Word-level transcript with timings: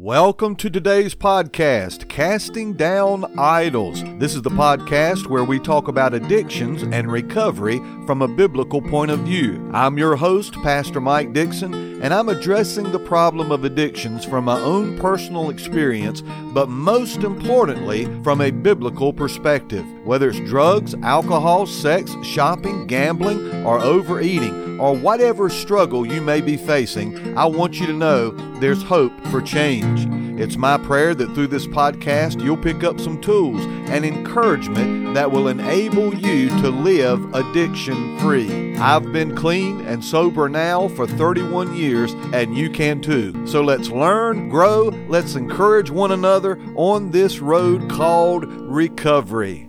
Welcome 0.00 0.54
to 0.56 0.70
today's 0.70 1.16
podcast, 1.16 2.08
Casting 2.08 2.74
Down 2.74 3.36
Idols. 3.36 4.04
This 4.20 4.36
is 4.36 4.42
the 4.42 4.48
podcast 4.48 5.26
where 5.26 5.42
we 5.42 5.58
talk 5.58 5.88
about 5.88 6.14
addictions 6.14 6.84
and 6.84 7.10
recovery 7.10 7.78
from 8.06 8.22
a 8.22 8.28
biblical 8.28 8.80
point 8.80 9.10
of 9.10 9.18
view. 9.18 9.68
I'm 9.74 9.98
your 9.98 10.14
host, 10.14 10.52
Pastor 10.62 11.00
Mike 11.00 11.32
Dixon, 11.32 11.87
and 12.00 12.14
I'm 12.14 12.28
addressing 12.28 12.92
the 12.92 12.98
problem 12.98 13.50
of 13.50 13.64
addictions 13.64 14.24
from 14.24 14.44
my 14.44 14.58
own 14.60 14.96
personal 14.98 15.50
experience, 15.50 16.22
but 16.52 16.68
most 16.68 17.18
importantly, 17.18 18.06
from 18.22 18.40
a 18.40 18.50
biblical 18.50 19.12
perspective. 19.12 19.84
Whether 20.04 20.30
it's 20.30 20.40
drugs, 20.40 20.94
alcohol, 21.02 21.66
sex, 21.66 22.14
shopping, 22.22 22.86
gambling, 22.86 23.64
or 23.64 23.80
overeating, 23.80 24.78
or 24.78 24.96
whatever 24.96 25.50
struggle 25.50 26.06
you 26.06 26.20
may 26.20 26.40
be 26.40 26.56
facing, 26.56 27.36
I 27.36 27.46
want 27.46 27.80
you 27.80 27.86
to 27.86 27.92
know 27.92 28.30
there's 28.60 28.82
hope 28.82 29.12
for 29.26 29.42
change. 29.42 30.27
It's 30.38 30.56
my 30.56 30.78
prayer 30.78 31.16
that 31.16 31.34
through 31.34 31.48
this 31.48 31.66
podcast 31.66 32.40
you'll 32.40 32.56
pick 32.56 32.84
up 32.84 33.00
some 33.00 33.20
tools 33.20 33.60
and 33.90 34.04
encouragement 34.04 35.14
that 35.14 35.32
will 35.32 35.48
enable 35.48 36.14
you 36.14 36.48
to 36.60 36.70
live 36.70 37.34
addiction 37.34 38.16
free. 38.20 38.76
I've 38.76 39.12
been 39.12 39.34
clean 39.34 39.80
and 39.80 40.04
sober 40.04 40.48
now 40.48 40.86
for 40.86 41.08
31 41.08 41.74
years, 41.74 42.12
and 42.32 42.56
you 42.56 42.70
can 42.70 43.00
too. 43.00 43.48
So 43.48 43.62
let's 43.62 43.88
learn, 43.88 44.48
grow, 44.48 44.90
let's 45.08 45.34
encourage 45.34 45.90
one 45.90 46.12
another 46.12 46.56
on 46.76 47.10
this 47.10 47.40
road 47.40 47.90
called 47.90 48.44
recovery. 48.44 49.67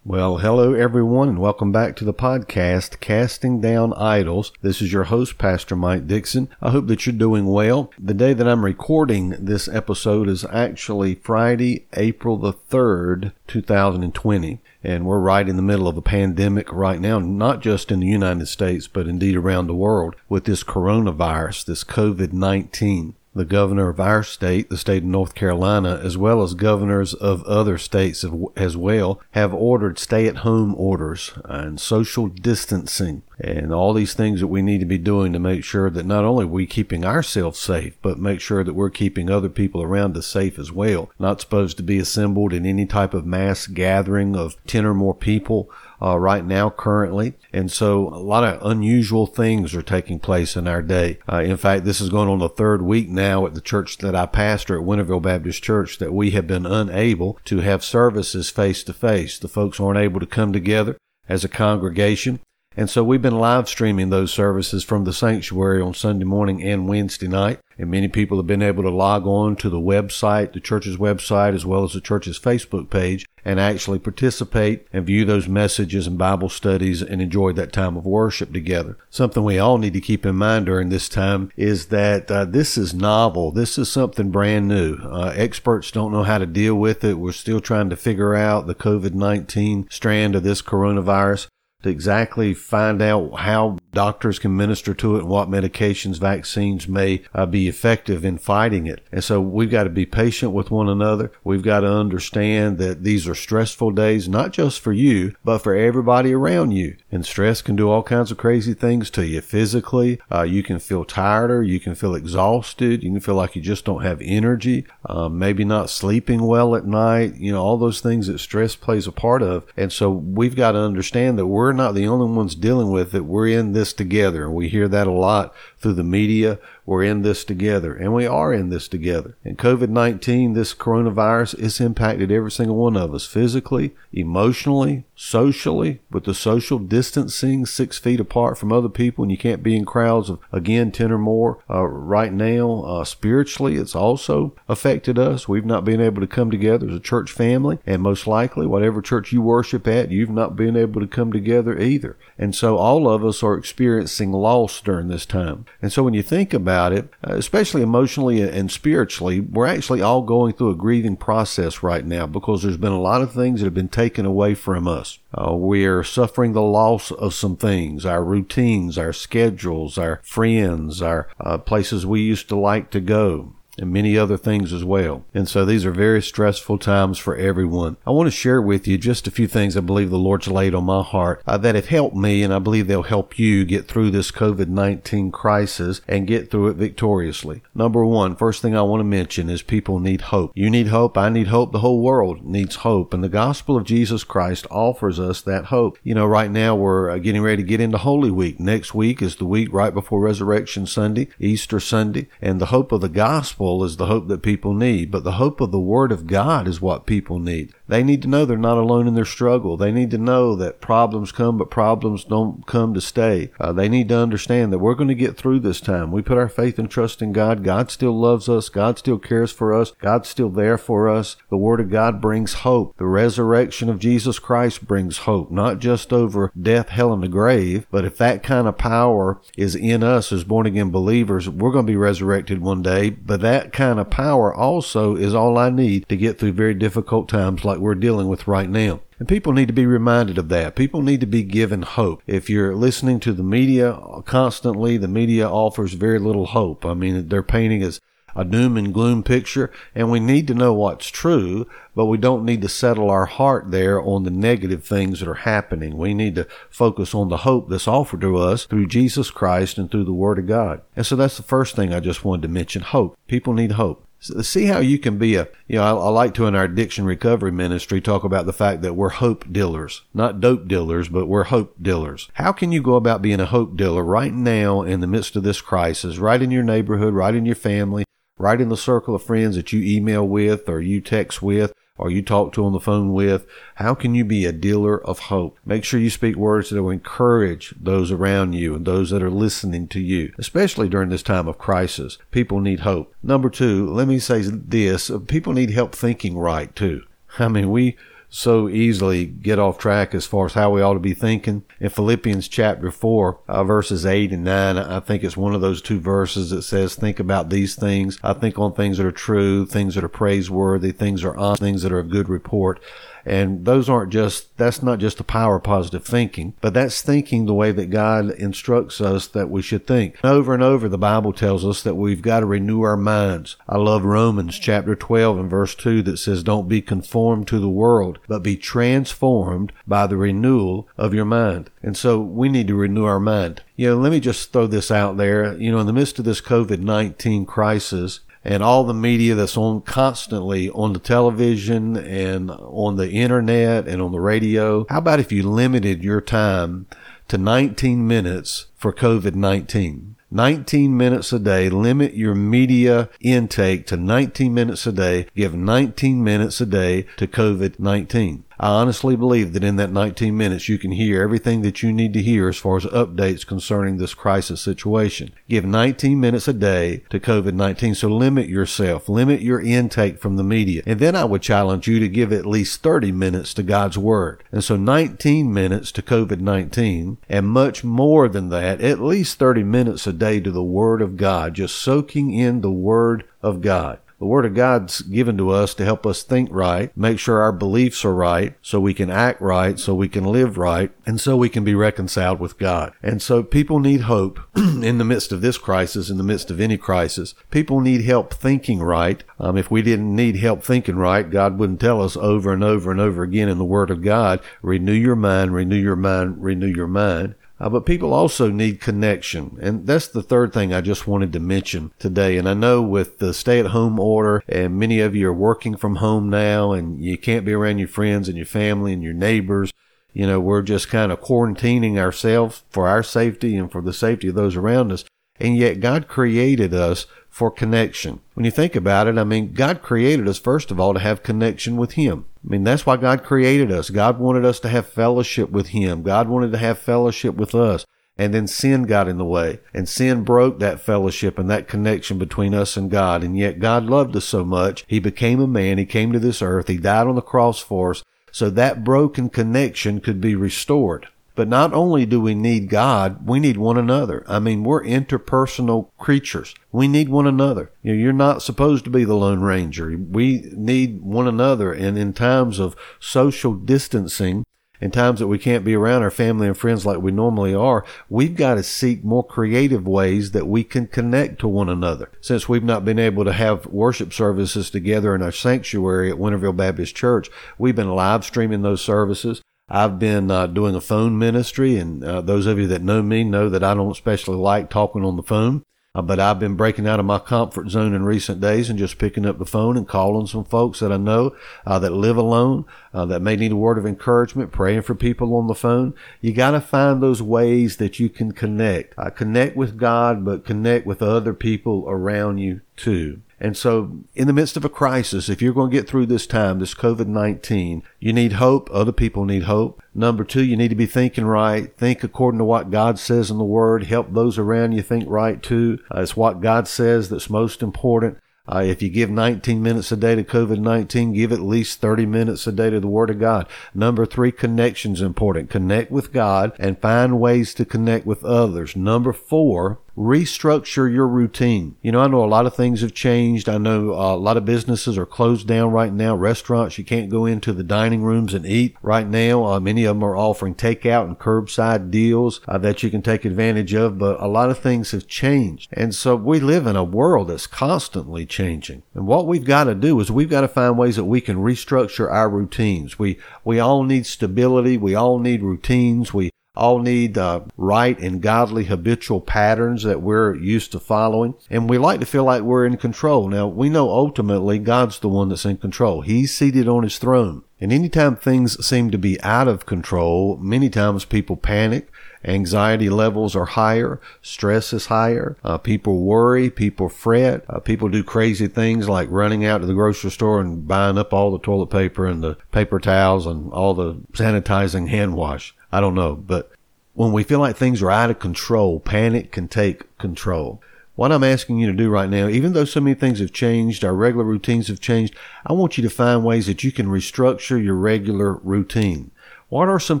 Well, 0.06 0.36
hello 0.36 0.74
everyone, 0.74 1.30
and 1.30 1.38
welcome 1.38 1.72
back 1.72 1.96
to 1.96 2.04
the 2.04 2.12
podcast, 2.12 3.00
Casting 3.00 3.62
Down 3.62 3.94
Idols. 3.94 4.52
This 4.60 4.82
is 4.82 4.92
your 4.92 5.04
host, 5.04 5.38
Pastor 5.38 5.74
Mike 5.74 6.06
Dixon. 6.06 6.50
I 6.60 6.72
hope 6.72 6.88
that 6.88 7.06
you're 7.06 7.14
doing 7.14 7.46
well. 7.46 7.90
The 7.98 8.12
day 8.12 8.34
that 8.34 8.46
I'm 8.46 8.66
recording 8.66 9.30
this 9.30 9.66
episode 9.66 10.28
is 10.28 10.44
actually 10.44 11.14
Friday, 11.14 11.86
April 11.94 12.36
the 12.36 12.52
3rd, 12.52 13.32
2020. 13.46 14.60
And 14.82 15.06
we're 15.06 15.20
right 15.20 15.48
in 15.48 15.56
the 15.56 15.62
middle 15.62 15.88
of 15.88 15.96
a 15.96 16.02
pandemic 16.02 16.70
right 16.70 17.00
now, 17.00 17.18
not 17.18 17.62
just 17.62 17.90
in 17.90 18.00
the 18.00 18.06
United 18.06 18.48
States, 18.48 18.86
but 18.86 19.08
indeed 19.08 19.36
around 19.36 19.68
the 19.68 19.74
world 19.74 20.16
with 20.28 20.44
this 20.44 20.62
coronavirus, 20.62 21.64
this 21.64 21.82
COVID 21.82 22.34
19 22.34 23.14
the 23.34 23.44
governor 23.44 23.88
of 23.88 24.00
our 24.00 24.22
state, 24.22 24.70
the 24.70 24.78
state 24.78 25.02
of 25.02 25.08
North 25.08 25.34
Carolina, 25.34 26.00
as 26.02 26.16
well 26.16 26.42
as 26.42 26.54
governors 26.54 27.14
of 27.14 27.42
other 27.44 27.78
states 27.78 28.24
as 28.56 28.76
well, 28.76 29.20
have 29.32 29.52
ordered 29.52 29.98
stay 29.98 30.26
at 30.26 30.38
home 30.38 30.74
orders 30.76 31.32
and 31.44 31.80
social 31.80 32.28
distancing 32.28 33.22
and 33.40 33.72
all 33.72 33.92
these 33.92 34.14
things 34.14 34.40
that 34.40 34.46
we 34.46 34.62
need 34.62 34.78
to 34.78 34.86
be 34.86 34.98
doing 34.98 35.32
to 35.32 35.38
make 35.38 35.64
sure 35.64 35.90
that 35.90 36.06
not 36.06 36.24
only 36.24 36.44
are 36.44 36.48
we 36.48 36.66
keeping 36.66 37.04
ourselves 37.04 37.58
safe, 37.58 37.96
but 38.00 38.18
make 38.18 38.40
sure 38.40 38.62
that 38.62 38.74
we're 38.74 38.90
keeping 38.90 39.28
other 39.28 39.48
people 39.48 39.82
around 39.82 40.16
us 40.16 40.26
safe 40.26 40.58
as 40.58 40.70
well. 40.70 41.10
Not 41.18 41.40
supposed 41.40 41.76
to 41.78 41.82
be 41.82 41.98
assembled 41.98 42.52
in 42.52 42.64
any 42.64 42.86
type 42.86 43.12
of 43.12 43.26
mass 43.26 43.66
gathering 43.66 44.36
of 44.36 44.56
10 44.66 44.84
or 44.84 44.94
more 44.94 45.14
people 45.14 45.68
uh, 46.04 46.18
right 46.18 46.44
now 46.44 46.68
currently. 46.70 47.34
And 47.52 47.72
so 47.72 48.08
a 48.08 48.18
lot 48.18 48.44
of 48.44 48.64
unusual 48.64 49.26
things 49.26 49.74
are 49.74 49.82
taking 49.82 50.18
place 50.18 50.56
in 50.56 50.68
our 50.68 50.82
day. 50.82 51.18
Uh, 51.30 51.38
in 51.38 51.56
fact, 51.56 51.84
this 51.84 52.00
is 52.00 52.10
going 52.10 52.28
on 52.28 52.40
the 52.40 52.48
third 52.48 52.82
week 52.82 53.08
now 53.08 53.46
at 53.46 53.54
the 53.54 53.60
church 53.60 53.98
that 53.98 54.14
I 54.14 54.26
pastor 54.26 54.78
at 54.78 54.84
Winterville 54.84 55.22
Baptist 55.22 55.62
Church 55.62 55.98
that 55.98 56.12
we 56.12 56.32
have 56.32 56.46
been 56.46 56.66
unable 56.66 57.38
to 57.46 57.60
have 57.60 57.82
services 57.84 58.50
face 58.50 58.84
to 58.84 58.92
face. 58.92 59.38
The 59.38 59.48
folks 59.48 59.80
aren't 59.80 59.98
able 59.98 60.20
to 60.20 60.26
come 60.26 60.52
together 60.52 60.98
as 61.28 61.44
a 61.44 61.48
congregation. 61.48 62.40
And 62.76 62.90
so 62.90 63.04
we've 63.04 63.22
been 63.22 63.38
live 63.38 63.68
streaming 63.68 64.10
those 64.10 64.32
services 64.32 64.82
from 64.82 65.04
the 65.04 65.12
sanctuary 65.12 65.80
on 65.80 65.94
Sunday 65.94 66.24
morning 66.24 66.62
and 66.62 66.88
Wednesday 66.88 67.28
night. 67.28 67.60
And 67.78 67.90
many 67.90 68.08
people 68.08 68.36
have 68.36 68.46
been 68.46 68.62
able 68.62 68.82
to 68.82 68.90
log 68.90 69.26
on 69.26 69.56
to 69.56 69.68
the 69.68 69.80
website, 69.80 70.52
the 70.52 70.60
church's 70.60 70.96
website, 70.96 71.54
as 71.54 71.64
well 71.64 71.84
as 71.84 71.92
the 71.92 72.00
church's 72.00 72.38
Facebook 72.38 72.90
page 72.90 73.26
and 73.44 73.60
actually 73.60 73.98
participate 73.98 74.86
and 74.92 75.06
view 75.06 75.24
those 75.24 75.46
messages 75.46 76.06
and 76.06 76.16
Bible 76.16 76.48
studies 76.48 77.02
and 77.02 77.20
enjoy 77.20 77.52
that 77.52 77.72
time 77.72 77.96
of 77.96 78.06
worship 78.06 78.52
together. 78.52 78.96
Something 79.10 79.44
we 79.44 79.58
all 79.58 79.78
need 79.78 79.92
to 79.92 80.00
keep 80.00 80.24
in 80.24 80.36
mind 80.36 80.66
during 80.66 80.88
this 80.88 81.08
time 81.08 81.50
is 81.56 81.86
that 81.86 82.30
uh, 82.30 82.44
this 82.44 82.78
is 82.78 82.94
novel. 82.94 83.52
This 83.52 83.76
is 83.76 83.90
something 83.90 84.30
brand 84.30 84.68
new. 84.68 84.96
Uh, 84.96 85.32
experts 85.36 85.90
don't 85.90 86.12
know 86.12 86.22
how 86.22 86.38
to 86.38 86.46
deal 86.46 86.74
with 86.74 87.04
it. 87.04 87.18
We're 87.18 87.32
still 87.32 87.60
trying 87.60 87.90
to 87.90 87.96
figure 87.96 88.34
out 88.34 88.66
the 88.66 88.74
COVID-19 88.74 89.92
strand 89.92 90.34
of 90.34 90.42
this 90.42 90.62
coronavirus 90.62 91.48
to 91.84 91.90
exactly 91.90 92.54
find 92.54 93.00
out 93.02 93.40
how 93.40 93.76
doctors 93.92 94.38
can 94.38 94.56
minister 94.56 94.94
to 94.94 95.16
it 95.16 95.20
and 95.20 95.28
what 95.28 95.50
medications, 95.50 96.18
vaccines 96.18 96.88
may 96.88 97.22
uh, 97.34 97.46
be 97.46 97.68
effective 97.68 98.24
in 98.24 98.38
fighting 98.38 98.86
it. 98.86 99.06
And 99.12 99.22
so 99.22 99.40
we've 99.40 99.70
got 99.70 99.84
to 99.84 99.90
be 99.90 100.06
patient 100.06 100.52
with 100.52 100.70
one 100.70 100.88
another. 100.88 101.30
We've 101.44 101.62
got 101.62 101.80
to 101.80 101.92
understand 101.92 102.78
that 102.78 103.04
these 103.04 103.28
are 103.28 103.34
stressful 103.34 103.92
days, 103.92 104.28
not 104.28 104.52
just 104.52 104.80
for 104.80 104.92
you, 104.92 105.36
but 105.44 105.58
for 105.58 105.74
everybody 105.74 106.32
around 106.32 106.72
you. 106.72 106.96
And 107.12 107.24
stress 107.24 107.60
can 107.60 107.76
do 107.76 107.90
all 107.90 108.02
kinds 108.02 108.30
of 108.30 108.38
crazy 108.38 108.72
things 108.72 109.10
to 109.10 109.26
you 109.26 109.42
physically. 109.42 110.18
Uh, 110.32 110.42
you 110.42 110.62
can 110.62 110.78
feel 110.78 111.04
tireder. 111.04 111.62
You 111.62 111.78
can 111.80 111.94
feel 111.94 112.14
exhausted. 112.14 113.02
You 113.02 113.10
can 113.10 113.20
feel 113.20 113.34
like 113.34 113.54
you 113.54 113.62
just 113.62 113.84
don't 113.84 114.02
have 114.02 114.22
energy. 114.22 114.86
Uh, 115.04 115.28
maybe 115.28 115.66
not 115.66 115.90
sleeping 115.90 116.42
well 116.46 116.74
at 116.74 116.86
night. 116.86 117.34
You 117.36 117.52
know, 117.52 117.62
all 117.62 117.76
those 117.76 118.00
things 118.00 118.26
that 118.28 118.38
stress 118.38 118.74
plays 118.74 119.06
a 119.06 119.12
part 119.12 119.42
of. 119.42 119.66
And 119.76 119.92
so 119.92 120.10
we've 120.10 120.56
got 120.56 120.72
to 120.72 120.78
understand 120.78 121.38
that 121.38 121.46
we're 121.46 121.73
not 121.74 121.94
the 121.94 122.08
only 122.08 122.34
ones 122.34 122.54
dealing 122.54 122.90
with 122.90 123.14
it. 123.14 123.24
We're 123.24 123.48
in 123.48 123.72
this 123.72 123.92
together. 123.92 124.44
And 124.44 124.54
we 124.54 124.68
hear 124.68 124.88
that 124.88 125.06
a 125.06 125.12
lot 125.12 125.54
through 125.78 125.94
the 125.94 126.04
media. 126.04 126.58
We're 126.86 127.04
in 127.04 127.22
this 127.22 127.44
together 127.44 127.94
and 127.94 128.12
we 128.12 128.26
are 128.26 128.52
in 128.52 128.68
this 128.68 128.88
together. 128.88 129.36
And 129.44 129.56
COVID-19, 129.56 130.54
this 130.54 130.74
coronavirus, 130.74 131.58
it's 131.58 131.80
impacted 131.80 132.30
every 132.30 132.50
single 132.50 132.76
one 132.76 132.96
of 132.96 133.14
us 133.14 133.26
physically, 133.26 133.94
emotionally, 134.12 135.04
socially, 135.16 136.00
with 136.10 136.24
the 136.24 136.34
social 136.34 136.78
distancing 136.78 137.64
six 137.64 137.98
feet 137.98 138.20
apart 138.20 138.58
from 138.58 138.72
other 138.72 138.88
people 138.88 139.22
and 139.24 139.30
you 139.30 139.38
can't 139.38 139.62
be 139.62 139.76
in 139.76 139.84
crowds 139.84 140.28
of 140.28 140.40
again 140.52 140.92
10 140.92 141.10
or 141.10 141.18
more 141.18 141.58
uh, 141.70 141.84
right 141.84 142.32
now. 142.32 142.82
Uh, 142.84 143.04
spiritually, 143.04 143.76
it's 143.76 143.94
also 143.94 144.54
affected 144.68 145.18
us. 145.18 145.48
We've 145.48 145.64
not 145.64 145.84
been 145.84 146.00
able 146.00 146.20
to 146.20 146.26
come 146.26 146.50
together 146.50 146.88
as 146.88 146.96
a 146.96 147.00
church 147.00 147.30
family 147.30 147.78
and 147.86 148.02
most 148.02 148.26
likely 148.26 148.66
whatever 148.66 149.00
church 149.00 149.32
you 149.32 149.40
worship 149.40 149.88
at, 149.88 150.10
you've 150.10 150.30
not 150.30 150.56
been 150.56 150.76
able 150.76 151.00
to 151.00 151.06
come 151.06 151.32
together 151.32 151.78
either. 151.78 152.16
And 152.36 152.54
so 152.54 152.76
all 152.76 153.08
of 153.08 153.24
us 153.24 153.42
are 153.42 153.56
experiencing 153.56 154.32
loss 154.32 154.80
during 154.80 155.08
this 155.08 155.24
time. 155.24 155.64
And 155.80 155.92
so 155.92 156.02
when 156.02 156.14
you 156.14 156.22
think 156.22 156.52
about 156.52 156.73
it, 156.92 157.08
uh, 157.26 157.34
especially 157.34 157.82
emotionally 157.82 158.40
and 158.42 158.70
spiritually, 158.70 159.40
we're 159.40 159.66
actually 159.66 160.00
all 160.00 160.22
going 160.22 160.52
through 160.52 160.70
a 160.70 160.76
grieving 160.76 161.16
process 161.16 161.82
right 161.82 162.04
now 162.04 162.26
because 162.26 162.62
there's 162.62 162.76
been 162.76 162.92
a 162.92 163.00
lot 163.00 163.22
of 163.22 163.32
things 163.32 163.60
that 163.60 163.66
have 163.66 163.74
been 163.74 163.88
taken 163.88 164.26
away 164.26 164.54
from 164.54 164.88
us. 164.88 165.18
Uh, 165.32 165.54
we're 165.54 166.04
suffering 166.04 166.52
the 166.52 166.62
loss 166.62 167.10
of 167.10 167.34
some 167.34 167.56
things, 167.56 168.04
our 168.04 168.24
routines, 168.24 168.98
our 168.98 169.12
schedules, 169.12 169.98
our 169.98 170.20
friends, 170.22 171.00
our 171.00 171.28
uh, 171.40 171.58
places 171.58 172.06
we 172.06 172.20
used 172.20 172.48
to 172.48 172.56
like 172.56 172.90
to 172.90 173.00
go 173.00 173.54
and 173.78 173.92
many 173.92 174.16
other 174.16 174.36
things 174.36 174.72
as 174.72 174.84
well. 174.84 175.24
And 175.34 175.48
so 175.48 175.64
these 175.64 175.84
are 175.84 175.90
very 175.90 176.22
stressful 176.22 176.78
times 176.78 177.18
for 177.18 177.36
everyone. 177.36 177.96
I 178.06 178.10
want 178.10 178.26
to 178.26 178.30
share 178.30 178.62
with 178.62 178.86
you 178.86 178.98
just 178.98 179.26
a 179.26 179.30
few 179.30 179.48
things 179.48 179.76
I 179.76 179.80
believe 179.80 180.10
the 180.10 180.18
Lord's 180.18 180.48
laid 180.48 180.74
on 180.74 180.84
my 180.84 181.02
heart 181.02 181.42
uh, 181.46 181.58
that 181.58 181.74
have 181.74 181.88
helped 181.88 182.16
me, 182.16 182.42
and 182.42 182.52
I 182.52 182.58
believe 182.58 182.86
they'll 182.86 183.02
help 183.02 183.38
you 183.38 183.64
get 183.64 183.88
through 183.88 184.10
this 184.10 184.30
COVID 184.30 184.68
19 184.68 185.30
crisis 185.32 186.00
and 186.06 186.26
get 186.26 186.50
through 186.50 186.68
it 186.68 186.76
victoriously. 186.76 187.62
Number 187.74 188.04
one, 188.04 188.36
first 188.36 188.62
thing 188.62 188.76
I 188.76 188.82
want 188.82 189.00
to 189.00 189.04
mention 189.04 189.50
is 189.50 189.62
people 189.62 189.98
need 189.98 190.22
hope. 190.22 190.52
You 190.54 190.70
need 190.70 190.88
hope. 190.88 191.18
I 191.18 191.28
need 191.28 191.48
hope. 191.48 191.72
The 191.72 191.80
whole 191.80 192.00
world 192.00 192.44
needs 192.44 192.76
hope. 192.76 193.12
And 193.12 193.24
the 193.24 193.28
gospel 193.28 193.76
of 193.76 193.84
Jesus 193.84 194.24
Christ 194.24 194.66
offers 194.70 195.18
us 195.18 195.40
that 195.42 195.66
hope. 195.66 195.98
You 196.02 196.14
know, 196.14 196.26
right 196.26 196.50
now 196.50 196.74
we're 196.74 197.10
uh, 197.10 197.18
getting 197.18 197.42
ready 197.42 197.62
to 197.62 197.68
get 197.68 197.80
into 197.80 197.98
Holy 197.98 198.30
Week. 198.30 198.60
Next 198.60 198.94
week 198.94 199.20
is 199.20 199.36
the 199.36 199.44
week 199.44 199.72
right 199.72 199.92
before 199.92 200.20
Resurrection 200.20 200.86
Sunday, 200.86 201.28
Easter 201.38 201.80
Sunday, 201.80 202.28
and 202.40 202.60
the 202.60 202.66
hope 202.66 202.92
of 202.92 203.00
the 203.00 203.08
gospel 203.08 203.63
gospel 203.64 203.84
is 203.84 203.96
the 203.96 204.06
hope 204.06 204.28
that 204.28 204.42
people 204.42 204.74
need, 204.74 205.10
but 205.10 205.24
the 205.24 205.32
hope 205.32 205.58
of 205.58 205.72
the 205.72 205.80
Word 205.80 206.12
of 206.12 206.26
God 206.26 206.68
is 206.68 206.82
what 206.82 207.06
people 207.06 207.38
need. 207.38 207.72
They 207.88 208.02
need 208.02 208.20
to 208.22 208.28
know 208.28 208.44
they're 208.44 208.58
not 208.58 208.76
alone 208.76 209.06
in 209.06 209.14
their 209.14 209.24
struggle. 209.24 209.76
They 209.76 209.90
need 209.90 210.10
to 210.10 210.18
know 210.18 210.54
that 210.56 210.80
problems 210.80 211.32
come, 211.32 211.56
but 211.56 211.70
problems 211.70 212.24
don't 212.24 212.66
come 212.66 212.92
to 212.94 213.00
stay. 213.00 213.52
Uh, 213.58 213.72
they 213.72 213.88
need 213.88 214.08
to 214.10 214.18
understand 214.18 214.72
that 214.72 214.78
we're 214.78 214.94
going 214.94 215.08
to 215.08 215.14
get 215.14 215.36
through 215.36 215.60
this 215.60 215.80
time. 215.80 216.10
We 216.10 216.20
put 216.20 216.38
our 216.38 216.48
faith 216.48 216.78
and 216.78 216.90
trust 216.90 217.22
in 217.22 217.32
God. 217.32 217.64
God 217.64 217.90
still 217.90 218.18
loves 218.18 218.48
us. 218.48 218.68
God 218.68 218.98
still 218.98 219.18
cares 219.18 219.52
for 219.52 219.72
us. 219.74 219.92
God's 219.92 220.28
still 220.28 220.50
there 220.50 220.78
for 220.78 221.08
us. 221.08 221.36
The 221.50 221.56
Word 221.56 221.80
of 221.80 221.90
God 221.90 222.20
brings 222.20 222.54
hope. 222.54 222.96
The 222.98 223.06
resurrection 223.06 223.88
of 223.88 223.98
Jesus 223.98 224.38
Christ 224.38 224.86
brings 224.86 225.18
hope, 225.18 225.50
not 225.50 225.78
just 225.78 226.12
over 226.12 226.52
death, 226.60 226.90
hell, 226.90 227.12
and 227.12 227.22
the 227.22 227.28
grave, 227.28 227.86
but 227.90 228.04
if 228.04 228.18
that 228.18 228.42
kind 228.42 228.66
of 228.66 228.76
power 228.78 229.40
is 229.56 229.74
in 229.74 230.02
us 230.02 230.32
as 230.32 230.44
born 230.44 230.66
again 230.66 230.90
believers, 230.90 231.48
we're 231.48 231.72
going 231.72 231.86
to 231.86 231.92
be 231.92 231.96
resurrected 231.96 232.60
one 232.60 232.82
day. 232.82 233.10
But 233.10 233.40
that 233.40 233.53
kind 233.72 234.00
of 234.00 234.08
power 234.08 234.54
also 234.54 235.16
is 235.16 235.34
all 235.34 235.58
I 235.58 235.70
need 235.70 236.08
to 236.08 236.16
get 236.16 236.38
through 236.38 236.52
very 236.52 236.74
difficult 236.74 237.28
times 237.28 237.64
like 237.64 237.74
like 237.74 237.82
we're 237.82 237.96
dealing 237.96 238.28
with 238.28 238.46
right 238.46 238.70
now. 238.70 239.00
And 239.18 239.28
people 239.28 239.52
need 239.52 239.66
to 239.66 239.74
be 239.74 239.86
reminded 239.86 240.38
of 240.38 240.48
that. 240.50 240.76
People 240.76 241.02
need 241.02 241.20
to 241.20 241.26
be 241.26 241.42
given 241.42 241.82
hope. 241.82 242.22
If 242.26 242.48
you're 242.48 242.74
listening 242.74 243.18
to 243.20 243.32
the 243.32 243.42
media 243.42 243.98
constantly, 244.24 244.96
the 244.96 245.08
media 245.08 245.48
offers 245.48 245.94
very 245.94 246.20
little 246.20 246.46
hope. 246.46 246.86
I 246.86 246.94
mean, 246.94 247.28
they're 247.28 247.42
painting 247.42 247.82
as 247.82 248.00
a 248.34 248.44
doom 248.44 248.76
and 248.76 248.92
gloom 248.92 249.22
picture, 249.22 249.70
and 249.94 250.10
we 250.10 250.20
need 250.20 250.46
to 250.48 250.54
know 250.54 250.72
what's 250.72 251.08
true, 251.08 251.66
but 251.94 252.06
we 252.06 252.18
don't 252.18 252.44
need 252.44 252.62
to 252.62 252.68
settle 252.68 253.10
our 253.10 253.26
heart 253.26 253.70
there 253.70 254.00
on 254.00 254.24
the 254.24 254.30
negative 254.30 254.84
things 254.84 255.20
that 255.20 255.28
are 255.28 255.34
happening. 255.34 255.96
We 255.96 256.14
need 256.14 256.34
to 256.36 256.48
focus 256.70 257.14
on 257.14 257.28
the 257.28 257.38
hope 257.38 257.68
that's 257.68 257.88
offered 257.88 258.20
to 258.22 258.36
us 258.36 258.64
through 258.64 258.88
Jesus 258.88 259.30
Christ 259.30 259.78
and 259.78 259.90
through 259.90 260.04
the 260.04 260.12
Word 260.12 260.38
of 260.38 260.46
God. 260.46 260.82
And 260.96 261.06
so 261.06 261.16
that's 261.16 261.36
the 261.36 261.42
first 261.42 261.76
thing 261.76 261.92
I 261.92 262.00
just 262.00 262.24
wanted 262.24 262.42
to 262.42 262.48
mention 262.48 262.82
hope. 262.82 263.16
People 263.26 263.54
need 263.54 263.72
hope 263.72 264.04
see 264.42 264.66
how 264.66 264.78
you 264.78 264.98
can 264.98 265.18
be 265.18 265.36
a, 265.36 265.48
you 265.68 265.76
know, 265.76 265.82
I, 265.82 265.90
I, 265.90 266.08
like 266.08 266.34
to 266.34 266.46
in 266.46 266.54
our 266.54 266.64
addiction 266.64 267.04
recovery 267.04 267.52
ministry 267.52 268.00
talk 268.00 268.24
about 268.24 268.46
the 268.46 268.52
fact 268.52 268.82
that 268.82 268.94
we're 268.94 269.10
hope 269.10 269.52
dealers, 269.52 270.02
not 270.14 270.40
dope 270.40 270.66
dealers, 270.66 271.08
but 271.08 271.26
we're 271.26 271.44
hope 271.44 271.74
dealers. 271.82 272.30
How 272.34 272.52
can 272.52 272.72
you 272.72 272.82
go 272.82 272.94
about 272.94 273.22
being 273.22 273.40
a 273.40 273.46
hope 273.46 273.76
dealer 273.76 274.02
right 274.02 274.32
now 274.32 274.82
in 274.82 275.00
the 275.00 275.06
midst 275.06 275.36
of 275.36 275.42
this 275.42 275.60
crisis, 275.60 276.18
right 276.18 276.40
in 276.40 276.50
your 276.50 276.62
neighborhood, 276.62 277.14
right 277.14 277.34
in 277.34 277.44
your 277.44 277.54
family, 277.54 278.03
right 278.38 278.60
in 278.60 278.68
the 278.68 278.76
circle 278.76 279.14
of 279.14 279.22
friends 279.22 279.56
that 279.56 279.72
you 279.72 279.82
email 279.82 280.26
with 280.26 280.68
or 280.68 280.80
you 280.80 281.00
text 281.00 281.42
with? 281.42 281.72
or 281.96 282.10
you 282.10 282.22
talk 282.22 282.52
to 282.52 282.64
on 282.64 282.72
the 282.72 282.80
phone 282.80 283.12
with, 283.12 283.46
how 283.76 283.94
can 283.94 284.14
you 284.14 284.24
be 284.24 284.44
a 284.44 284.52
dealer 284.52 285.02
of 285.06 285.20
hope? 285.20 285.56
Make 285.64 285.84
sure 285.84 286.00
you 286.00 286.10
speak 286.10 286.36
words 286.36 286.70
that 286.70 286.82
will 286.82 286.90
encourage 286.90 287.74
those 287.80 288.10
around 288.10 288.54
you 288.54 288.74
and 288.74 288.84
those 288.84 289.10
that 289.10 289.22
are 289.22 289.30
listening 289.30 289.86
to 289.88 290.00
you, 290.00 290.32
especially 290.36 290.88
during 290.88 291.10
this 291.10 291.22
time 291.22 291.46
of 291.46 291.58
crisis. 291.58 292.18
People 292.32 292.60
need 292.60 292.80
hope. 292.80 293.14
Number 293.22 293.48
two, 293.48 293.88
let 293.92 294.08
me 294.08 294.18
say 294.18 294.42
this. 294.42 295.10
People 295.28 295.52
need 295.52 295.70
help 295.70 295.94
thinking 295.94 296.36
right 296.36 296.74
too. 296.74 297.02
I 297.38 297.48
mean, 297.48 297.70
we, 297.70 297.96
so 298.34 298.68
easily 298.68 299.26
get 299.26 299.60
off 299.60 299.78
track 299.78 300.12
as 300.12 300.26
far 300.26 300.46
as 300.46 300.54
how 300.54 300.68
we 300.68 300.82
ought 300.82 300.94
to 300.94 300.98
be 300.98 301.14
thinking. 301.14 301.62
In 301.78 301.88
Philippians 301.88 302.48
chapter 302.48 302.90
4, 302.90 303.40
uh, 303.46 303.62
verses 303.62 304.04
8 304.04 304.32
and 304.32 304.42
9, 304.42 304.76
I 304.76 304.98
think 304.98 305.22
it's 305.22 305.36
one 305.36 305.54
of 305.54 305.60
those 305.60 305.80
two 305.80 306.00
verses 306.00 306.50
that 306.50 306.62
says, 306.62 306.96
Think 306.96 307.20
about 307.20 307.48
these 307.48 307.76
things. 307.76 308.18
I 308.24 308.32
think 308.32 308.58
on 308.58 308.72
things 308.72 308.98
that 308.98 309.06
are 309.06 309.12
true, 309.12 309.66
things 309.66 309.94
that 309.94 310.02
are 310.02 310.08
praiseworthy, 310.08 310.90
things 310.90 311.22
are 311.22 311.36
honest, 311.36 311.62
things 311.62 311.82
that 311.82 311.92
are 311.92 312.00
of 312.00 312.10
good 312.10 312.28
report. 312.28 312.80
And 313.24 313.64
those 313.64 313.88
aren't 313.88 314.12
just, 314.12 314.56
that's 314.56 314.82
not 314.82 314.98
just 314.98 315.18
the 315.18 315.24
power 315.24 315.56
of 315.56 315.62
positive 315.62 316.04
thinking, 316.04 316.54
but 316.60 316.74
that's 316.74 317.02
thinking 317.02 317.46
the 317.46 317.54
way 317.54 317.72
that 317.72 317.90
God 317.90 318.30
instructs 318.30 319.00
us 319.00 319.26
that 319.28 319.50
we 319.50 319.62
should 319.62 319.86
think. 319.86 320.16
Over 320.24 320.54
and 320.54 320.62
over, 320.62 320.88
the 320.88 320.98
Bible 320.98 321.32
tells 321.32 321.64
us 321.64 321.82
that 321.82 321.94
we've 321.94 322.22
got 322.22 322.40
to 322.40 322.46
renew 322.46 322.82
our 322.82 322.96
minds. 322.96 323.56
I 323.68 323.78
love 323.78 324.04
Romans 324.04 324.58
chapter 324.58 324.94
12 324.94 325.38
and 325.38 325.50
verse 325.50 325.74
2 325.74 326.02
that 326.02 326.18
says, 326.18 326.42
Don't 326.42 326.68
be 326.68 326.82
conformed 326.82 327.48
to 327.48 327.58
the 327.58 327.68
world, 327.68 328.18
but 328.28 328.42
be 328.42 328.56
transformed 328.56 329.72
by 329.86 330.06
the 330.06 330.16
renewal 330.16 330.88
of 330.96 331.14
your 331.14 331.24
mind. 331.24 331.70
And 331.82 331.96
so 331.96 332.20
we 332.20 332.48
need 332.48 332.68
to 332.68 332.74
renew 332.74 333.04
our 333.04 333.20
mind. 333.20 333.62
You 333.76 333.90
know, 333.90 333.96
let 333.96 334.12
me 334.12 334.20
just 334.20 334.52
throw 334.52 334.66
this 334.66 334.90
out 334.90 335.16
there. 335.16 335.56
You 335.56 335.72
know, 335.72 335.80
in 335.80 335.86
the 335.86 335.92
midst 335.92 336.18
of 336.18 336.24
this 336.24 336.40
COVID-19 336.40 337.46
crisis, 337.46 338.20
and 338.44 338.62
all 338.62 338.84
the 338.84 338.94
media 338.94 339.34
that's 339.34 339.56
on 339.56 339.80
constantly 339.80 340.70
on 340.70 340.92
the 340.92 340.98
television 340.98 341.96
and 341.96 342.50
on 342.50 342.96
the 342.96 343.10
internet 343.10 343.88
and 343.88 344.02
on 344.02 344.12
the 344.12 344.20
radio. 344.20 344.86
How 344.88 344.98
about 344.98 345.20
if 345.20 345.32
you 345.32 345.42
limited 345.42 346.04
your 346.04 346.20
time 346.20 346.86
to 347.28 347.38
19 347.38 348.06
minutes 348.06 348.66
for 348.76 348.92
COVID-19? 348.92 350.14
19 350.30 350.96
minutes 350.96 351.32
a 351.32 351.38
day. 351.38 351.70
Limit 351.70 352.14
your 352.14 352.34
media 352.34 353.08
intake 353.20 353.86
to 353.86 353.96
19 353.96 354.52
minutes 354.52 354.84
a 354.84 354.92
day. 354.92 355.28
Give 355.36 355.54
19 355.54 356.24
minutes 356.24 356.60
a 356.60 356.66
day 356.66 357.02
to 357.16 357.28
COVID-19. 357.28 358.42
I 358.64 358.68
honestly 358.68 359.14
believe 359.14 359.52
that 359.52 359.62
in 359.62 359.76
that 359.76 359.92
19 359.92 360.34
minutes 360.34 360.70
you 360.70 360.78
can 360.78 360.92
hear 360.92 361.22
everything 361.22 361.60
that 361.60 361.82
you 361.82 361.92
need 361.92 362.14
to 362.14 362.22
hear 362.22 362.48
as 362.48 362.56
far 362.56 362.78
as 362.78 362.86
updates 362.86 363.46
concerning 363.46 363.98
this 363.98 364.14
crisis 364.14 364.62
situation. 364.62 365.34
Give 365.50 365.66
19 365.66 366.18
minutes 366.18 366.48
a 366.48 366.54
day 366.54 367.04
to 367.10 367.20
COVID-19. 367.20 367.94
So 367.94 368.08
limit 368.08 368.48
yourself, 368.48 369.06
limit 369.06 369.42
your 369.42 369.60
intake 369.60 370.18
from 370.18 370.36
the 370.36 370.42
media. 370.42 370.82
And 370.86 370.98
then 370.98 371.14
I 371.14 371.24
would 371.24 371.42
challenge 371.42 371.86
you 371.86 372.00
to 372.00 372.08
give 372.08 372.32
at 372.32 372.46
least 372.46 372.82
30 372.82 373.12
minutes 373.12 373.52
to 373.52 373.62
God's 373.62 373.98
Word. 373.98 374.42
And 374.50 374.64
so 374.64 374.76
19 374.76 375.52
minutes 375.52 375.92
to 375.92 376.00
COVID-19 376.00 377.18
and 377.28 377.46
much 377.46 377.84
more 377.84 378.30
than 378.30 378.48
that, 378.48 378.80
at 378.80 378.98
least 378.98 379.38
30 379.38 379.62
minutes 379.62 380.06
a 380.06 380.12
day 380.14 380.40
to 380.40 380.50
the 380.50 380.64
Word 380.64 381.02
of 381.02 381.18
God, 381.18 381.52
just 381.52 381.74
soaking 381.74 382.32
in 382.32 382.62
the 382.62 382.72
Word 382.72 383.24
of 383.42 383.60
God. 383.60 383.98
The 384.24 384.28
Word 384.28 384.46
of 384.46 384.54
God's 384.54 385.02
given 385.02 385.36
to 385.36 385.50
us 385.50 385.74
to 385.74 385.84
help 385.84 386.06
us 386.06 386.22
think 386.22 386.48
right, 386.50 386.96
make 386.96 387.18
sure 387.18 387.42
our 387.42 387.52
beliefs 387.52 388.06
are 388.06 388.14
right, 388.14 388.54
so 388.62 388.80
we 388.80 388.94
can 388.94 389.10
act 389.10 389.38
right, 389.42 389.78
so 389.78 389.94
we 389.94 390.08
can 390.08 390.24
live 390.24 390.56
right, 390.56 390.90
and 391.04 391.20
so 391.20 391.36
we 391.36 391.50
can 391.50 391.62
be 391.62 391.74
reconciled 391.74 392.40
with 392.40 392.58
God. 392.58 392.94
And 393.02 393.20
so 393.20 393.42
people 393.42 393.80
need 393.80 394.00
hope 394.00 394.40
in 394.56 394.96
the 394.96 395.04
midst 395.04 395.30
of 395.30 395.42
this 395.42 395.58
crisis, 395.58 396.08
in 396.08 396.16
the 396.16 396.24
midst 396.24 396.50
of 396.50 396.58
any 396.58 396.78
crisis. 396.78 397.34
People 397.50 397.82
need 397.82 398.06
help 398.06 398.32
thinking 398.32 398.80
right. 398.80 399.22
Um, 399.38 399.58
if 399.58 399.70
we 399.70 399.82
didn't 399.82 400.16
need 400.16 400.36
help 400.36 400.62
thinking 400.62 400.96
right, 400.96 401.28
God 401.28 401.58
wouldn't 401.58 401.82
tell 401.82 402.00
us 402.00 402.16
over 402.16 402.50
and 402.50 402.64
over 402.64 402.90
and 402.90 403.02
over 403.02 403.24
again 403.24 403.50
in 403.50 403.58
the 403.58 403.64
Word 403.66 403.90
of 403.90 404.00
God, 404.00 404.40
renew 404.62 404.92
your 404.92 405.16
mind, 405.16 405.52
renew 405.52 405.76
your 405.76 405.96
mind, 405.96 406.42
renew 406.42 406.72
your 406.74 406.88
mind. 406.88 407.34
Uh, 407.64 407.70
but 407.70 407.86
people 407.86 408.12
also 408.12 408.50
need 408.50 408.78
connection. 408.78 409.56
And 409.58 409.86
that's 409.86 410.08
the 410.08 410.22
third 410.22 410.52
thing 410.52 410.74
I 410.74 410.82
just 410.82 411.06
wanted 411.06 411.32
to 411.32 411.40
mention 411.40 411.92
today. 411.98 412.36
And 412.36 412.46
I 412.46 412.52
know 412.52 412.82
with 412.82 413.20
the 413.20 413.32
stay 413.32 413.58
at 413.58 413.68
home 413.68 413.98
order 413.98 414.42
and 414.46 414.78
many 414.78 415.00
of 415.00 415.16
you 415.16 415.28
are 415.28 415.32
working 415.32 415.74
from 415.74 415.96
home 415.96 416.28
now 416.28 416.72
and 416.72 417.02
you 417.02 417.16
can't 417.16 417.46
be 417.46 417.54
around 417.54 417.78
your 417.78 417.88
friends 417.88 418.28
and 418.28 418.36
your 418.36 418.44
family 418.44 418.92
and 418.92 419.02
your 419.02 419.14
neighbors. 419.14 419.72
You 420.12 420.26
know, 420.26 420.40
we're 420.40 420.60
just 420.60 420.90
kind 420.90 421.10
of 421.10 421.22
quarantining 421.22 421.96
ourselves 421.96 422.64
for 422.68 422.86
our 422.86 423.02
safety 423.02 423.56
and 423.56 423.72
for 423.72 423.80
the 423.80 423.94
safety 423.94 424.28
of 424.28 424.34
those 424.34 424.56
around 424.56 424.92
us. 424.92 425.06
And 425.40 425.56
yet 425.56 425.80
God 425.80 426.06
created 426.06 426.74
us 426.74 427.06
for 427.34 427.50
connection. 427.50 428.20
When 428.34 428.44
you 428.44 428.52
think 428.52 428.76
about 428.76 429.08
it, 429.08 429.18
I 429.18 429.24
mean, 429.24 429.54
God 429.54 429.82
created 429.82 430.28
us, 430.28 430.38
first 430.38 430.70
of 430.70 430.78
all, 430.78 430.94
to 430.94 431.00
have 431.00 431.24
connection 431.24 431.76
with 431.76 431.94
Him. 431.94 432.26
I 432.46 432.52
mean, 432.52 432.62
that's 432.62 432.86
why 432.86 432.96
God 432.96 433.24
created 433.24 433.72
us. 433.72 433.90
God 433.90 434.20
wanted 434.20 434.44
us 434.44 434.60
to 434.60 434.68
have 434.68 434.86
fellowship 434.86 435.50
with 435.50 435.70
Him. 435.70 436.04
God 436.04 436.28
wanted 436.28 436.52
to 436.52 436.58
have 436.58 436.78
fellowship 436.78 437.34
with 437.34 437.52
us. 437.52 437.84
And 438.16 438.32
then 438.32 438.46
sin 438.46 438.84
got 438.84 439.08
in 439.08 439.18
the 439.18 439.24
way 439.24 439.58
and 439.74 439.88
sin 439.88 440.22
broke 440.22 440.60
that 440.60 440.78
fellowship 440.78 441.36
and 441.36 441.50
that 441.50 441.66
connection 441.66 442.18
between 442.18 442.54
us 442.54 442.76
and 442.76 442.88
God. 442.88 443.24
And 443.24 443.36
yet 443.36 443.58
God 443.58 443.86
loved 443.86 444.14
us 444.14 444.26
so 444.26 444.44
much. 444.44 444.84
He 444.86 445.00
became 445.00 445.40
a 445.40 445.48
man. 445.48 445.78
He 445.78 445.86
came 445.86 446.12
to 446.12 446.20
this 446.20 446.40
earth. 446.40 446.68
He 446.68 446.76
died 446.76 447.08
on 447.08 447.16
the 447.16 447.20
cross 447.20 447.58
for 447.58 447.90
us 447.90 448.04
so 448.30 448.48
that 448.50 448.84
broken 448.84 449.28
connection 449.28 450.00
could 450.00 450.20
be 450.20 450.36
restored. 450.36 451.08
But 451.34 451.48
not 451.48 451.72
only 451.72 452.06
do 452.06 452.20
we 452.20 452.34
need 452.34 452.68
God, 452.68 453.26
we 453.26 453.40
need 453.40 453.56
one 453.56 453.76
another. 453.76 454.24
I 454.28 454.38
mean, 454.38 454.62
we're 454.62 454.84
interpersonal 454.84 455.88
creatures. 455.98 456.54
We 456.70 456.86
need 456.86 457.08
one 457.08 457.26
another. 457.26 457.72
You're 457.82 458.12
not 458.12 458.42
supposed 458.42 458.84
to 458.84 458.90
be 458.90 459.04
the 459.04 459.16
Lone 459.16 459.40
Ranger. 459.40 459.96
We 459.98 460.50
need 460.52 461.02
one 461.02 461.26
another. 461.26 461.72
And 461.72 461.98
in 461.98 462.12
times 462.12 462.60
of 462.60 462.76
social 463.00 463.54
distancing, 463.54 464.44
in 464.80 464.90
times 464.90 465.18
that 465.18 465.28
we 465.28 465.38
can't 465.38 465.64
be 465.64 465.74
around 465.74 466.02
our 466.02 466.10
family 466.10 466.46
and 466.46 466.56
friends 466.56 466.84
like 466.84 466.98
we 466.98 467.10
normally 467.10 467.54
are, 467.54 467.84
we've 468.08 468.36
got 468.36 468.54
to 468.54 468.62
seek 468.62 469.02
more 469.02 469.24
creative 469.24 469.88
ways 469.88 470.32
that 470.32 470.46
we 470.46 470.62
can 470.62 470.86
connect 470.86 471.40
to 471.40 471.48
one 471.48 471.68
another. 471.68 472.10
Since 472.20 472.48
we've 472.48 472.62
not 472.62 472.84
been 472.84 472.98
able 472.98 473.24
to 473.24 473.32
have 473.32 473.66
worship 473.66 474.12
services 474.12 474.70
together 474.70 475.14
in 475.14 475.22
our 475.22 475.32
sanctuary 475.32 476.10
at 476.10 476.18
Winterville 476.18 476.56
Baptist 476.56 476.94
Church, 476.94 477.28
we've 477.56 477.76
been 477.76 477.94
live 477.94 478.24
streaming 478.24 478.62
those 478.62 478.82
services. 478.82 479.42
I've 479.68 479.98
been 479.98 480.30
uh, 480.30 480.46
doing 480.46 480.74
a 480.74 480.80
phone 480.80 481.18
ministry, 481.18 481.76
and 481.76 482.04
uh, 482.04 482.20
those 482.20 482.46
of 482.46 482.58
you 482.58 482.66
that 482.68 482.82
know 482.82 483.02
me 483.02 483.24
know 483.24 483.48
that 483.48 483.64
I 483.64 483.74
don't 483.74 483.90
especially 483.90 484.36
like 484.36 484.68
talking 484.68 485.04
on 485.04 485.16
the 485.16 485.22
phone. 485.22 485.64
Uh, 485.96 486.02
but 486.02 486.18
I've 486.18 486.40
been 486.40 486.56
breaking 486.56 486.88
out 486.88 486.98
of 486.98 487.06
my 487.06 487.20
comfort 487.20 487.70
zone 487.70 487.94
in 487.94 488.04
recent 488.04 488.40
days 488.40 488.68
and 488.68 488.76
just 488.76 488.98
picking 488.98 489.24
up 489.24 489.38
the 489.38 489.46
phone 489.46 489.76
and 489.76 489.86
calling 489.86 490.26
some 490.26 490.44
folks 490.44 490.80
that 490.80 490.90
I 490.90 490.96
know 490.96 491.36
uh, 491.64 491.78
that 491.78 491.92
live 491.92 492.16
alone, 492.16 492.64
uh, 492.92 493.06
that 493.06 493.22
may 493.22 493.36
need 493.36 493.52
a 493.52 493.56
word 493.56 493.78
of 493.78 493.86
encouragement, 493.86 494.50
praying 494.50 494.82
for 494.82 494.96
people 494.96 495.36
on 495.36 495.46
the 495.46 495.54
phone. 495.54 495.94
You 496.20 496.32
got 496.32 496.50
to 496.50 496.60
find 496.60 497.00
those 497.00 497.22
ways 497.22 497.76
that 497.76 498.00
you 498.00 498.08
can 498.08 498.32
connect. 498.32 498.94
Uh, 498.98 499.10
connect 499.10 499.56
with 499.56 499.78
God, 499.78 500.24
but 500.24 500.44
connect 500.44 500.84
with 500.84 501.00
other 501.00 501.32
people 501.32 501.84
around 501.86 502.38
you 502.38 502.62
too. 502.76 503.22
And 503.44 503.58
so, 503.58 503.98
in 504.14 504.26
the 504.26 504.32
midst 504.32 504.56
of 504.56 504.64
a 504.64 504.70
crisis, 504.70 505.28
if 505.28 505.42
you're 505.42 505.52
going 505.52 505.70
to 505.70 505.76
get 505.76 505.86
through 505.86 506.06
this 506.06 506.26
time, 506.26 506.60
this 506.60 506.72
COVID 506.72 507.08
19, 507.08 507.82
you 508.00 508.10
need 508.10 508.32
hope. 508.32 508.70
Other 508.72 508.90
people 508.90 509.26
need 509.26 509.42
hope. 509.42 509.82
Number 509.94 510.24
two, 510.24 510.42
you 510.42 510.56
need 510.56 510.68
to 510.68 510.74
be 510.74 510.86
thinking 510.86 511.26
right. 511.26 511.76
Think 511.76 512.02
according 512.02 512.38
to 512.38 512.44
what 512.46 512.70
God 512.70 512.98
says 512.98 513.30
in 513.30 513.36
the 513.36 513.44
Word. 513.44 513.84
Help 513.84 514.14
those 514.14 514.38
around 514.38 514.72
you 514.72 514.80
think 514.80 515.04
right 515.06 515.42
too. 515.42 515.78
Uh, 515.94 516.00
it's 516.00 516.16
what 516.16 516.40
God 516.40 516.66
says 516.66 517.10
that's 517.10 517.28
most 517.28 517.62
important. 517.62 518.16
Uh, 518.48 518.62
if 518.64 518.80
you 518.80 518.88
give 518.88 519.10
19 519.10 519.62
minutes 519.62 519.92
a 519.92 519.96
day 519.98 520.14
to 520.14 520.24
COVID-19, 520.24 521.14
give 521.14 521.30
at 521.30 521.40
least 521.40 521.82
30 521.82 522.06
minutes 522.06 522.46
a 522.46 522.52
day 522.52 522.70
to 522.70 522.80
the 522.80 522.88
Word 522.88 523.10
of 523.10 523.20
God. 523.20 523.46
Number 523.74 524.06
three, 524.06 524.32
connection's 524.32 525.02
important. 525.02 525.50
Connect 525.50 525.90
with 525.90 526.14
God 526.14 526.52
and 526.58 526.80
find 526.80 527.20
ways 527.20 527.52
to 527.54 527.66
connect 527.66 528.06
with 528.06 528.24
others. 528.24 528.74
Number 528.74 529.12
four, 529.12 529.80
restructure 529.96 530.92
your 530.92 531.06
routine. 531.06 531.76
You 531.80 531.92
know, 531.92 532.00
I 532.00 532.08
know 532.08 532.24
a 532.24 532.26
lot 532.26 532.46
of 532.46 532.54
things 532.54 532.80
have 532.80 532.94
changed. 532.94 533.48
I 533.48 533.58
know 533.58 533.92
uh, 533.94 534.14
a 534.14 534.16
lot 534.16 534.36
of 534.36 534.44
businesses 534.44 534.98
are 534.98 535.06
closed 535.06 535.46
down 535.46 535.70
right 535.70 535.92
now. 535.92 536.16
Restaurants, 536.16 536.78
you 536.78 536.84
can't 536.84 537.10
go 537.10 537.26
into 537.26 537.52
the 537.52 537.62
dining 537.62 538.02
rooms 538.02 538.34
and 538.34 538.44
eat 538.44 538.76
right 538.82 539.06
now. 539.06 539.44
Uh, 539.44 539.60
many 539.60 539.84
of 539.84 539.96
them 539.96 540.04
are 540.04 540.16
offering 540.16 540.54
takeout 540.54 541.04
and 541.04 541.18
curbside 541.18 541.90
deals 541.90 542.40
uh, 542.48 542.58
that 542.58 542.82
you 542.82 542.90
can 542.90 543.02
take 543.02 543.24
advantage 543.24 543.72
of, 543.74 543.98
but 543.98 544.20
a 544.20 544.26
lot 544.26 544.50
of 544.50 544.58
things 544.58 544.90
have 544.90 545.06
changed. 545.06 545.70
And 545.72 545.94
so 545.94 546.16
we 546.16 546.40
live 546.40 546.66
in 546.66 546.76
a 546.76 546.84
world 546.84 547.28
that's 547.28 547.46
constantly 547.46 548.26
changing. 548.26 548.82
And 548.94 549.06
what 549.06 549.26
we've 549.26 549.44
got 549.44 549.64
to 549.64 549.74
do 549.74 550.00
is 550.00 550.10
we've 550.10 550.30
got 550.30 550.40
to 550.40 550.48
find 550.48 550.76
ways 550.76 550.96
that 550.96 551.04
we 551.04 551.20
can 551.20 551.36
restructure 551.36 552.10
our 552.10 552.28
routines. 552.28 552.98
We, 552.98 553.18
we 553.44 553.60
all 553.60 553.84
need 553.84 554.06
stability. 554.06 554.76
We 554.76 554.94
all 554.94 555.18
need 555.18 555.42
routines. 555.42 556.12
We 556.12 556.30
all 556.56 556.78
need 556.78 557.18
uh, 557.18 557.40
right 557.56 557.98
and 557.98 558.22
godly 558.22 558.64
habitual 558.64 559.20
patterns 559.20 559.82
that 559.82 560.00
we're 560.00 560.34
used 560.36 560.72
to 560.72 560.78
following. 560.78 561.34
And 561.50 561.68
we 561.68 561.78
like 561.78 562.00
to 562.00 562.06
feel 562.06 562.24
like 562.24 562.42
we're 562.42 562.66
in 562.66 562.76
control. 562.76 563.28
Now, 563.28 563.46
we 563.46 563.68
know 563.68 563.90
ultimately 563.90 564.58
God's 564.58 564.98
the 565.00 565.08
one 565.08 565.28
that's 565.28 565.44
in 565.44 565.56
control. 565.56 566.02
He's 566.02 566.34
seated 566.34 566.68
on 566.68 566.84
his 566.84 566.98
throne. 566.98 567.42
And 567.60 567.72
anytime 567.72 568.16
things 568.16 568.64
seem 568.64 568.90
to 568.90 568.98
be 568.98 569.20
out 569.22 569.48
of 569.48 569.66
control, 569.66 570.36
many 570.36 570.68
times 570.68 571.04
people 571.04 571.36
panic. 571.36 571.90
Anxiety 572.24 572.88
levels 572.88 573.36
are 573.36 573.44
higher. 573.44 574.00
Stress 574.22 574.72
is 574.72 574.86
higher. 574.86 575.36
Uh, 575.44 575.58
people 575.58 576.02
worry. 576.04 576.50
People 576.50 576.88
fret. 576.88 577.44
Uh, 577.48 577.60
people 577.60 577.88
do 577.88 578.02
crazy 578.02 578.48
things 578.48 578.88
like 578.88 579.08
running 579.10 579.44
out 579.44 579.58
to 579.58 579.66
the 579.66 579.74
grocery 579.74 580.10
store 580.10 580.40
and 580.40 580.66
buying 580.66 580.98
up 580.98 581.12
all 581.12 581.30
the 581.30 581.38
toilet 581.38 581.68
paper 581.68 582.06
and 582.06 582.22
the 582.22 582.36
paper 582.50 582.78
towels 582.78 583.26
and 583.26 583.52
all 583.52 583.74
the 583.74 583.94
sanitizing 584.12 584.88
hand 584.88 585.14
wash. 585.14 585.54
I 585.74 585.80
don't 585.80 585.96
know, 585.96 586.14
but 586.14 586.52
when 586.92 587.10
we 587.10 587.24
feel 587.24 587.40
like 587.40 587.56
things 587.56 587.82
are 587.82 587.90
out 587.90 588.08
of 588.08 588.20
control, 588.20 588.78
panic 588.78 589.32
can 589.32 589.48
take 589.48 589.98
control. 589.98 590.62
What 590.94 591.10
I'm 591.10 591.24
asking 591.24 591.58
you 591.58 591.66
to 591.66 591.76
do 591.76 591.90
right 591.90 592.08
now, 592.08 592.28
even 592.28 592.52
though 592.52 592.64
so 592.64 592.80
many 592.80 592.94
things 592.94 593.18
have 593.18 593.32
changed, 593.32 593.84
our 593.84 593.92
regular 593.92 594.24
routines 594.24 594.68
have 594.68 594.78
changed, 594.78 595.16
I 595.44 595.52
want 595.52 595.76
you 595.76 595.82
to 595.82 595.90
find 595.90 596.24
ways 596.24 596.46
that 596.46 596.62
you 596.62 596.70
can 596.70 596.86
restructure 596.86 597.60
your 597.60 597.74
regular 597.74 598.34
routine. 598.34 599.10
What 599.48 599.68
are 599.68 599.80
some 599.80 600.00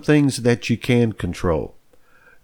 things 0.00 0.42
that 0.42 0.70
you 0.70 0.76
can 0.76 1.12
control? 1.12 1.74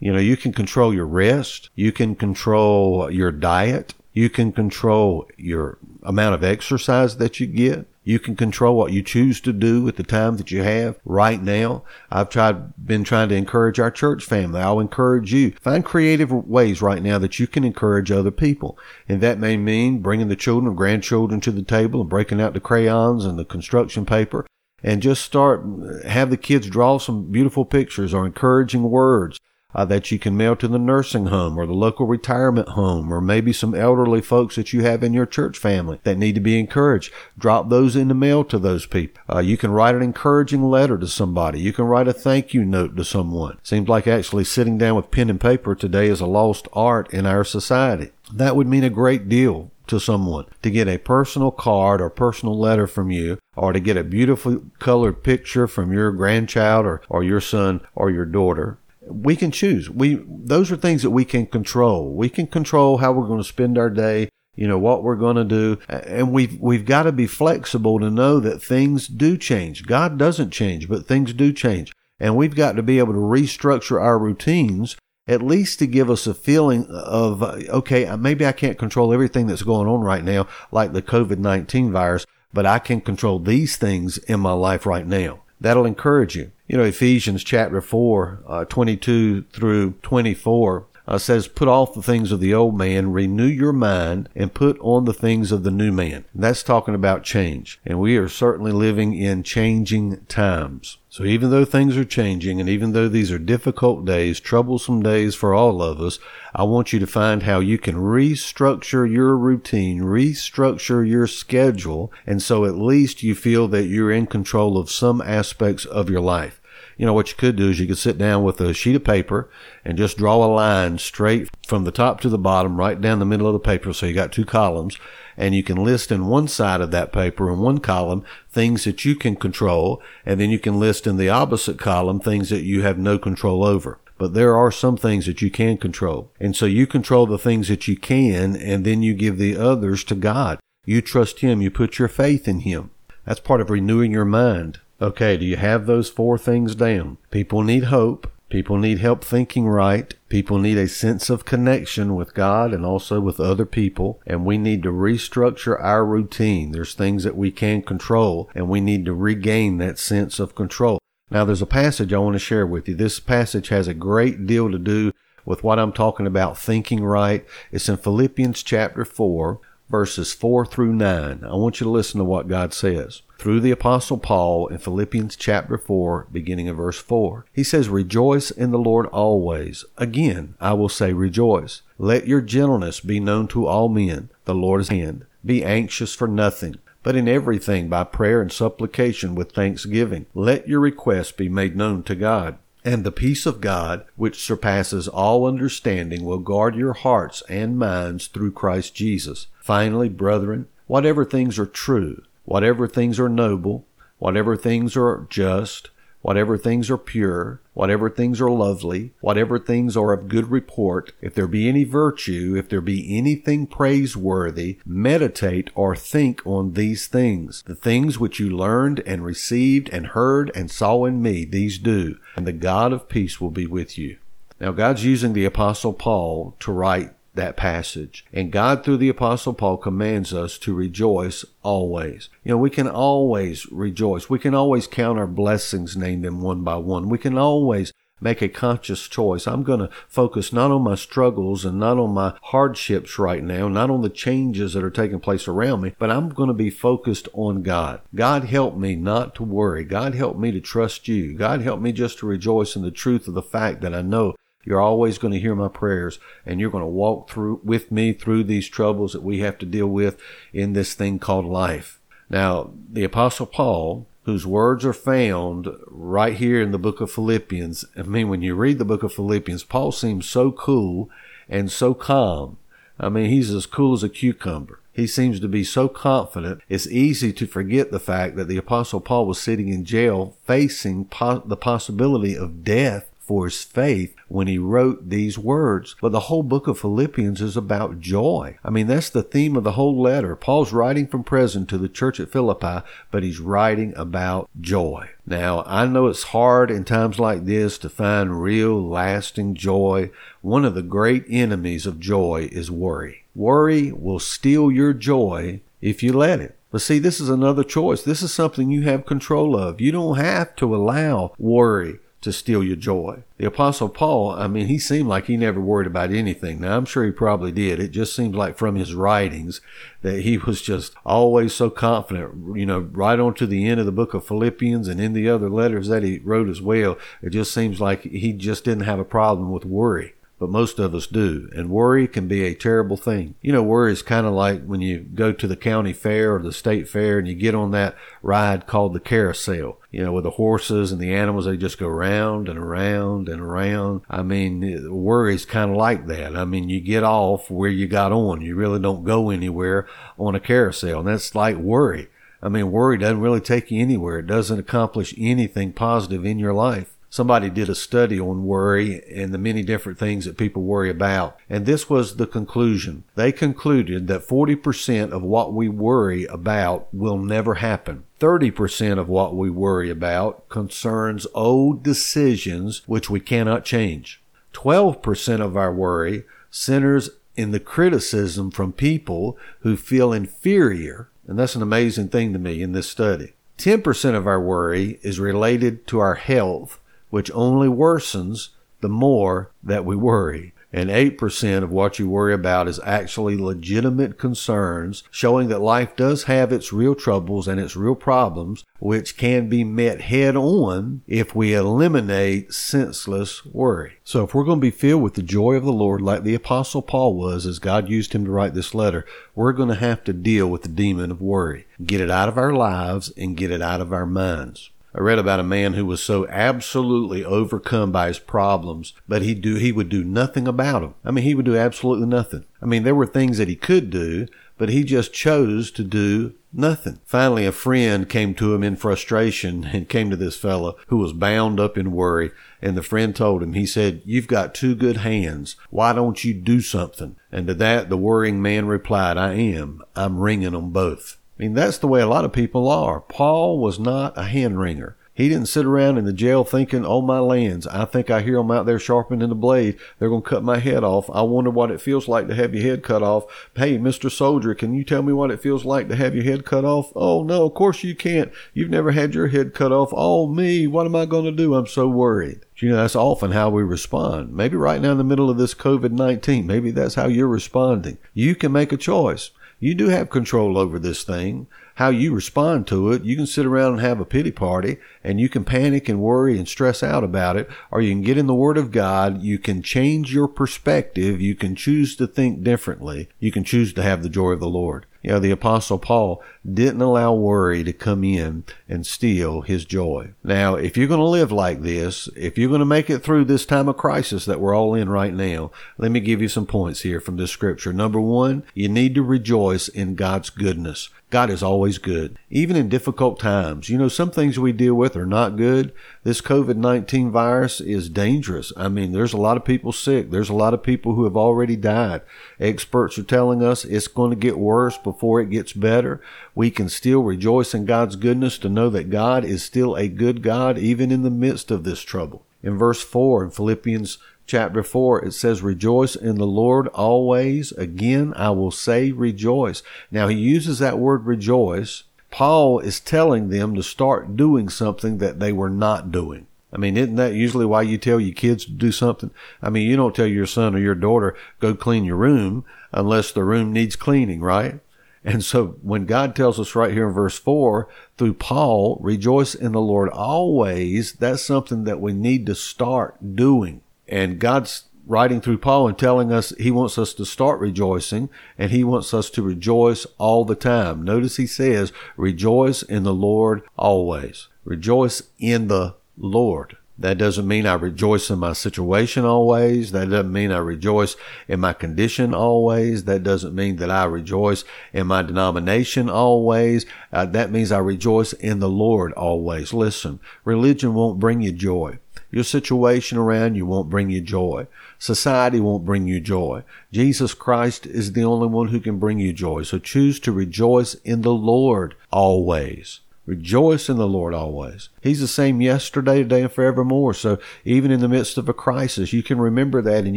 You 0.01 0.13
know, 0.13 0.19
you 0.19 0.37
can 0.37 0.53
control 0.53 0.93
your 0.93 1.07
rest. 1.07 1.71
You 1.77 1.93
can 1.93 2.17
control 2.17 3.13
your 3.13 3.31
diet. 3.31 3.95
You 4.13 4.29
can 4.29 4.51
control 4.51 5.29
your 5.37 5.79
amount 6.03 6.35
of 6.35 6.45
exercise 6.45 7.17
that 7.17 7.41
you 7.41 7.47
get. 7.47 7.87
You 8.03 8.19
can 8.19 8.35
control 8.35 8.77
what 8.77 8.93
you 8.93 9.03
choose 9.03 9.41
to 9.43 9.53
do 9.53 9.87
at 9.87 9.97
the 9.97 10.03
time 10.03 10.37
that 10.39 10.51
you 10.51 10.63
have 10.63 10.99
right 11.05 11.41
now. 11.41 11.85
I've 12.11 12.31
tried, 12.31 12.75
been 12.85 13.05
trying 13.05 13.29
to 13.29 13.35
encourage 13.35 13.79
our 13.79 13.91
church 13.91 14.25
family. 14.25 14.61
I'll 14.61 14.81
encourage 14.81 15.33
you. 15.33 15.53
Find 15.61 15.85
creative 15.85 16.33
ways 16.33 16.81
right 16.81 17.03
now 17.03 17.19
that 17.19 17.39
you 17.39 17.47
can 17.47 17.63
encourage 17.63 18.11
other 18.11 18.31
people. 18.31 18.79
And 19.09 19.21
that 19.21 19.39
may 19.39 19.57
mean 19.57 20.01
bringing 20.01 20.29
the 20.29 20.37
children 20.37 20.73
or 20.73 20.75
grandchildren 20.75 21.41
to 21.43 21.53
the 21.53 21.63
table 21.63 22.01
and 22.01 22.11
breaking 22.11 22.41
out 22.41 22.55
the 22.55 22.61
crayons 22.61 23.25
and 23.25 23.39
the 23.39 23.45
construction 23.45 24.07
paper 24.07 24.47
and 24.83 25.03
just 25.03 25.23
start, 25.23 25.63
have 26.07 26.31
the 26.31 26.37
kids 26.37 26.69
draw 26.69 26.99
some 26.99 27.31
beautiful 27.31 27.65
pictures 27.65 28.15
or 28.15 28.25
encouraging 28.25 28.83
words 28.83 29.39
uh, 29.75 29.85
that 29.85 30.11
you 30.11 30.19
can 30.19 30.37
mail 30.37 30.57
to 30.57 30.69
the 30.69 30.79
nursing 30.79 31.27
home 31.27 31.59
or 31.59 31.67
the 31.67 31.73
local 31.73 32.07
retirement 32.07 32.71
home 32.71 33.13
or 33.13 33.21
maybe 33.21 33.53
some 33.53 33.75
elderly 33.75 34.21
folks 34.21 34.57
that 34.57 34.73
you 34.73 34.83
have 34.83 35.03
in 35.03 35.13
your 35.13 35.27
church 35.27 35.59
family 35.59 36.01
that 36.05 36.19
need 36.19 36.35
to 36.35 36.41
be 36.41 36.59
encouraged. 36.59 37.13
Drop 37.39 37.69
those 37.69 37.97
in 37.97 38.09
the 38.09 38.15
mail 38.15 38.45
to 38.45 38.59
those 38.59 38.87
people. 38.87 39.23
Uh, 39.33 39.39
you 39.39 39.57
can 39.57 39.71
write 39.71 39.95
an 39.95 40.03
encouraging 40.03 40.63
letter 40.63 40.99
to 40.99 41.07
somebody. 41.07 41.61
You 41.61 41.73
can 41.73 41.85
write 41.85 42.09
a 42.09 42.13
thank 42.13 42.55
you 42.55 42.65
note 42.65 42.97
to 42.97 43.05
someone. 43.05 43.59
Seems 43.63 43.89
like 43.89 44.07
actually 44.07 44.45
sitting 44.45 44.79
down 44.79 44.97
with 44.97 45.11
pen 45.11 45.31
and 45.31 45.41
paper 45.41 45.75
today 45.75 46.09
is 46.09 46.21
a 46.21 46.27
lost 46.27 46.69
art 46.73 47.13
in 47.13 47.27
our 47.27 47.45
society. 47.45 48.11
That 48.33 48.57
would 48.57 48.69
mean 48.69 48.85
a 48.85 48.91
great 48.91 49.29
deal 49.29 49.71
to 49.91 49.99
someone 49.99 50.47
to 50.63 50.71
get 50.71 50.87
a 50.87 50.99
personal 50.99 51.51
card 51.51 52.01
or 52.01 52.09
personal 52.09 52.57
letter 52.57 52.87
from 52.87 53.11
you 53.11 53.39
or 53.57 53.73
to 53.73 53.81
get 53.81 53.97
a 53.97 54.05
beautiful 54.05 54.63
colored 54.79 55.25
picture 55.25 55.67
from 55.67 55.93
your 55.93 56.13
grandchild 56.13 56.87
or, 56.87 57.03
or 57.09 57.25
your 57.25 57.41
son 57.41 57.81
or 57.97 58.09
your 58.09 58.25
daughter 58.25 58.79
we 59.11 59.37
can 59.37 59.51
choose. 59.51 59.91
We 59.91 60.25
those 60.29 60.71
are 60.71 60.77
things 60.77 61.03
that 61.03 61.11
we 61.11 61.25
can 61.25 61.47
control. 61.47 62.15
We 62.15 62.29
can 62.29 62.47
control 62.47 62.99
how 62.99 63.13
we're 63.13 63.27
going 63.27 63.41
to 63.41 63.45
spend 63.45 63.77
our 63.79 63.91
day, 63.91 64.31
you 64.55 64.67
know, 64.67 64.79
what 64.79 65.03
we're 65.03 65.17
going 65.17 65.37
to 65.37 65.45
do, 65.45 65.79
and 65.89 66.33
we've 66.33 66.59
we've 66.61 66.85
got 66.85 67.05
to 67.05 67.13
be 67.13 67.27
flexible 67.27 67.99
to 68.01 68.11
know 68.11 68.41
that 68.41 68.63
things 68.63 69.07
do 69.07 69.37
change. 69.37 69.87
God 69.87 70.19
doesn't 70.19 70.51
change, 70.51 70.89
but 70.89 71.07
things 71.07 71.33
do 71.33 71.53
change. 71.53 71.93
And 72.19 72.37
we've 72.37 72.55
got 72.55 72.77
to 72.77 72.83
be 72.83 72.99
able 72.99 73.15
to 73.15 73.19
restructure 73.19 74.01
our 74.01 74.19
routines 74.19 74.97
at 75.27 75.43
least 75.43 75.79
to 75.79 75.87
give 75.87 76.11
us 76.11 76.27
a 76.27 76.35
feeling 76.35 76.87
of 76.87 77.43
okay, 77.43 78.07
uh, 78.07 78.17
maybe 78.17 78.45
I 78.47 78.53
can't 78.53 78.79
control 78.79 79.13
everything 79.13 79.47
that's 79.47 79.63
going 79.63 79.89
on 79.89 80.01
right 80.01 80.25
now 80.25 80.47
like 80.73 80.93
the 80.93 81.03
COVID-19 81.03 81.91
virus, 81.91 82.27
but 82.53 82.67
I 82.67 82.79
can 82.79 83.01
control 83.01 83.39
these 83.39 83.77
things 83.77 84.19
in 84.19 84.41
my 84.41 84.53
life 84.53 84.87
right 84.87 85.07
now. 85.07 85.43
That'll 85.61 85.87
encourage 85.87 86.37
you 86.37 86.53
you 86.71 86.77
know, 86.77 86.85
Ephesians 86.85 87.43
chapter 87.43 87.81
4, 87.81 88.45
uh, 88.47 88.65
22 88.67 89.43
through 89.53 89.91
24 90.03 90.87
uh, 91.09 91.19
says, 91.19 91.49
Put 91.49 91.67
off 91.67 91.95
the 91.95 92.01
things 92.01 92.31
of 92.31 92.39
the 92.39 92.55
old 92.55 92.79
man, 92.79 93.11
renew 93.11 93.47
your 93.47 93.73
mind, 93.73 94.29
and 94.37 94.55
put 94.55 94.79
on 94.79 95.05
the 95.05 95.13
things 95.13 95.51
of 95.51 95.65
the 95.65 95.73
new 95.73 95.91
man. 95.91 96.27
And 96.33 96.45
that's 96.45 96.63
talking 96.63 96.95
about 96.95 97.25
change. 97.25 97.81
And 97.85 97.99
we 97.99 98.17
are 98.17 98.29
certainly 98.29 98.71
living 98.71 99.15
in 99.15 99.43
changing 99.43 100.25
times. 100.27 100.99
So 101.09 101.25
even 101.25 101.51
though 101.51 101.65
things 101.65 101.97
are 101.97 102.05
changing 102.05 102.61
and 102.61 102.69
even 102.69 102.93
though 102.93 103.09
these 103.09 103.33
are 103.33 103.39
difficult 103.41 104.05
days, 104.05 104.39
troublesome 104.39 105.03
days 105.03 105.35
for 105.35 105.53
all 105.53 105.83
of 105.83 106.01
us, 106.01 106.21
I 106.55 106.63
want 106.63 106.93
you 106.93 107.01
to 107.01 107.07
find 107.09 107.43
how 107.43 107.59
you 107.59 107.79
can 107.79 107.97
restructure 107.97 109.13
your 109.13 109.37
routine, 109.37 110.03
restructure 110.03 111.05
your 111.05 111.27
schedule, 111.27 112.13
and 112.29 112.41
so 112.41 112.65
at 112.65 112.77
least 112.77 113.25
you 113.25 113.35
feel 113.35 113.67
that 113.67 113.87
you're 113.87 114.13
in 114.13 114.29
control 114.29 114.79
of 114.79 114.89
some 114.89 115.21
aspects 115.21 115.85
of 115.85 116.09
your 116.09 116.21
life 116.21 116.60
you 117.01 117.07
know, 117.07 117.15
what 117.15 117.31
you 117.31 117.37
could 117.39 117.57
do 117.57 117.71
is 117.71 117.81
you 117.81 117.87
could 117.87 117.97
sit 117.97 118.19
down 118.19 118.45
with 118.45 118.61
a 118.61 118.75
sheet 118.75 118.95
of 118.95 119.05
paper 119.05 119.49
and 119.87 119.97
just 119.97 120.19
draw 120.19 120.37
a 120.37 120.45
line 120.45 120.99
straight 120.99 121.49
from 121.67 121.85
the 121.85 121.91
top 121.91 122.21
to 122.21 122.29
the 122.29 122.37
bottom, 122.37 122.77
right 122.77 123.01
down 123.01 123.21
the 123.21 123.25
middle 123.25 123.47
of 123.47 123.55
the 123.55 123.59
paper. 123.59 123.95
So 123.95 124.05
you 124.05 124.13
got 124.13 124.33
two 124.33 124.45
columns 124.45 124.99
and 125.35 125.55
you 125.55 125.63
can 125.63 125.83
list 125.83 126.13
in 126.13 126.27
one 126.27 126.47
side 126.47 126.83
of 126.83 126.91
that 126.91 127.11
paper 127.11 127.51
in 127.51 127.59
one 127.59 127.79
column 127.79 128.23
things 128.51 128.85
that 128.85 129.03
you 129.07 129.17
can 129.17 129.37
control. 129.37 130.03
And 130.27 130.39
then 130.39 130.51
you 130.51 130.59
can 130.59 130.79
list 130.79 131.07
in 131.07 131.17
the 131.17 131.31
opposite 131.31 131.79
column 131.79 132.21
things 132.21 132.51
that 132.51 132.65
you 132.65 132.83
have 132.83 132.99
no 132.99 133.19
control 133.19 133.65
over 133.65 133.99
but 134.19 134.35
there 134.35 134.55
are 134.55 134.71
some 134.71 134.99
things 134.99 135.25
that 135.25 135.41
you 135.41 135.51
can 135.51 135.79
control. 135.79 136.31
And 136.39 136.55
so 136.55 136.67
you 136.67 136.87
control 136.87 137.25
the 137.25 137.39
things 137.39 137.69
that 137.69 137.89
you 137.89 137.97
can, 137.97 138.55
and 138.55 138.85
then 138.85 139.03
you 139.03 139.15
give 139.15 139.39
the 139.39 139.57
others 139.57 140.05
to 140.05 140.15
God. 140.15 140.61
You 140.85 141.01
trust 141.01 141.41
Him. 141.41 141.63
You 141.63 141.71
put 141.71 141.99
your 141.99 142.09
faith 142.09 142.47
in 142.47 142.61
Him. 142.61 142.91
That's 143.25 143.41
part 143.41 143.63
of 143.63 143.71
renewing 143.71 144.13
your 144.13 144.27
mind. 144.27 144.81
Okay, 145.03 145.39
do 145.39 145.47
you 145.47 145.57
have 145.57 145.87
those 145.87 146.11
four 146.11 146.37
things 146.37 146.75
down? 146.75 147.17
People 147.31 147.63
need 147.63 147.85
hope. 147.85 148.31
People 148.51 148.77
need 148.77 148.99
help 148.99 149.25
thinking 149.25 149.67
right. 149.67 150.13
People 150.29 150.59
need 150.59 150.77
a 150.77 150.89
sense 150.89 151.31
of 151.31 151.47
connection 151.47 152.15
with 152.17 152.35
God 152.35 152.75
and 152.75 152.85
also 152.85 153.19
with 153.19 153.41
other 153.41 153.65
people. 153.65 154.21
And 154.27 154.45
we 154.45 154.59
need 154.59 154.83
to 154.83 154.91
restructure 154.91 155.81
our 155.81 156.05
routine. 156.05 156.73
There's 156.73 156.93
things 156.93 157.25
that 157.25 157.37
we 157.37 157.51
can 157.51 157.81
control 157.81 158.51
and 158.55 158.69
we 158.69 158.81
need 158.81 159.07
to 159.07 159.15
regain 159.15 159.79
that 159.79 159.99
sense 159.99 160.39
of 160.39 160.55
control. 160.55 160.99
Now 161.31 161.45
there's 161.45 161.63
a 161.63 161.67
passage 161.67 162.13
I 162.13 162.19
want 162.19 162.35
to 162.35 162.41
share 162.41 162.67
with 162.67 162.89
you. 162.89 162.95
This 162.95 163.21
passage 163.21 163.69
has 163.69 163.89
a 163.89 163.95
great 163.95 164.47
deal 164.47 164.71
to 164.71 164.79
do 164.79 165.13
with 165.47 165.65
what 165.65 165.79
I'm 165.79 165.93
talking 165.93 166.27
about 166.27 166.59
thinking 166.59 167.05
right. 167.05 167.47
It's 167.73 167.89
in 167.89 167.97
Philippians 167.97 168.63
chapter 168.63 169.05
4 169.05 169.61
verses 169.91 170.33
4 170.33 170.65
through 170.67 170.95
9. 170.95 171.45
I 171.45 171.55
want 171.55 171.81
you 171.81 171.85
to 171.85 171.91
listen 171.91 172.19
to 172.19 172.25
what 172.25 172.49
God 172.49 172.73
says. 172.73 173.23
Through 173.39 173.61
the 173.61 173.71
apostle 173.71 174.19
Paul 174.19 174.69
in 174.69 174.79
Philippians 174.79 175.37
chapter 175.37 175.77
4, 175.77 176.29
beginning 176.31 176.69
of 176.69 176.77
verse 176.77 176.99
4. 176.99 177.47
He 177.53 177.65
says, 177.65 177.89
Rejoice 177.89 178.51
in 178.51 178.71
the 178.71 178.79
Lord 178.79 179.07
always. 179.07 179.85
Again, 179.97 180.55
I 180.61 180.75
will 180.75 180.89
say 180.89 181.13
rejoice. 181.13 181.83
Let 181.99 182.27
your 182.27 182.41
gentleness 182.41 183.01
be 183.01 183.19
known 183.19 183.49
to 183.49 183.67
all 183.67 183.89
men. 183.89 184.31
The 184.45 184.55
Lord 184.55 184.83
is 184.83 184.89
hand. 184.89 185.27
Be 185.45 185.65
anxious 185.65 186.15
for 186.15 186.29
nothing 186.29 186.77
but 187.03 187.17
in 187.17 187.29
everything 187.29 187.89
by 187.89 188.05
prayer 188.05 188.41
and 188.43 188.53
supplication 188.53 189.35
with 189.35 189.53
thanksgiving. 189.53 190.27
Let 190.35 190.69
your 190.69 190.81
requests 190.81 191.33
be 191.33 191.49
made 191.49 191.77
known 191.77 192.03
to 192.05 192.15
God. 192.15 192.59
And 192.85 193.05
the 193.05 193.13
peace 193.13 193.45
of 193.45 193.61
God, 193.61 194.05
which 194.17 194.43
surpasses 194.43 195.07
all 195.07 195.47
understanding, 195.47 196.25
will 196.25 196.39
guard 196.39 196.75
your 196.75 196.95
hearts 196.95 197.43
and 197.49 197.79
minds 197.79 198.27
through 198.27 198.53
Christ 198.53 198.95
Jesus. 198.95 199.49
Finally, 199.61 200.09
brethren, 200.09 200.67
whatever 200.87 201.25
things 201.25 201.59
are 201.59 201.67
true, 201.67 202.23
whatever 202.45 202.89
things 202.89 203.21
are 203.21 203.29
noble, 203.29 203.87
whatever 204.19 204.57
things 204.57 204.97
are 204.97 205.27
just, 205.29 205.91
whatever 206.23 206.59
things 206.59 206.91
are 206.91 206.99
pure, 206.99 207.61
whatever 207.73 208.11
things 208.11 208.41
are 208.41 208.51
lovely, 208.51 209.13
whatever 209.21 209.59
things 209.59 209.97
are 209.97 210.13
of 210.13 210.29
good 210.29 210.51
report, 210.51 211.13
if 211.21 211.35
there 211.35 211.47
be 211.47 211.69
any 211.69 211.85
virtue, 211.85 212.55
if 212.57 212.69
there 212.69 212.81
be 212.81 213.17
anything 213.17 213.67
praiseworthy, 213.67 214.79
meditate 214.85 215.71
or 215.75 215.97
think 215.97 216.47
on 216.47 216.75
these 216.75 217.07
things. 217.07 217.63
The 217.67 217.75
things 217.75 218.19
which 218.19 218.39
you 218.39 218.51
learned 218.51 219.01
and 219.07 219.25
received 219.25 219.89
and 219.91 220.09
heard 220.09 220.51
and 220.55 220.71
saw 220.71 221.05
in 221.05 221.23
me, 221.23 221.45
these 221.45 221.79
do, 221.79 222.19
and 222.37 222.47
the 222.47 222.53
God 222.53 222.93
of 222.93 223.09
peace 223.09 223.41
will 223.41 223.51
be 223.51 223.67
with 223.67 223.97
you. 223.97 224.19
Now 224.61 224.73
God's 224.73 225.05
using 225.05 225.33
the 225.33 225.47
apostle 225.47 225.95
Paul 225.95 226.55
to 226.61 226.71
write 226.71 227.15
that 227.41 227.57
passage. 227.57 228.25
And 228.33 228.53
God, 228.53 228.85
through 228.85 228.99
the 228.99 229.09
Apostle 229.09 229.55
Paul, 229.55 229.77
commands 229.79 230.33
us 230.33 230.59
to 230.59 230.75
rejoice 230.75 231.45
always. 231.63 232.29
You 232.45 232.53
know, 232.53 232.59
we 232.59 232.71
can 232.71 232.89
always 232.89 233.67
rejoice. 233.73 234.31
We 234.31 234.39
can 234.39 234.55
always 234.55 234.87
count 234.87 235.19
our 235.19 235.27
blessings, 235.27 235.97
name 235.97 236.23
them 236.23 236.41
one 236.41 236.63
by 236.63 236.77
one. 236.77 237.09
We 237.09 237.19
can 237.19 237.37
always 237.37 237.93
make 238.21 238.43
a 238.43 238.49
conscious 238.49 239.09
choice. 239.09 239.47
I'm 239.47 239.63
going 239.63 239.81
to 239.81 239.91
focus 240.09 240.53
not 240.53 240.71
on 240.71 240.83
my 240.83 240.95
struggles 240.95 241.65
and 241.65 241.81
not 241.81 241.99
on 241.99 242.13
my 242.13 242.35
hardships 242.43 243.19
right 243.19 243.43
now, 243.43 243.69
not 243.69 243.91
on 243.91 244.03
the 244.03 244.11
changes 244.11 244.75
that 244.75 244.85
are 244.85 244.91
taking 244.91 245.21
place 245.21 245.49
around 245.49 245.81
me, 245.81 245.95
but 245.99 246.11
I'm 246.11 246.29
going 246.29 246.49
to 246.49 246.55
be 246.55 246.71
focused 246.71 247.29
on 247.33 247.63
God. 247.63 248.01
God 248.15 248.45
help 248.45 248.77
me 248.77 248.95
not 248.95 249.35
to 249.37 249.43
worry. 249.43 249.85
God 249.85 250.15
help 250.15 250.37
me 250.37 250.53
to 250.53 250.61
trust 250.61 251.09
you. 251.09 251.35
God 251.35 251.63
help 251.63 251.81
me 251.81 251.93
just 251.93 252.19
to 252.19 252.27
rejoice 252.27 252.77
in 252.77 252.83
the 252.83 252.91
truth 252.91 253.27
of 253.27 253.35
the 253.35 253.43
fact 253.43 253.81
that 253.81 253.95
I 253.95 254.03
know 254.03 254.35
you're 254.65 254.81
always 254.81 255.19
going 255.19 255.33
to 255.33 255.41
hear 255.41 255.55
my 255.55 255.69
prayers 255.69 256.19
and 256.45 256.61
you're 256.61 256.71
going 256.71 256.85
to 256.85 256.89
walk 256.89 257.31
through 257.31 257.61
with 257.65 257.91
me 257.91 258.13
through 258.13 258.45
these 258.45 258.69
troubles 258.69 259.13
that 259.13 259.23
we 259.23 259.39
have 259.41 259.59
to 259.59 259.67
deal 259.67 259.87
with 259.87 260.21
in 260.53 260.73
this 260.73 260.95
thing 260.95 261.19
called 261.19 261.47
life. 261.47 261.99
Now, 262.29 262.71
the 262.93 263.05
apostle 263.05 263.47
Paul 263.47 264.07
whose 264.25 264.47
words 264.47 264.85
are 264.85 264.93
found 264.93 265.69
right 265.87 266.37
here 266.37 266.61
in 266.61 266.73
the 266.73 266.79
book 266.79 267.01
of 267.01 267.11
Philippians. 267.11 267.85
I 267.97 268.03
mean, 268.03 268.29
when 268.29 268.43
you 268.43 268.55
read 268.55 268.79
the 268.79 268.85
book 268.85 269.03
of 269.03 269.13
Philippians, 269.13 269.65
Paul 269.65 269.93
seems 269.93 270.29
so 270.29 270.53
cool 270.53 271.11
and 271.49 271.71
so 271.71 271.95
calm. 271.95 272.59
I 272.99 273.09
mean, 273.09 273.31
he's 273.31 273.51
as 273.51 273.67
cool 273.67 273.95
as 273.95 274.03
a 274.03 274.09
cucumber. 274.09 274.79
He 274.93 275.07
seems 275.07 275.41
to 275.41 275.49
be 275.49 275.65
so 275.65 275.89
confident. 275.89 276.61
It's 276.69 276.87
easy 276.87 277.33
to 277.33 277.47
forget 277.47 277.91
the 277.91 277.99
fact 277.99 278.37
that 278.37 278.47
the 278.47 278.59
apostle 278.59 279.01
Paul 279.01 279.27
was 279.27 279.41
sitting 279.41 279.69
in 279.69 279.85
jail 279.85 280.37
facing 280.45 281.07
po- 281.07 281.43
the 281.45 281.57
possibility 281.57 282.37
of 282.37 282.63
death 282.63 283.10
for 283.31 283.45
his 283.45 283.63
faith 283.63 284.17
when 284.27 284.49
he 284.49 284.59
wrote 284.59 285.09
these 285.09 285.39
words. 285.39 285.95
But 286.01 286.11
the 286.11 286.27
whole 286.27 286.43
book 286.43 286.67
of 286.67 286.81
Philippians 286.81 287.41
is 287.41 287.57
about 287.57 288.01
joy. 288.01 288.59
I 288.65 288.71
mean, 288.71 288.89
that's 288.89 289.09
the 289.09 289.23
theme 289.23 289.55
of 289.55 289.63
the 289.63 289.79
whole 289.79 290.03
letter. 290.03 290.35
Paul's 290.35 290.73
writing 290.73 291.07
from 291.07 291.23
prison 291.23 291.65
to 291.67 291.79
the 291.79 291.89
church 291.89 292.19
at 292.19 292.33
Philippi, 292.33 292.85
but 293.13 293.23
he's 293.23 293.39
writing 293.39 293.95
about 293.97 294.51
joy. 294.61 295.11
Now, 295.25 295.63
I 295.65 295.87
know 295.87 296.09
it's 296.09 296.25
hard 296.35 296.73
in 296.73 296.83
times 296.83 297.21
like 297.21 297.45
this 297.45 297.79
to 297.79 297.89
find 297.89 298.43
real 298.43 298.83
lasting 298.83 299.55
joy. 299.55 300.11
One 300.43 300.65
of 300.65 300.75
the 300.75 300.83
great 300.83 301.25
enemies 301.29 301.87
of 301.87 302.01
joy 302.01 302.49
is 302.51 302.69
worry. 302.69 303.23
Worry 303.37 303.93
will 303.93 304.19
steal 304.19 304.73
your 304.73 304.93
joy 304.93 305.61
if 305.81 306.03
you 306.03 306.13
let 306.13 306.41
it. 306.41 306.57
But 306.73 306.81
see, 306.81 306.99
this 306.99 307.21
is 307.21 307.29
another 307.29 307.63
choice. 307.63 308.03
This 308.03 308.23
is 308.23 308.35
something 308.35 308.73
you 308.73 308.83
have 308.83 309.07
control 309.07 309.57
of. 309.57 309.81
You 309.81 309.93
don't 309.93 310.17
have 310.17 310.57
to 310.57 310.75
allow 310.75 311.33
worry 311.39 312.01
to 312.21 312.33
steal 312.33 312.63
your 312.63 312.77
joy. 312.77 313.23
The 313.39 313.47
apostle 313.47 313.89
Paul, 313.89 314.33
I 314.33 314.47
mean, 314.47 314.67
he 314.67 314.79
seemed 314.79 315.09
like 315.09 315.27
he 315.27 315.37
never 315.37 315.61
worried 315.61 315.87
about 315.87 316.13
anything. 316.13 316.61
Now, 316.61 316.77
I'm 316.77 316.85
sure 316.85 317.05
he 317.05 317.13
probably 317.13 317.53
did. 317.53 317.81
It 317.81 317.93
just 317.93 318.15
seems 318.15 318.35
like 318.35 318.59
from 318.59 318.77
his 318.77 318.95
writings 318.95 319.61
that 320.03 320.21
he 320.21 320.37
was 320.37 320.61
just 320.61 320.95
always 321.05 321.55
so 321.55 321.71
confident, 321.71 322.57
you 322.57 322.67
know, 322.67 322.81
right 322.81 323.19
on 323.19 323.35
to 323.35 323.47
the 323.47 323.67
end 323.67 323.81
of 323.81 323.87
the 323.87 323.93
book 323.93 324.13
of 324.13 324.27
Philippians 324.27 324.87
and 324.87 325.01
in 325.01 325.15
the 325.15 325.29
other 325.29 325.49
letters 325.49 325.89
that 325.89 326.03
he 326.03 326.19
wrote 326.19 326.49
as 326.49 326.61
well. 326.61 326.99
It 327.23 327.31
just 327.31 327.55
seems 327.55 327.81
like 327.81 328.03
he 328.03 328.33
just 328.33 328.65
didn't 328.65 328.85
have 328.85 328.99
a 328.99 329.05
problem 329.05 329.51
with 329.51 329.65
worry 329.65 330.15
but 330.41 330.49
most 330.49 330.79
of 330.79 330.95
us 330.95 331.07
do. 331.07 331.51
And 331.55 331.69
worry 331.69 332.09
can 332.09 332.27
be 332.27 332.45
a 332.45 332.55
terrible 332.55 332.97
thing. 332.97 333.35
You 333.43 333.53
know, 333.53 333.63
worry 333.63 333.93
is 333.93 334.01
kind 334.01 334.27
of 334.27 334.33
like 334.33 334.65
when 334.65 334.81
you 334.81 335.01
go 335.01 335.33
to 335.33 335.47
the 335.47 335.55
county 335.55 335.93
fair 335.93 336.35
or 336.35 336.43
the 336.43 336.51
state 336.51 336.89
fair 336.89 337.19
and 337.19 337.29
you 337.29 337.35
get 337.35 337.55
on 337.55 337.73
that 337.73 337.95
ride 338.23 338.67
called 338.67 338.95
the 338.95 339.01
carousel. 339.01 339.79
You 339.91 340.03
know, 340.03 340.13
with 340.13 340.25
the 340.25 340.31
horses 340.31 340.93
and 340.93 341.01
the 341.01 341.13
animals, 341.13 341.45
they 341.45 341.59
just 341.59 341.79
go 341.79 341.89
round 341.89 342.49
and 342.49 342.59
around 342.59 343.29
and 343.29 343.43
around. 343.43 344.01
I 344.09 344.23
mean, 344.23 344.91
worry 344.91 345.35
is 345.35 345.45
kind 345.45 345.73
of 345.73 345.77
like 345.77 346.07
that. 346.07 346.35
I 346.35 346.47
mean, 346.47 346.71
you 346.71 346.81
get 346.81 347.05
off 347.05 347.51
where 347.51 347.71
you 347.71 347.87
got 347.87 348.11
on. 348.11 348.41
You 348.41 348.57
really 348.57 348.81
don't 348.81 349.05
go 349.05 349.29
anywhere 349.29 349.87
on 350.19 350.35
a 350.35 350.41
carousel. 350.41 351.01
And 351.01 351.09
that's 351.09 351.35
like 351.35 351.57
worry. 351.57 352.09
I 352.43 352.49
mean, 352.49 352.73
worry 352.73 352.97
doesn't 352.97 353.21
really 353.21 353.43
take 353.43 353.71
you 353.71 353.83
anywhere. 353.83 354.21
It 354.21 354.27
doesn't 354.27 354.59
accomplish 354.59 355.15
anything 355.19 355.75
positive 355.75 356.25
in 356.25 356.39
your 356.39 356.55
life 356.55 356.97
somebody 357.11 357.51
did 357.51 357.69
a 357.69 357.75
study 357.75 358.19
on 358.19 358.47
worry 358.47 359.03
and 359.13 359.35
the 359.35 359.39
many 359.39 359.63
different 359.63 359.99
things 359.99 360.25
that 360.25 360.39
people 360.39 360.63
worry 360.63 360.89
about. 360.89 361.37
And 361.51 361.67
this 361.67 361.91
was 361.91 362.17
the 362.17 362.27
conclusion. 362.27 363.05
They 363.17 363.33
concluded 363.33 364.07
that 364.07 364.27
40% 364.27 365.11
of 365.11 365.23
what 365.23 365.53
we 365.53 365.69
worry 365.69 366.25
about 366.27 366.89
will 366.95 367.19
never 367.19 367.57
happen. 367.57 368.05
30% 368.21 368.99
of 368.99 369.09
what 369.09 369.35
we 369.35 369.51
worry 369.51 369.91
about 369.91 370.49
concerns 370.49 371.27
old 371.35 371.83
decisions 371.83 372.83
which 372.87 373.11
we 373.11 373.21
cannot 373.21 373.65
change. 373.65 374.23
12% 374.53 375.41
of 375.41 375.57
our 375.57 375.73
worry 375.73 376.25
centers 376.51 377.11
in 377.37 377.51
the 377.51 377.61
criticism 377.61 378.51
from 378.51 378.73
people 378.73 379.37
who 379.61 379.77
feel 379.77 380.13
inferior. 380.13 381.09
And 381.27 381.39
that's 381.39 381.55
an 381.55 381.63
amazing 381.63 382.09
thing 382.09 382.33
to 382.33 382.39
me 382.39 382.63
in 382.63 382.73
this 382.73 382.89
study. 382.89 383.35
10% 383.59 384.15
of 384.15 384.27
our 384.27 384.41
worry 384.41 384.99
is 385.03 385.21
related 385.21 385.87
to 385.87 385.99
our 385.99 386.15
health 386.15 386.80
which 387.11 387.31
only 387.33 387.69
worsens 387.69 388.49
the 388.81 388.89
more 388.89 389.51
that 389.63 389.85
we 389.85 389.97
worry. 389.97 390.55
And 390.73 390.89
8% 390.89 391.65
of 391.65 391.73
what 391.73 391.99
you 391.99 392.09
worry 392.09 392.33
about 392.33 392.69
is 392.69 392.79
actually 392.85 393.37
legitimate 393.37 394.19
concerns, 394.19 395.03
showing 395.11 395.49
that 395.49 395.61
life 395.61 395.97
does 395.97 396.25
have 396.25 396.53
its 396.53 396.73
real 396.73 396.95
troubles 396.95 397.49
and 397.49 397.59
its 397.59 397.75
real 397.75 397.97
problems, 397.97 398.65
which 398.79 399.17
can 399.17 399.49
be 399.49 399.65
met 399.65 400.03
head 400.03 400.37
on 400.37 401.03
if 401.09 401.35
we 401.35 401.55
eliminate 401.55 402.53
senseless 402.53 403.45
worry. 403.45 403.95
So 404.05 404.23
if 404.23 404.33
we're 404.33 404.45
going 404.45 404.61
to 404.61 404.67
be 404.67 404.71
filled 404.71 405.03
with 405.03 405.15
the 405.15 405.23
joy 405.23 405.55
of 405.55 405.65
the 405.65 405.73
Lord 405.73 406.01
like 406.01 406.23
the 406.23 406.37
apostle 406.37 406.83
Paul 406.83 407.15
was 407.15 407.47
as 407.47 407.59
God 407.59 407.89
used 407.89 408.13
him 408.13 408.25
to 408.25 408.31
write 408.31 408.55
this 408.55 408.73
letter, 408.73 409.05
we're 409.35 409.53
going 409.53 409.71
to 409.71 409.75
have 409.75 410.05
to 410.05 410.13
deal 410.13 410.47
with 410.47 410.63
the 410.63 410.69
demon 410.69 411.11
of 411.11 411.21
worry. 411.21 411.67
Get 411.85 412.01
it 412.01 412.11
out 412.13 412.29
of 412.29 412.39
our 412.39 412.53
lives 412.53 413.13
and 413.17 413.37
get 413.37 413.51
it 413.51 413.61
out 413.61 413.81
of 413.81 413.93
our 413.93 414.07
minds. 414.07 414.71
I 414.95 415.01
read 415.01 415.19
about 415.21 415.41
a 415.41 415.45
man 415.45 415.75
who 415.75 415.87
was 415.87 416.03
so 416.03 416.27
absolutely 416.29 417.25
overcome 417.25 417.93
by 417.93 418.09
his 418.09 418.19
problems, 418.19 418.93
but 419.07 419.23
he 419.23 419.35
do 419.35 419.55
he 419.55 419.71
would 419.71 419.89
do 419.89 420.03
nothing 420.03 420.49
about 420.49 420.81
them. 420.81 420.95
I 421.05 421.13
mean, 421.13 421.25
he 421.25 421.35
would 421.35 421.45
do 421.45 421.57
absolutely 421.57 422.07
nothing. 422.07 422.45
I 422.61 422.67
mean, 422.67 422.83
there 422.83 422.95
were 422.95 423.07
things 423.07 423.39
that 423.39 423.49
he 423.49 423.57
could 423.57 423.91
do, 423.91 424.27
but 424.59 424.69
he 424.69 424.83
just 424.85 425.13
chose 425.13 425.71
to 425.71 425.85
do 425.85 426.35
nothing. 426.53 427.01
Finally, 427.05 427.47
a 427.47 427.53
friend 427.53 428.09
came 428.09 428.35
to 428.35 428.53
him 428.53 428.63
in 428.63 428.77
frustration 428.77 429.65
and 429.73 429.89
came 429.89 430.11
to 430.11 430.17
this 430.17 430.37
fellow 430.37 430.77
who 430.89 430.99
was 430.99 431.13
bound 431.13 431.61
up 431.61 431.79
in 431.79 431.93
worry. 431.93 432.31
And 432.61 432.77
the 432.77 432.83
friend 432.83 433.15
told 433.15 433.43
him, 433.43 433.55
he 433.55 433.67
said, 433.67 434.03
You've 434.05 434.29
got 434.29 434.55
two 434.55 434.75
good 434.75 434.99
hands. 434.99 435.57
Why 435.71 435.93
don't 435.93 436.23
you 436.25 436.35
do 436.35 436.61
something? 436.61 437.17
And 437.33 437.47
to 437.47 437.55
that, 437.55 437.89
the 437.89 437.97
worrying 437.97 438.43
man 438.43 438.67
replied, 438.67 439.17
I 439.17 439.35
am. 439.35 439.83
I'm 439.95 440.19
wringing 440.19 440.53
them 440.53 440.73
both. 440.73 441.17
I 441.41 441.43
mean, 441.43 441.55
that's 441.55 441.79
the 441.79 441.89
way 441.89 442.03
a 442.03 442.07
lot 442.07 442.27
of 442.27 442.35
people 442.35 442.69
are. 442.69 443.01
Paul 443.01 443.59
was 443.59 443.81
not 443.81 444.13
a 444.19 444.25
hand 444.25 444.61
wringer. 444.61 444.99
He 445.15 445.31
didn't 445.31 445.49
sit 445.49 445.65
around 445.65 445.97
in 445.97 446.05
the 446.05 446.13
jail 446.13 446.45
thinking, 446.45 446.85
oh, 446.85 447.01
my 447.01 447.19
lands, 447.19 447.67
I 447.67 447.87
think 447.87 448.11
I 448.11 448.21
hear 448.21 448.37
them 448.37 448.51
out 448.51 448.67
there 448.67 448.79
sharpening 448.79 449.31
the 449.31 449.35
blade. 449.35 449.79
They're 449.99 450.11
going 450.11 450.21
to 450.21 450.29
cut 450.29 450.45
my 450.45 450.59
head 450.59 450.85
off. 450.85 451.09
I 451.09 451.23
wonder 451.23 451.49
what 451.49 451.71
it 451.71 451.81
feels 451.81 452.09
like 452.09 452.29
to 452.29 452.35
have 452.35 452.55
your 452.55 452.63
head 452.63 452.83
cut 452.83 453.03
off. 453.03 453.25
Hey, 453.57 453.79
Mr. 453.79 454.11
Soldier, 454.11 454.55
can 454.55 454.75
you 454.75 454.85
tell 454.85 455.03
me 455.03 455.15
what 455.15 455.31
it 455.31 455.41
feels 455.41 455.65
like 455.65 455.89
to 455.89 455.97
have 455.97 456.15
your 456.15 456.25
head 456.25 456.45
cut 456.45 456.67
off? 456.67 456.93
Oh, 456.95 457.23
no, 457.23 457.47
of 457.47 457.55
course 457.55 457.83
you 457.83 457.95
can't. 457.95 458.31
You've 458.53 458.69
never 458.69 458.91
had 458.91 459.15
your 459.15 459.29
head 459.29 459.55
cut 459.55 459.73
off. 459.73 459.95
Oh, 459.95 460.27
me, 460.29 460.67
what 460.67 460.85
am 460.85 460.95
I 460.95 461.07
going 461.07 461.25
to 461.25 461.33
do? 461.33 461.55
I'm 461.55 461.67
so 461.67 461.89
worried. 461.89 462.41
You 462.57 462.69
know, 462.69 462.77
that's 462.77 462.97
often 462.97 463.31
how 463.31 463.49
we 463.49 463.63
respond. 463.63 464.35
Maybe 464.35 464.59
right 464.59 464.83
now 464.83 464.93
in 464.93 464.99
the 464.99 465.05
middle 465.05 465.31
of 465.31 465.39
this 465.39 465.55
COVID 465.55 465.93
19, 465.93 466.47
maybe 466.47 466.71
that's 466.71 466.97
how 466.97 467.07
you're 467.07 467.27
responding. 467.27 467.97
You 468.13 468.35
can 468.35 468.53
make 468.53 468.73
a 468.73 468.77
choice. 468.77 469.31
You 469.61 469.75
do 469.75 469.89
have 469.89 470.09
control 470.09 470.57
over 470.57 470.79
this 470.79 471.05
thing. 471.05 471.47
How 471.75 471.91
you 471.91 472.15
respond 472.15 472.67
to 472.69 472.93
it, 472.93 473.05
you 473.05 473.15
can 473.15 473.27
sit 473.27 473.47
around 473.47 473.75
and 473.75 473.81
have 473.83 474.01
a 474.01 474.05
pity 474.05 474.31
party 474.31 474.79
and 475.05 475.21
you 475.21 475.29
can 475.29 475.45
panic 475.45 475.89
and 475.89 476.01
worry 476.01 476.39
and 476.39 476.49
stress 476.49 476.83
out 476.83 477.05
about 477.05 477.37
it, 477.37 477.49
or 477.71 477.81
you 477.81 477.93
can 477.93 478.03
get 478.03 478.19
in 478.19 478.27
the 478.27 478.35
Word 478.35 478.57
of 478.57 478.71
God. 478.71 479.23
You 479.23 479.39
can 479.39 479.63
change 479.63 480.13
your 480.13 480.29
perspective. 480.29 481.21
You 481.21 481.35
can 481.35 481.55
choose 481.55 481.95
to 481.97 482.07
think 482.07 482.43
differently. 482.43 483.09
You 483.19 483.31
can 483.31 483.45
choose 483.45 483.73
to 483.75 483.83
have 483.83 484.03
the 484.03 484.09
joy 484.09 484.33
of 484.33 484.41
the 484.41 484.49
Lord. 484.49 484.87
You 485.03 485.13
know, 485.13 485.19
the 485.19 485.31
apostle 485.31 485.79
Paul 485.79 486.23
didn't 486.45 486.83
allow 486.83 487.15
worry 487.15 487.65
to 487.65 487.73
come 487.73 488.05
in 488.05 488.45
and 488.69 488.87
steal 488.87 489.41
his 489.43 489.65
joy. 489.65 490.13
Now, 490.23 490.57
if 490.57 490.77
you're 490.77 490.89
going 490.89 491.01
to 491.01 491.07
live 491.07 491.33
like 491.33 491.63
this, 491.63 492.09
if 492.17 492.37
you're 492.37 492.49
going 492.49 492.61
to 492.61 492.67
make 492.67 492.91
it 492.91 492.99
through 492.99 493.25
this 493.25 493.47
time 493.47 493.69
of 493.69 493.77
crisis 493.79 494.27
that 494.27 494.41
we're 494.41 494.55
all 494.55 494.75
in 494.75 494.89
right 494.91 495.15
now, 495.15 495.51
let 495.79 495.91
me 495.91 496.01
give 496.01 496.21
you 496.21 496.29
some 496.29 496.47
points 496.47 496.83
here 496.83 497.01
from 497.01 497.17
this 497.17 497.31
scripture. 497.31 497.73
Number 497.73 498.01
one, 498.01 498.43
you 498.55 498.69
need 498.69 498.95
to 498.95 499.03
rejoice 499.03 499.69
in 499.69 499.95
God's 499.95 500.29
goodness. 500.29 500.91
God 501.11 501.29
is 501.29 501.43
always 501.43 501.79
good, 501.79 502.17
even 502.31 502.55
in 502.55 502.69
difficult 502.69 503.19
times. 503.19 503.69
You 503.69 503.79
know, 503.79 503.89
some 503.89 504.13
things 504.13 504.39
we 504.39 504.53
deal 504.53 504.75
with 504.75 504.97
are 504.97 505.07
not 505.07 505.37
good. 505.37 505.73
This 506.05 506.21
COVID-19 506.21 507.11
virus 507.11 507.61
is 507.61 507.89
dangerous. 507.89 508.53
I 508.57 508.69
mean, 508.69 508.93
there's 508.93 509.13
a 509.13 509.19
lot 509.19 509.37
of 509.37 509.45
people 509.45 509.73
sick. 509.73 510.11
There's 510.11 510.29
a 510.29 510.35
lot 510.35 510.55
of 510.55 510.63
people 510.63 510.95
who 510.95 511.03
have 511.05 511.17
already 511.17 511.57
died. 511.57 512.03
Experts 512.39 512.97
are 512.97 513.03
telling 513.03 513.43
us 513.43 513.65
it's 513.65 513.89
going 513.89 514.11
to 514.11 514.17
get 514.17 514.39
worse 514.39 514.79
before 514.79 515.21
it 515.21 515.31
gets 515.31 515.53
better. 515.53 516.01
We 516.37 516.53
can 516.53 516.69
still 516.69 517.03
rejoice 517.03 517.55
in 517.55 517.65
God's 517.65 517.97
goodness 517.97 518.39
to 518.39 518.49
know 518.49 518.71
that 518.71 518.89
God 518.89 519.25
is 519.25 519.43
still 519.43 519.75
a 519.75 519.89
good 519.89 520.23
God, 520.23 520.59
even 520.59 520.93
in 520.93 521.03
the 521.03 521.11
midst 521.11 521.51
of 521.51 521.65
this 521.65 521.83
trouble. 521.83 522.25
In 522.43 522.57
verse 522.57 522.83
4 522.83 523.25
in 523.25 523.31
Philippians 523.31 523.99
chapter 524.31 524.63
4, 524.63 525.05
it 525.05 525.13
says, 525.13 525.43
Rejoice 525.43 525.97
in 525.97 526.17
the 526.17 526.27
Lord 526.27 526.69
always. 526.69 527.51
Again, 527.53 528.15
I 528.15 528.31
will 528.31 528.53
say 528.53 528.93
rejoice. 528.93 529.63
Now, 529.91 530.07
he 530.07 530.17
uses 530.17 530.61
that 530.61 530.79
word 530.79 531.05
rejoice. 531.05 531.83
Paul 532.11 532.61
is 532.61 532.79
telling 532.79 533.29
them 533.29 533.55
to 533.57 533.63
start 533.63 534.17
doing 534.17 534.49
something 534.49 534.99
that 534.99 535.19
they 535.19 535.33
were 535.33 535.51
not 535.51 535.91
doing. 535.91 536.29
I 536.53 536.59
mean, 536.59 536.77
isn't 536.77 536.97
that 536.97 537.15
usually 537.15 537.47
why 537.47 537.63
you 537.63 537.77
tell 537.77 538.01
your 538.01 538.15
kids 538.15 538.45
to 538.45 538.53
do 538.53 538.73
something? 538.73 539.11
I 539.43 539.51
mean, 539.51 539.69
you 539.69 539.77
don't 539.77 539.95
tell 539.95 540.07
your 540.07 540.27
son 540.27 540.55
or 540.55 540.59
your 540.59 540.75
daughter, 540.75 541.17
go 541.41 541.55
clean 541.55 541.85
your 541.85 541.97
room 541.97 542.45
unless 542.73 543.13
the 543.13 543.25
room 543.25 543.53
needs 543.53 543.77
cleaning, 543.77 544.21
right? 544.21 544.61
And 545.05 545.25
so 545.25 545.59
when 545.63 545.87
God 545.87 546.15
tells 546.15 546.39
us 546.39 546.55
right 546.55 546.73
here 546.73 546.89
in 546.89 546.95
verse 546.95 547.19
4 547.19 547.69
through 547.97 548.15
Paul, 548.15 548.79
rejoice 548.81 549.35
in 549.35 549.53
the 549.53 549.61
Lord 549.61 549.89
always, 549.89 550.93
that's 550.93 551.23
something 551.23 551.65
that 551.65 551.81
we 551.81 551.93
need 551.93 552.27
to 552.27 552.35
start 552.35 553.17
doing. 553.17 553.63
And 553.91 554.19
God's 554.19 554.65
writing 554.87 555.21
through 555.21 555.39
Paul 555.39 555.69
and 555.69 555.79
telling 555.79 556.13
us 556.13 556.33
he 556.39 556.51
wants 556.51 556.79
us 556.79 556.95
to 556.95 557.05
start 557.05 557.39
rejoicing 557.41 558.09
and 558.39 558.51
he 558.51 558.65
wants 558.65 558.95
us 558.95 559.11
to 559.11 559.23
rejoice 559.23 559.87
all 559.99 560.25
the 560.25 560.35
time. 560.35 560.83
Notice 560.83 561.17
he 561.17 561.27
says, 561.27 561.73
rejoice 561.97 562.63
in 562.63 562.85
the 562.85 562.95
Lord 562.95 563.43
always. 563.57 564.29
Rejoice 564.45 565.03
in 565.19 565.49
the 565.49 565.75
Lord. 565.99 566.57
That 566.81 566.97
doesn't 566.97 567.29
mean 567.29 567.45
I 567.45 567.55
rejoice 567.55 568.09
in 568.09 568.21
my 568.21 568.33
situation 568.33 569.05
always. 569.05 569.73
That 569.73 569.91
doesn't 569.91 570.13
mean 570.13 570.33
I 570.33 570.39
rejoice 570.39 570.97
in 571.29 571.39
my 571.41 571.53
condition 571.53 572.15
always. 572.15 572.85
That 572.85 573.03
doesn't 573.03 573.35
mean 573.35 573.57
that 573.57 573.71
I 573.71 573.85
rejoice 573.85 574.45
in 574.73 574.87
my 574.87 575.03
denomination 575.03 575.91
always. 575.91 576.65
Uh, 576.91 577.05
that 577.05 577.31
means 577.31 577.53
I 577.53 577.59
rejoice 577.59 578.15
in 578.15 578.39
the 578.39 578.49
Lord 578.49 578.95
always. 578.95 579.53
Listen, 579.53 580.01
religion 580.25 580.73
won't 580.73 580.99
bring 580.99 581.21
you 581.21 581.33
joy. 581.33 581.79
Your 582.11 582.25
situation 582.25 582.99
around 582.99 583.37
you 583.37 583.47
won't 583.47 583.71
bring 583.71 583.91
you 583.91 584.01
joy. 584.01 584.47
Society 584.79 585.41
won't 585.41 585.65
bring 585.65 585.87
you 585.87 586.01
joy. 586.01 586.43
Jesus 586.73 587.15
Christ 587.15 587.67
is 587.67 587.93
the 587.93 588.05
only 588.05 588.27
one 588.27 588.49
who 588.49 588.61
can 588.61 588.79
bring 588.79 588.99
you 588.99 589.13
joy. 589.13 589.43
So 589.43 589.59
choose 589.59 590.01
to 590.01 590.13
rejoice 590.13 590.75
in 590.75 591.03
the 591.03 591.15
Lord 591.15 591.75
always. 591.91 592.81
Rejoice 593.11 593.69
in 593.69 593.77
the 593.77 593.89
Lord 593.89 594.15
always. 594.15 594.69
He's 594.83 595.01
the 595.01 595.09
same 595.09 595.41
yesterday, 595.41 596.05
today, 596.05 596.23
and 596.23 596.31
forevermore. 596.31 596.95
So 596.95 597.19
even 597.45 597.73
in 597.73 597.81
the 597.81 597.89
midst 597.89 598.17
of 598.19 598.29
a 598.29 598.33
crisis, 598.33 598.93
you 598.93 599.03
can 599.03 599.19
remember 599.19 599.61
that 599.63 599.83
and 599.83 599.97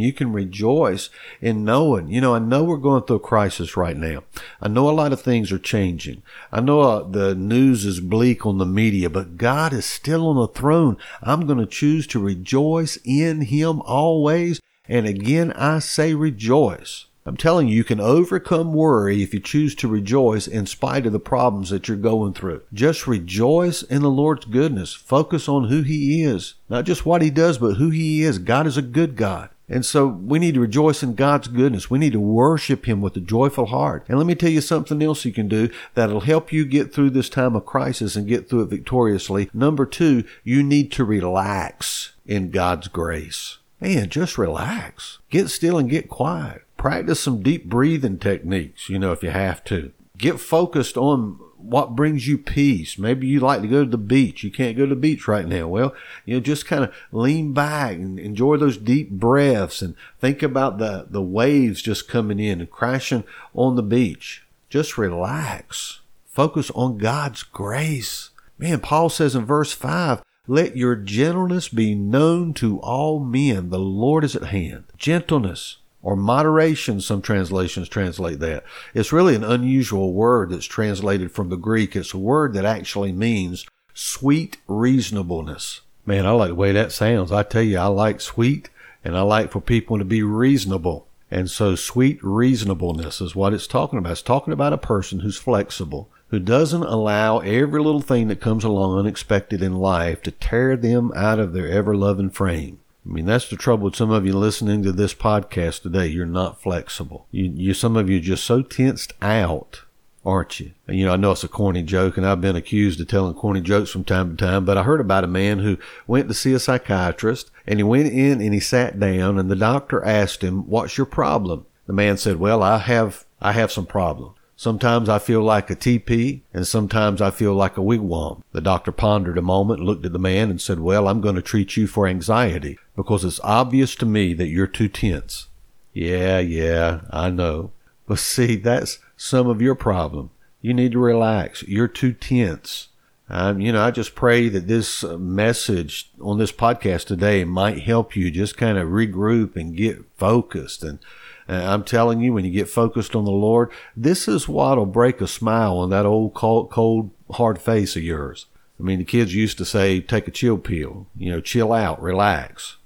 you 0.00 0.12
can 0.12 0.32
rejoice 0.32 1.10
in 1.40 1.64
knowing, 1.64 2.08
you 2.08 2.20
know, 2.20 2.34
I 2.34 2.40
know 2.40 2.64
we're 2.64 2.76
going 2.76 3.04
through 3.04 3.18
a 3.18 3.20
crisis 3.20 3.76
right 3.76 3.96
now. 3.96 4.24
I 4.60 4.66
know 4.66 4.90
a 4.90 4.90
lot 4.90 5.12
of 5.12 5.22
things 5.22 5.52
are 5.52 5.60
changing. 5.60 6.24
I 6.50 6.60
know 6.60 6.80
uh, 6.80 7.08
the 7.08 7.36
news 7.36 7.84
is 7.84 8.00
bleak 8.00 8.44
on 8.44 8.58
the 8.58 8.66
media, 8.66 9.08
but 9.08 9.36
God 9.36 9.72
is 9.72 9.86
still 9.86 10.26
on 10.26 10.34
the 10.34 10.48
throne. 10.48 10.96
I'm 11.22 11.46
going 11.46 11.60
to 11.60 11.66
choose 11.66 12.08
to 12.08 12.18
rejoice 12.18 12.98
in 13.04 13.42
Him 13.42 13.80
always. 13.82 14.60
And 14.88 15.06
again, 15.06 15.52
I 15.52 15.78
say 15.78 16.14
rejoice. 16.14 17.06
I'm 17.26 17.38
telling 17.38 17.68
you, 17.68 17.76
you 17.76 17.84
can 17.84 18.00
overcome 18.00 18.74
worry 18.74 19.22
if 19.22 19.32
you 19.32 19.40
choose 19.40 19.74
to 19.76 19.88
rejoice 19.88 20.46
in 20.46 20.66
spite 20.66 21.06
of 21.06 21.12
the 21.12 21.18
problems 21.18 21.70
that 21.70 21.88
you're 21.88 21.96
going 21.96 22.34
through. 22.34 22.60
Just 22.70 23.06
rejoice 23.06 23.82
in 23.82 24.02
the 24.02 24.10
Lord's 24.10 24.44
goodness. 24.44 24.92
Focus 24.92 25.48
on 25.48 25.68
who 25.68 25.80
He 25.80 26.22
is. 26.22 26.54
Not 26.68 26.84
just 26.84 27.06
what 27.06 27.22
He 27.22 27.30
does, 27.30 27.56
but 27.56 27.76
who 27.76 27.88
He 27.88 28.22
is. 28.22 28.36
God 28.36 28.66
is 28.66 28.76
a 28.76 28.82
good 28.82 29.16
God. 29.16 29.48
And 29.70 29.86
so 29.86 30.06
we 30.06 30.38
need 30.38 30.52
to 30.52 30.60
rejoice 30.60 31.02
in 31.02 31.14
God's 31.14 31.48
goodness. 31.48 31.88
We 31.88 31.98
need 31.98 32.12
to 32.12 32.20
worship 32.20 32.84
Him 32.84 33.00
with 33.00 33.16
a 33.16 33.20
joyful 33.20 33.66
heart. 33.66 34.04
And 34.06 34.18
let 34.18 34.26
me 34.26 34.34
tell 34.34 34.50
you 34.50 34.60
something 34.60 35.02
else 35.02 35.24
you 35.24 35.32
can 35.32 35.48
do 35.48 35.70
that'll 35.94 36.20
help 36.20 36.52
you 36.52 36.66
get 36.66 36.92
through 36.92 37.08
this 37.10 37.30
time 37.30 37.56
of 37.56 37.64
crisis 37.64 38.16
and 38.16 38.28
get 38.28 38.50
through 38.50 38.64
it 38.64 38.70
victoriously. 38.70 39.48
Number 39.54 39.86
two, 39.86 40.24
you 40.42 40.62
need 40.62 40.92
to 40.92 41.04
relax 41.06 42.12
in 42.26 42.50
God's 42.50 42.88
grace. 42.88 43.60
Man, 43.80 44.10
just 44.10 44.36
relax. 44.36 45.20
Get 45.30 45.48
still 45.48 45.78
and 45.78 45.88
get 45.88 46.10
quiet 46.10 46.63
practice 46.84 47.18
some 47.18 47.42
deep 47.42 47.64
breathing 47.64 48.18
techniques, 48.18 48.90
you 48.90 48.98
know, 48.98 49.10
if 49.10 49.22
you 49.22 49.30
have 49.30 49.64
to. 49.64 49.90
Get 50.18 50.38
focused 50.38 50.98
on 50.98 51.40
what 51.56 51.96
brings 51.96 52.28
you 52.28 52.36
peace. 52.36 52.98
Maybe 52.98 53.26
you 53.26 53.40
like 53.40 53.62
to 53.62 53.68
go 53.68 53.84
to 53.84 53.90
the 53.90 53.96
beach. 53.96 54.44
You 54.44 54.50
can't 54.50 54.76
go 54.76 54.84
to 54.84 54.94
the 54.94 55.00
beach 55.00 55.26
right 55.26 55.48
now. 55.48 55.66
Well, 55.66 55.94
you 56.26 56.34
know, 56.34 56.40
just 56.40 56.66
kind 56.66 56.84
of 56.84 56.94
lean 57.10 57.54
back 57.54 57.94
and 57.94 58.18
enjoy 58.18 58.58
those 58.58 58.76
deep 58.76 59.08
breaths 59.08 59.80
and 59.80 59.94
think 60.20 60.42
about 60.42 60.76
the, 60.76 61.06
the 61.08 61.22
waves 61.22 61.80
just 61.80 62.06
coming 62.06 62.38
in 62.38 62.60
and 62.60 62.70
crashing 62.70 63.24
on 63.54 63.76
the 63.76 63.82
beach. 63.82 64.44
Just 64.68 64.98
relax. 64.98 66.00
Focus 66.26 66.70
on 66.72 66.98
God's 66.98 67.44
grace. 67.44 68.28
Man, 68.58 68.80
Paul 68.80 69.08
says 69.08 69.34
in 69.34 69.46
verse 69.46 69.72
5, 69.72 70.22
let 70.46 70.76
your 70.76 70.96
gentleness 70.96 71.70
be 71.70 71.94
known 71.94 72.52
to 72.54 72.78
all 72.80 73.20
men. 73.20 73.70
The 73.70 73.78
Lord 73.78 74.22
is 74.22 74.36
at 74.36 74.48
hand. 74.48 74.84
Gentleness 74.98 75.78
or 76.04 76.14
moderation, 76.14 77.00
some 77.00 77.22
translations 77.22 77.88
translate 77.88 78.38
that. 78.38 78.62
It's 78.92 79.12
really 79.12 79.34
an 79.34 79.42
unusual 79.42 80.12
word 80.12 80.50
that's 80.50 80.66
translated 80.66 81.32
from 81.32 81.48
the 81.48 81.56
Greek. 81.56 81.96
It's 81.96 82.12
a 82.12 82.18
word 82.18 82.52
that 82.52 82.66
actually 82.66 83.10
means 83.10 83.66
sweet 83.94 84.58
reasonableness. 84.68 85.80
Man, 86.04 86.26
I 86.26 86.32
like 86.32 86.50
the 86.50 86.54
way 86.54 86.72
that 86.72 86.92
sounds. 86.92 87.32
I 87.32 87.42
tell 87.42 87.62
you, 87.62 87.78
I 87.78 87.86
like 87.86 88.20
sweet 88.20 88.68
and 89.02 89.16
I 89.16 89.22
like 89.22 89.50
for 89.50 89.62
people 89.62 89.98
to 89.98 90.04
be 90.04 90.22
reasonable. 90.22 91.06
And 91.30 91.50
so 91.50 91.74
sweet 91.74 92.22
reasonableness 92.22 93.22
is 93.22 93.34
what 93.34 93.54
it's 93.54 93.66
talking 93.66 93.98
about. 93.98 94.12
It's 94.12 94.22
talking 94.22 94.52
about 94.52 94.74
a 94.74 94.78
person 94.78 95.20
who's 95.20 95.38
flexible, 95.38 96.10
who 96.28 96.38
doesn't 96.38 96.82
allow 96.82 97.38
every 97.38 97.82
little 97.82 98.02
thing 98.02 98.28
that 98.28 98.42
comes 98.42 98.62
along 98.62 98.98
unexpected 98.98 99.62
in 99.62 99.76
life 99.76 100.20
to 100.22 100.30
tear 100.30 100.76
them 100.76 101.12
out 101.16 101.38
of 101.38 101.54
their 101.54 101.68
ever 101.68 101.96
loving 101.96 102.28
frame. 102.28 102.80
I 103.06 103.12
mean, 103.12 103.26
that's 103.26 103.50
the 103.50 103.56
trouble 103.56 103.84
with 103.84 103.96
some 103.96 104.10
of 104.10 104.24
you 104.24 104.32
listening 104.32 104.82
to 104.82 104.92
this 104.92 105.12
podcast 105.12 105.82
today. 105.82 106.06
You're 106.06 106.24
not 106.24 106.62
flexible. 106.62 107.26
You, 107.30 107.52
you, 107.54 107.74
some 107.74 107.96
of 107.96 108.08
you 108.08 108.16
are 108.16 108.22
just 108.22 108.44
so 108.44 108.62
tensed 108.62 109.12
out, 109.20 109.82
aren't 110.24 110.58
you? 110.58 110.72
And, 110.88 110.98
you 110.98 111.04
know, 111.04 111.12
I 111.12 111.16
know 111.16 111.32
it's 111.32 111.44
a 111.44 111.48
corny 111.48 111.82
joke 111.82 112.16
and 112.16 112.26
I've 112.26 112.40
been 112.40 112.56
accused 112.56 113.00
of 113.02 113.08
telling 113.08 113.34
corny 113.34 113.60
jokes 113.60 113.90
from 113.90 114.04
time 114.04 114.34
to 114.34 114.42
time, 114.42 114.64
but 114.64 114.78
I 114.78 114.84
heard 114.84 115.02
about 115.02 115.24
a 115.24 115.28
man 115.28 115.58
who 115.58 115.76
went 116.06 116.28
to 116.28 116.34
see 116.34 116.54
a 116.54 116.58
psychiatrist 116.58 117.50
and 117.66 117.78
he 117.78 117.82
went 117.82 118.10
in 118.10 118.40
and 118.40 118.54
he 118.54 118.60
sat 118.60 118.98
down 118.98 119.38
and 119.38 119.50
the 119.50 119.56
doctor 119.56 120.02
asked 120.02 120.42
him, 120.42 120.68
what's 120.68 120.96
your 120.96 121.06
problem? 121.06 121.66
The 121.86 121.92
man 121.92 122.16
said, 122.16 122.36
well, 122.36 122.62
I 122.62 122.78
have, 122.78 123.26
I 123.38 123.52
have 123.52 123.70
some 123.70 123.86
problems. 123.86 124.33
Sometimes 124.56 125.08
I 125.08 125.18
feel 125.18 125.42
like 125.42 125.68
a 125.68 125.74
teepee, 125.74 126.42
and 126.52 126.66
sometimes 126.66 127.20
I 127.20 127.30
feel 127.30 127.54
like 127.54 127.76
a 127.76 127.82
wigwam. 127.82 128.42
The 128.52 128.60
doctor 128.60 128.92
pondered 128.92 129.36
a 129.36 129.42
moment, 129.42 129.80
looked 129.80 130.06
at 130.06 130.12
the 130.12 130.18
man, 130.18 130.48
and 130.48 130.60
said, 130.60 130.78
Well, 130.78 131.08
I'm 131.08 131.20
going 131.20 131.34
to 131.34 131.42
treat 131.42 131.76
you 131.76 131.86
for 131.86 132.06
anxiety 132.06 132.78
because 132.94 133.24
it's 133.24 133.40
obvious 133.42 133.96
to 133.96 134.06
me 134.06 134.32
that 134.34 134.48
you're 134.48 134.68
too 134.68 134.88
tense. 134.88 135.48
Yeah, 135.92 136.38
yeah, 136.38 137.00
I 137.10 137.30
know. 137.30 137.72
But 138.06 138.18
see, 138.20 138.56
that's 138.56 138.98
some 139.16 139.48
of 139.48 139.60
your 139.60 139.74
problem. 139.74 140.30
You 140.60 140.72
need 140.72 140.92
to 140.92 140.98
relax. 140.98 141.62
You're 141.64 141.88
too 141.88 142.12
tense. 142.12 142.88
Um, 143.28 143.60
you 143.60 143.72
know, 143.72 143.82
I 143.82 143.90
just 143.90 144.14
pray 144.14 144.48
that 144.50 144.68
this 144.68 145.02
uh, 145.02 145.16
message 145.16 146.10
on 146.20 146.38
this 146.38 146.52
podcast 146.52 147.06
today 147.06 147.44
might 147.44 147.82
help 147.82 148.14
you 148.14 148.30
just 148.30 148.56
kind 148.56 148.76
of 148.76 148.88
regroup 148.88 149.56
and 149.56 149.76
get 149.76 150.04
focused 150.16 150.82
and 150.82 150.98
and 150.98 151.00
Uh, 151.48 151.52
I'm 151.52 151.84
telling 151.84 152.20
you, 152.20 152.32
when 152.32 152.44
you 152.44 152.50
get 152.50 152.68
focused 152.68 153.14
on 153.14 153.24
the 153.24 153.30
Lord, 153.30 153.70
this 153.96 154.28
is 154.28 154.48
what'll 154.48 154.86
break 154.86 155.20
a 155.20 155.26
smile 155.26 155.78
on 155.78 155.90
that 155.90 156.06
old 156.06 156.34
cold, 156.34 156.70
cold, 156.70 157.10
hard 157.32 157.60
face 157.60 157.96
of 157.96 158.02
yours. 158.02 158.46
I 158.78 158.82
mean, 158.82 158.98
the 158.98 159.04
kids 159.04 159.34
used 159.34 159.58
to 159.58 159.64
say, 159.64 160.00
take 160.00 160.26
a 160.26 160.32
chill 160.32 160.58
pill, 160.58 161.06
you 161.16 161.30
know, 161.30 161.40
chill 161.40 161.72
out, 161.72 162.02
relax. 162.02 162.76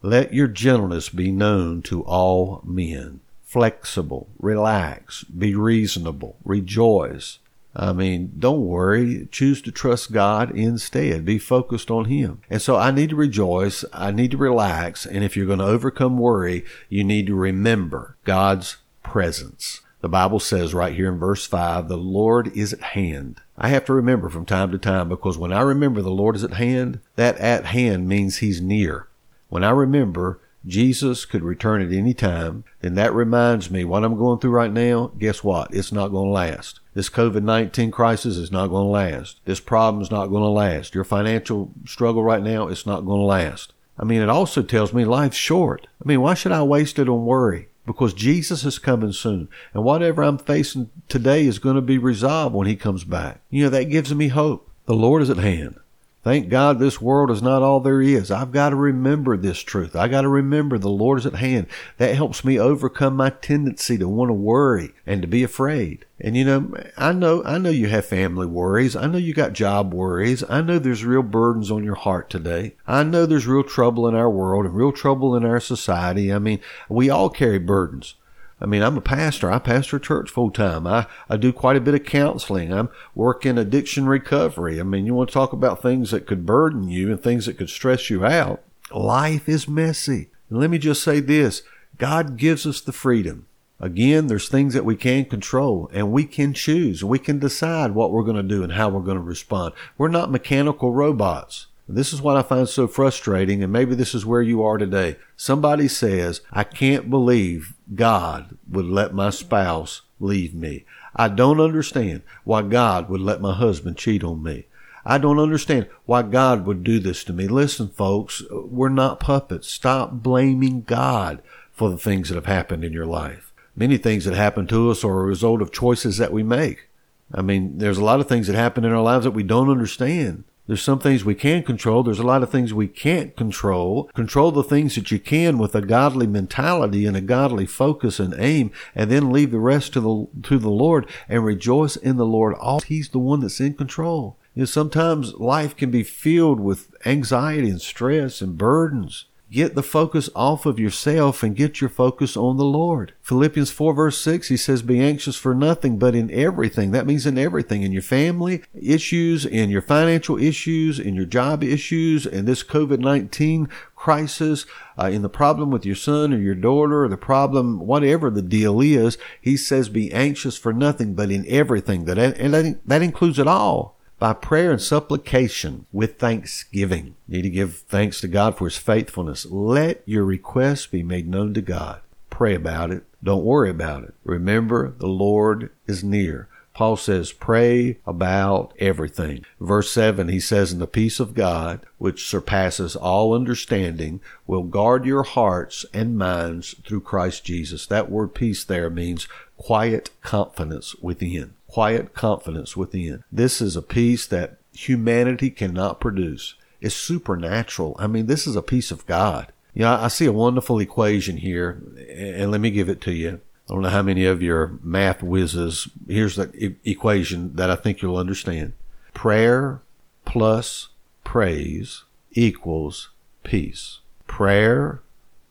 Let 0.00 0.34
your 0.34 0.48
gentleness 0.48 1.08
be 1.08 1.30
known 1.30 1.82
to 1.82 2.02
all 2.02 2.60
men. 2.64 3.20
Flexible, 3.42 4.28
relax, 4.38 5.24
be 5.24 5.54
reasonable, 5.54 6.36
rejoice, 6.44 7.38
I 7.76 7.92
mean, 7.92 8.32
don't 8.38 8.66
worry. 8.66 9.28
Choose 9.32 9.60
to 9.62 9.72
trust 9.72 10.12
God 10.12 10.56
instead. 10.56 11.24
Be 11.24 11.38
focused 11.38 11.90
on 11.90 12.06
Him. 12.06 12.40
And 12.48 12.62
so 12.62 12.76
I 12.76 12.90
need 12.90 13.10
to 13.10 13.16
rejoice. 13.16 13.84
I 13.92 14.10
need 14.12 14.30
to 14.30 14.36
relax. 14.36 15.06
And 15.06 15.24
if 15.24 15.36
you're 15.36 15.46
going 15.46 15.58
to 15.58 15.64
overcome 15.64 16.18
worry, 16.18 16.64
you 16.88 17.02
need 17.02 17.26
to 17.26 17.34
remember 17.34 18.16
God's 18.24 18.76
presence. 19.02 19.80
The 20.00 20.08
Bible 20.08 20.38
says 20.38 20.74
right 20.74 20.94
here 20.94 21.08
in 21.08 21.18
verse 21.18 21.46
5, 21.46 21.88
the 21.88 21.96
Lord 21.96 22.54
is 22.54 22.74
at 22.74 22.82
hand. 22.82 23.40
I 23.56 23.68
have 23.68 23.86
to 23.86 23.94
remember 23.94 24.28
from 24.28 24.44
time 24.44 24.70
to 24.72 24.78
time 24.78 25.08
because 25.08 25.38
when 25.38 25.52
I 25.52 25.62
remember 25.62 26.02
the 26.02 26.10
Lord 26.10 26.36
is 26.36 26.44
at 26.44 26.54
hand, 26.54 27.00
that 27.16 27.38
at 27.38 27.66
hand 27.66 28.06
means 28.06 28.36
He's 28.36 28.60
near. 28.60 29.08
When 29.48 29.64
I 29.64 29.70
remember 29.70 30.40
Jesus 30.66 31.24
could 31.24 31.42
return 31.42 31.82
at 31.82 31.92
any 31.92 32.14
time, 32.14 32.64
then 32.80 32.94
that 32.94 33.12
reminds 33.12 33.70
me 33.70 33.84
what 33.84 34.04
I'm 34.04 34.16
going 34.16 34.38
through 34.38 34.50
right 34.50 34.72
now, 34.72 35.12
guess 35.18 35.44
what? 35.44 35.74
It's 35.74 35.92
not 35.92 36.08
going 36.08 36.28
to 36.28 36.32
last. 36.32 36.80
This 36.94 37.10
COVID-19 37.10 37.92
crisis 37.92 38.36
is 38.36 38.50
not 38.50 38.68
going 38.68 38.84
to 38.84 38.90
last. 38.90 39.40
This 39.44 39.60
problem 39.60 40.02
is 40.02 40.10
not 40.10 40.28
going 40.28 40.42
to 40.42 40.48
last. 40.48 40.94
Your 40.94 41.04
financial 41.04 41.72
struggle 41.86 42.22
right 42.22 42.42
now, 42.42 42.68
it's 42.68 42.86
not 42.86 43.04
going 43.04 43.20
to 43.20 43.26
last. 43.26 43.72
I 43.98 44.04
mean, 44.04 44.22
it 44.22 44.28
also 44.28 44.62
tells 44.62 44.92
me 44.92 45.04
life's 45.04 45.36
short. 45.36 45.86
I 46.02 46.08
mean, 46.08 46.20
why 46.20 46.34
should 46.34 46.52
I 46.52 46.62
waste 46.62 46.98
it 46.98 47.08
on 47.08 47.24
worry? 47.24 47.68
Because 47.86 48.14
Jesus 48.14 48.64
is 48.64 48.78
coming 48.78 49.12
soon. 49.12 49.48
And 49.74 49.84
whatever 49.84 50.22
I'm 50.22 50.38
facing 50.38 50.90
today 51.08 51.46
is 51.46 51.58
going 51.58 51.76
to 51.76 51.82
be 51.82 51.98
resolved 51.98 52.54
when 52.54 52.66
he 52.66 52.76
comes 52.76 53.04
back. 53.04 53.40
You 53.50 53.64
know, 53.64 53.70
that 53.70 53.90
gives 53.90 54.14
me 54.14 54.28
hope. 54.28 54.70
The 54.86 54.94
Lord 54.94 55.22
is 55.22 55.30
at 55.30 55.36
hand. 55.36 55.76
Thank 56.24 56.48
God 56.48 56.78
this 56.78 57.02
world 57.02 57.30
is 57.30 57.42
not 57.42 57.60
all 57.60 57.80
there 57.80 58.00
is. 58.00 58.30
I've 58.30 58.50
got 58.50 58.70
to 58.70 58.76
remember 58.76 59.36
this 59.36 59.60
truth. 59.60 59.94
I 59.94 60.08
got 60.08 60.22
to 60.22 60.28
remember 60.28 60.78
the 60.78 60.88
Lord 60.88 61.18
is 61.18 61.26
at 61.26 61.34
hand. 61.34 61.66
That 61.98 62.14
helps 62.14 62.42
me 62.42 62.58
overcome 62.58 63.14
my 63.14 63.28
tendency 63.28 63.98
to 63.98 64.08
want 64.08 64.30
to 64.30 64.34
worry 64.34 64.94
and 65.06 65.20
to 65.20 65.28
be 65.28 65.42
afraid. 65.42 66.06
And 66.18 66.34
you 66.34 66.46
know, 66.46 66.72
I 66.96 67.12
know, 67.12 67.44
I 67.44 67.58
know 67.58 67.68
you 67.68 67.88
have 67.88 68.06
family 68.06 68.46
worries. 68.46 68.96
I 68.96 69.06
know 69.06 69.18
you 69.18 69.34
got 69.34 69.52
job 69.52 69.92
worries. 69.92 70.42
I 70.48 70.62
know 70.62 70.78
there's 70.78 71.04
real 71.04 71.22
burdens 71.22 71.70
on 71.70 71.84
your 71.84 71.96
heart 71.96 72.30
today. 72.30 72.74
I 72.86 73.02
know 73.02 73.26
there's 73.26 73.46
real 73.46 73.62
trouble 73.62 74.08
in 74.08 74.14
our 74.14 74.30
world 74.30 74.64
and 74.64 74.74
real 74.74 74.92
trouble 74.92 75.36
in 75.36 75.44
our 75.44 75.60
society. 75.60 76.32
I 76.32 76.38
mean, 76.38 76.60
we 76.88 77.10
all 77.10 77.28
carry 77.28 77.58
burdens. 77.58 78.14
I 78.64 78.66
mean, 78.66 78.80
I'm 78.80 78.96
a 78.96 79.02
pastor. 79.02 79.50
I 79.50 79.58
pastor 79.58 79.98
a 79.98 80.00
church 80.00 80.30
full 80.30 80.50
time. 80.50 80.86
I, 80.86 81.06
I 81.28 81.36
do 81.36 81.52
quite 81.52 81.76
a 81.76 81.82
bit 81.82 81.92
of 81.92 82.04
counseling. 82.04 82.72
I'm 82.72 82.88
working 83.14 83.58
addiction 83.58 84.06
recovery. 84.06 84.80
I 84.80 84.84
mean, 84.84 85.04
you 85.04 85.12
want 85.12 85.28
to 85.28 85.34
talk 85.34 85.52
about 85.52 85.82
things 85.82 86.12
that 86.12 86.26
could 86.26 86.46
burden 86.46 86.88
you 86.88 87.10
and 87.10 87.22
things 87.22 87.44
that 87.44 87.58
could 87.58 87.68
stress 87.68 88.08
you 88.08 88.24
out. 88.24 88.62
Life 88.90 89.50
is 89.50 89.68
messy. 89.68 90.30
And 90.48 90.60
let 90.60 90.70
me 90.70 90.78
just 90.78 91.02
say 91.02 91.20
this. 91.20 91.62
God 91.98 92.38
gives 92.38 92.64
us 92.64 92.80
the 92.80 92.90
freedom. 92.90 93.48
Again, 93.80 94.28
there's 94.28 94.48
things 94.48 94.72
that 94.72 94.86
we 94.86 94.96
can 94.96 95.26
control 95.26 95.90
and 95.92 96.10
we 96.10 96.24
can 96.24 96.54
choose. 96.54 97.04
We 97.04 97.18
can 97.18 97.38
decide 97.38 97.90
what 97.90 98.12
we're 98.12 98.22
going 98.22 98.36
to 98.36 98.42
do 98.42 98.62
and 98.62 98.72
how 98.72 98.88
we're 98.88 99.02
going 99.02 99.18
to 99.18 99.22
respond. 99.22 99.74
We're 99.98 100.08
not 100.08 100.30
mechanical 100.30 100.90
robots. 100.90 101.66
This 101.86 102.14
is 102.14 102.22
what 102.22 102.36
I 102.36 102.42
find 102.42 102.66
so 102.68 102.86
frustrating, 102.86 103.62
and 103.62 103.72
maybe 103.72 103.94
this 103.94 104.14
is 104.14 104.24
where 104.24 104.40
you 104.40 104.62
are 104.62 104.78
today. 104.78 105.16
Somebody 105.36 105.86
says, 105.86 106.40
I 106.50 106.64
can't 106.64 107.10
believe 107.10 107.74
God 107.94 108.56
would 108.70 108.86
let 108.86 109.12
my 109.12 109.28
spouse 109.28 110.00
leave 110.18 110.54
me. 110.54 110.86
I 111.14 111.28
don't 111.28 111.60
understand 111.60 112.22
why 112.44 112.62
God 112.62 113.10
would 113.10 113.20
let 113.20 113.42
my 113.42 113.54
husband 113.54 113.98
cheat 113.98 114.24
on 114.24 114.42
me. 114.42 114.66
I 115.04 115.18
don't 115.18 115.38
understand 115.38 115.86
why 116.06 116.22
God 116.22 116.64
would 116.64 116.82
do 116.82 116.98
this 116.98 117.22
to 117.24 117.34
me. 117.34 117.46
Listen, 117.46 117.88
folks, 117.88 118.42
we're 118.50 118.88
not 118.88 119.20
puppets. 119.20 119.68
Stop 119.68 120.12
blaming 120.12 120.82
God 120.82 121.42
for 121.70 121.90
the 121.90 121.98
things 121.98 122.30
that 122.30 122.36
have 122.36 122.46
happened 122.46 122.84
in 122.84 122.94
your 122.94 123.06
life. 123.06 123.52
Many 123.76 123.98
things 123.98 124.24
that 124.24 124.34
happen 124.34 124.66
to 124.68 124.90
us 124.90 125.04
are 125.04 125.20
a 125.20 125.24
result 125.24 125.60
of 125.60 125.72
choices 125.72 126.16
that 126.16 126.32
we 126.32 126.42
make. 126.42 126.88
I 127.32 127.42
mean, 127.42 127.78
there's 127.78 127.98
a 127.98 128.04
lot 128.04 128.20
of 128.20 128.28
things 128.28 128.46
that 128.46 128.56
happen 128.56 128.84
in 128.84 128.92
our 128.92 129.02
lives 129.02 129.24
that 129.24 129.32
we 129.32 129.42
don't 129.42 129.68
understand. 129.68 130.44
There's 130.66 130.82
some 130.82 130.98
things 130.98 131.24
we 131.24 131.34
can 131.34 131.62
control. 131.62 132.02
There's 132.02 132.18
a 132.18 132.26
lot 132.26 132.42
of 132.42 132.50
things 132.50 132.72
we 132.72 132.88
can't 132.88 133.36
control. 133.36 134.04
Control 134.14 134.50
the 134.50 134.62
things 134.62 134.94
that 134.94 135.10
you 135.10 135.18
can 135.18 135.58
with 135.58 135.74
a 135.74 135.82
godly 135.82 136.26
mentality 136.26 137.04
and 137.04 137.16
a 137.16 137.20
godly 137.20 137.66
focus 137.66 138.18
and 138.18 138.34
aim, 138.38 138.70
and 138.94 139.10
then 139.10 139.30
leave 139.30 139.50
the 139.50 139.58
rest 139.58 139.92
to 139.92 140.00
the, 140.00 140.26
to 140.48 140.58
the 140.58 140.70
Lord 140.70 141.06
and 141.28 141.44
rejoice 141.44 141.96
in 141.96 142.16
the 142.16 142.24
Lord. 142.24 142.54
All 142.54 142.80
He's 142.80 143.10
the 143.10 143.18
one 143.18 143.40
that's 143.40 143.60
in 143.60 143.74
control. 143.74 144.38
You 144.54 144.62
know, 144.62 144.66
sometimes 144.66 145.34
life 145.34 145.76
can 145.76 145.90
be 145.90 146.02
filled 146.02 146.60
with 146.60 146.94
anxiety 147.04 147.68
and 147.68 147.82
stress 147.82 148.40
and 148.40 148.56
burdens. 148.56 149.26
Get 149.54 149.76
the 149.76 149.84
focus 149.84 150.28
off 150.34 150.66
of 150.66 150.80
yourself 150.80 151.44
and 151.44 151.54
get 151.54 151.80
your 151.80 151.88
focus 151.88 152.36
on 152.36 152.56
the 152.56 152.64
Lord. 152.64 153.12
Philippians 153.22 153.70
4 153.70 153.94
verse 153.94 154.20
6, 154.20 154.48
he 154.48 154.56
says, 154.56 154.82
be 154.82 154.98
anxious 154.98 155.36
for 155.36 155.54
nothing, 155.54 155.96
but 155.96 156.16
in 156.16 156.28
everything. 156.32 156.90
That 156.90 157.06
means 157.06 157.24
in 157.24 157.38
everything, 157.38 157.84
in 157.84 157.92
your 157.92 158.02
family 158.02 158.64
issues, 158.74 159.46
in 159.46 159.70
your 159.70 159.80
financial 159.80 160.42
issues, 160.42 160.98
in 160.98 161.14
your 161.14 161.24
job 161.24 161.62
issues, 161.62 162.26
in 162.26 162.46
this 162.46 162.64
COVID-19 162.64 163.70
crisis, 163.94 164.66
uh, 164.98 165.06
in 165.06 165.22
the 165.22 165.28
problem 165.28 165.70
with 165.70 165.86
your 165.86 165.94
son 165.94 166.34
or 166.34 166.38
your 166.38 166.56
daughter, 166.56 167.04
or 167.04 167.08
the 167.08 167.16
problem, 167.16 167.78
whatever 167.78 168.30
the 168.30 168.42
deal 168.42 168.80
is, 168.80 169.16
he 169.40 169.56
says, 169.56 169.88
be 169.88 170.12
anxious 170.12 170.58
for 170.58 170.72
nothing, 170.72 171.14
but 171.14 171.30
in 171.30 171.44
everything. 171.46 172.06
That, 172.06 172.18
and 172.18 172.54
that, 172.54 172.80
that 172.86 173.02
includes 173.02 173.38
it 173.38 173.46
all 173.46 173.93
by 174.18 174.32
prayer 174.32 174.70
and 174.70 174.80
supplication 174.80 175.86
with 175.92 176.18
thanksgiving. 176.18 177.16
You 177.28 177.36
need 177.36 177.42
to 177.42 177.50
give 177.50 177.78
thanks 177.88 178.20
to 178.20 178.28
God 178.28 178.56
for 178.56 178.64
his 178.64 178.76
faithfulness. 178.76 179.46
Let 179.46 180.02
your 180.06 180.24
requests 180.24 180.86
be 180.86 181.02
made 181.02 181.28
known 181.28 181.54
to 181.54 181.62
God. 181.62 182.00
Pray 182.30 182.54
about 182.54 182.90
it. 182.90 183.04
Don't 183.22 183.44
worry 183.44 183.70
about 183.70 184.04
it. 184.04 184.14
Remember, 184.24 184.94
the 184.98 185.08
Lord 185.08 185.70
is 185.86 186.02
near. 186.02 186.48
Paul 186.74 186.96
says, 186.96 187.32
pray 187.32 187.98
about 188.04 188.74
everything. 188.80 189.44
Verse 189.60 189.92
7, 189.92 190.28
he 190.28 190.40
says, 190.40 190.72
And 190.72 190.80
the 190.80 190.88
peace 190.88 191.20
of 191.20 191.32
God, 191.32 191.86
which 191.98 192.26
surpasses 192.26 192.96
all 192.96 193.32
understanding, 193.32 194.20
will 194.44 194.64
guard 194.64 195.04
your 195.06 195.22
hearts 195.22 195.86
and 195.94 196.18
minds 196.18 196.74
through 196.84 197.02
Christ 197.02 197.44
Jesus. 197.44 197.86
That 197.86 198.10
word 198.10 198.34
peace 198.34 198.64
there 198.64 198.90
means 198.90 199.28
quiet 199.56 200.10
confidence 200.20 200.96
within 200.96 201.54
quiet 201.74 202.14
confidence 202.14 202.76
within. 202.76 203.24
This 203.32 203.60
is 203.60 203.74
a 203.74 203.82
peace 203.82 204.28
that 204.28 204.58
humanity 204.72 205.50
cannot 205.50 205.98
produce. 205.98 206.54
It's 206.80 206.94
supernatural. 206.94 207.96
I 207.98 208.06
mean, 208.06 208.26
this 208.26 208.46
is 208.46 208.54
a 208.54 208.62
peace 208.62 208.92
of 208.92 209.04
God. 209.06 209.52
You 209.74 209.82
know, 209.82 209.96
I 209.96 210.06
see 210.06 210.26
a 210.26 210.32
wonderful 210.32 210.78
equation 210.78 211.38
here, 211.38 211.82
and 212.14 212.52
let 212.52 212.60
me 212.60 212.70
give 212.70 212.88
it 212.88 213.00
to 213.00 213.12
you. 213.12 213.40
I 213.68 213.72
don't 213.72 213.82
know 213.82 213.88
how 213.88 214.02
many 214.02 214.24
of 214.24 214.40
your 214.40 214.78
math 214.84 215.20
whizzes. 215.20 215.88
Here's 216.06 216.36
the 216.36 216.48
e- 216.54 216.76
equation 216.84 217.56
that 217.56 217.70
I 217.72 217.74
think 217.74 218.02
you'll 218.02 218.18
understand. 218.18 218.74
Prayer 219.12 219.82
plus 220.24 220.90
praise 221.24 222.04
equals 222.34 223.10
peace. 223.42 223.98
Prayer 224.28 225.00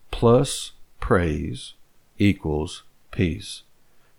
plus 0.10 0.72
praise 1.02 1.74
equals 2.18 2.84
peace. 3.12 3.64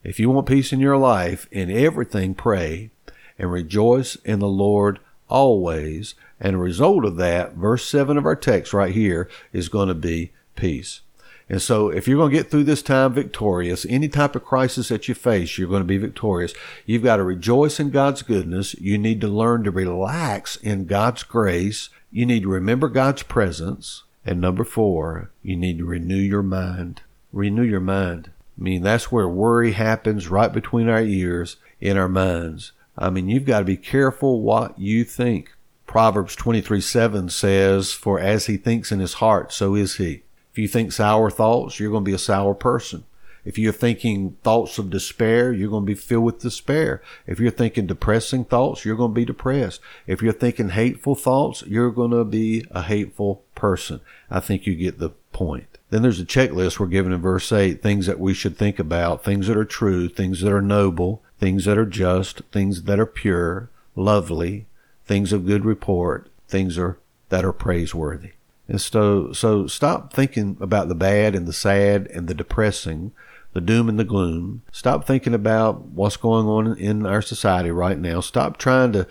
If 0.04 0.20
you 0.20 0.28
want 0.28 0.46
peace 0.46 0.72
in 0.72 0.80
your 0.80 0.98
life, 0.98 1.48
in 1.50 1.70
everything 1.70 2.34
pray 2.34 2.90
and 3.38 3.50
rejoice 3.50 4.16
in 4.16 4.38
the 4.38 4.48
Lord 4.48 5.00
always. 5.28 6.14
And 6.38 6.54
a 6.54 6.58
result 6.58 7.04
of 7.06 7.16
that, 7.16 7.54
verse 7.54 7.88
7 7.88 8.18
of 8.18 8.26
our 8.26 8.36
text 8.36 8.74
right 8.74 8.92
here 8.92 9.28
is 9.52 9.70
going 9.70 9.88
to 9.88 9.94
be 9.94 10.30
peace. 10.56 11.00
And 11.48 11.60
so 11.60 11.88
if 11.88 12.06
you're 12.06 12.18
going 12.18 12.30
to 12.32 12.36
get 12.36 12.50
through 12.50 12.64
this 12.64 12.82
time 12.82 13.12
victorious, 13.12 13.86
any 13.88 14.08
type 14.08 14.34
of 14.34 14.44
crisis 14.44 14.88
that 14.88 15.08
you 15.08 15.14
face, 15.14 15.58
you're 15.58 15.68
going 15.68 15.82
to 15.82 15.86
be 15.86 15.98
victorious. 15.98 16.54
You've 16.86 17.02
got 17.02 17.16
to 17.16 17.22
rejoice 17.22 17.80
in 17.80 17.90
God's 17.90 18.22
goodness. 18.22 18.74
You 18.74 18.98
need 18.98 19.20
to 19.22 19.28
learn 19.28 19.64
to 19.64 19.70
relax 19.70 20.56
in 20.56 20.86
God's 20.86 21.22
grace. 21.22 21.88
You 22.10 22.26
need 22.26 22.42
to 22.42 22.48
remember 22.48 22.88
God's 22.88 23.22
presence. 23.22 24.04
And 24.24 24.40
number 24.40 24.64
four, 24.64 25.30
you 25.42 25.56
need 25.56 25.78
to 25.78 25.84
renew 25.84 26.16
your 26.16 26.42
mind. 26.42 27.02
Renew 27.32 27.62
your 27.62 27.80
mind. 27.80 28.30
I 28.58 28.62
mean, 28.62 28.82
that's 28.82 29.10
where 29.10 29.28
worry 29.28 29.72
happens 29.72 30.28
right 30.28 30.52
between 30.52 30.88
our 30.88 31.02
ears 31.02 31.56
in 31.80 31.96
our 31.96 32.08
minds. 32.08 32.72
I 32.96 33.10
mean, 33.10 33.28
you've 33.28 33.46
got 33.46 33.60
to 33.60 33.64
be 33.64 33.76
careful 33.76 34.40
what 34.42 34.78
you 34.78 35.04
think. 35.04 35.50
Proverbs 35.86 36.36
23 36.36 36.80
7 36.80 37.28
says, 37.28 37.92
For 37.92 38.18
as 38.18 38.46
he 38.46 38.56
thinks 38.56 38.92
in 38.92 39.00
his 39.00 39.14
heart, 39.14 39.52
so 39.52 39.74
is 39.74 39.96
he. 39.96 40.22
If 40.52 40.58
you 40.58 40.68
think 40.68 40.92
sour 40.92 41.30
thoughts, 41.30 41.80
you're 41.80 41.90
going 41.90 42.04
to 42.04 42.10
be 42.10 42.14
a 42.14 42.18
sour 42.18 42.54
person. 42.54 43.04
If 43.44 43.58
you're 43.58 43.72
thinking 43.72 44.36
thoughts 44.42 44.78
of 44.78 44.88
despair, 44.88 45.52
you're 45.52 45.68
going 45.68 45.82
to 45.82 45.86
be 45.86 45.94
filled 45.94 46.24
with 46.24 46.40
despair. 46.40 47.02
If 47.26 47.38
you're 47.38 47.50
thinking 47.50 47.86
depressing 47.86 48.44
thoughts, 48.44 48.84
you're 48.84 48.96
going 48.96 49.10
to 49.10 49.14
be 49.14 49.26
depressed. 49.26 49.80
If 50.06 50.22
you're 50.22 50.32
thinking 50.32 50.70
hateful 50.70 51.14
thoughts, 51.14 51.62
you're 51.66 51.90
going 51.90 52.12
to 52.12 52.24
be 52.24 52.64
a 52.70 52.82
hateful 52.82 53.42
person. 53.54 54.00
I 54.30 54.40
think 54.40 54.66
you 54.66 54.74
get 54.74 54.98
the 54.98 55.10
point. 55.32 55.73
Then 55.94 56.02
there's 56.02 56.18
a 56.18 56.24
checklist 56.24 56.80
we're 56.80 56.88
given 56.88 57.12
in 57.12 57.20
verse 57.20 57.52
8 57.52 57.80
things 57.80 58.06
that 58.06 58.18
we 58.18 58.34
should 58.34 58.56
think 58.56 58.80
about, 58.80 59.22
things 59.22 59.46
that 59.46 59.56
are 59.56 59.64
true, 59.64 60.08
things 60.08 60.40
that 60.40 60.52
are 60.52 60.60
noble, 60.60 61.22
things 61.38 61.66
that 61.66 61.78
are 61.78 61.86
just, 61.86 62.42
things 62.50 62.82
that 62.82 62.98
are 62.98 63.06
pure, 63.06 63.70
lovely, 63.94 64.66
things 65.06 65.32
of 65.32 65.46
good 65.46 65.64
report, 65.64 66.28
things 66.48 66.76
are, 66.78 66.98
that 67.28 67.44
are 67.44 67.52
praiseworthy. 67.52 68.32
And 68.66 68.80
so, 68.80 69.32
so 69.32 69.68
stop 69.68 70.12
thinking 70.12 70.56
about 70.60 70.88
the 70.88 70.96
bad 70.96 71.36
and 71.36 71.46
the 71.46 71.52
sad 71.52 72.08
and 72.08 72.26
the 72.26 72.34
depressing, 72.34 73.12
the 73.52 73.60
doom 73.60 73.88
and 73.88 73.96
the 73.96 74.02
gloom. 74.02 74.62
Stop 74.72 75.06
thinking 75.06 75.32
about 75.32 75.82
what's 75.82 76.16
going 76.16 76.48
on 76.48 76.76
in 76.76 77.06
our 77.06 77.22
society 77.22 77.70
right 77.70 78.00
now. 78.00 78.18
Stop 78.18 78.56
trying 78.56 78.90
to 78.94 79.06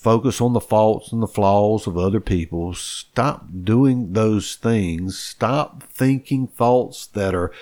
focus 0.00 0.40
on 0.40 0.54
the 0.54 0.60
faults 0.60 1.12
and 1.12 1.22
the 1.22 1.26
flaws 1.26 1.86
of 1.86 1.98
other 1.98 2.20
people. 2.20 2.72
Stop 2.72 3.46
doing 3.64 4.14
those 4.14 4.54
things. 4.54 5.18
Stop 5.18 5.82
thinking 5.82 6.46
thoughts 6.46 7.06
that 7.08 7.34
are 7.34 7.52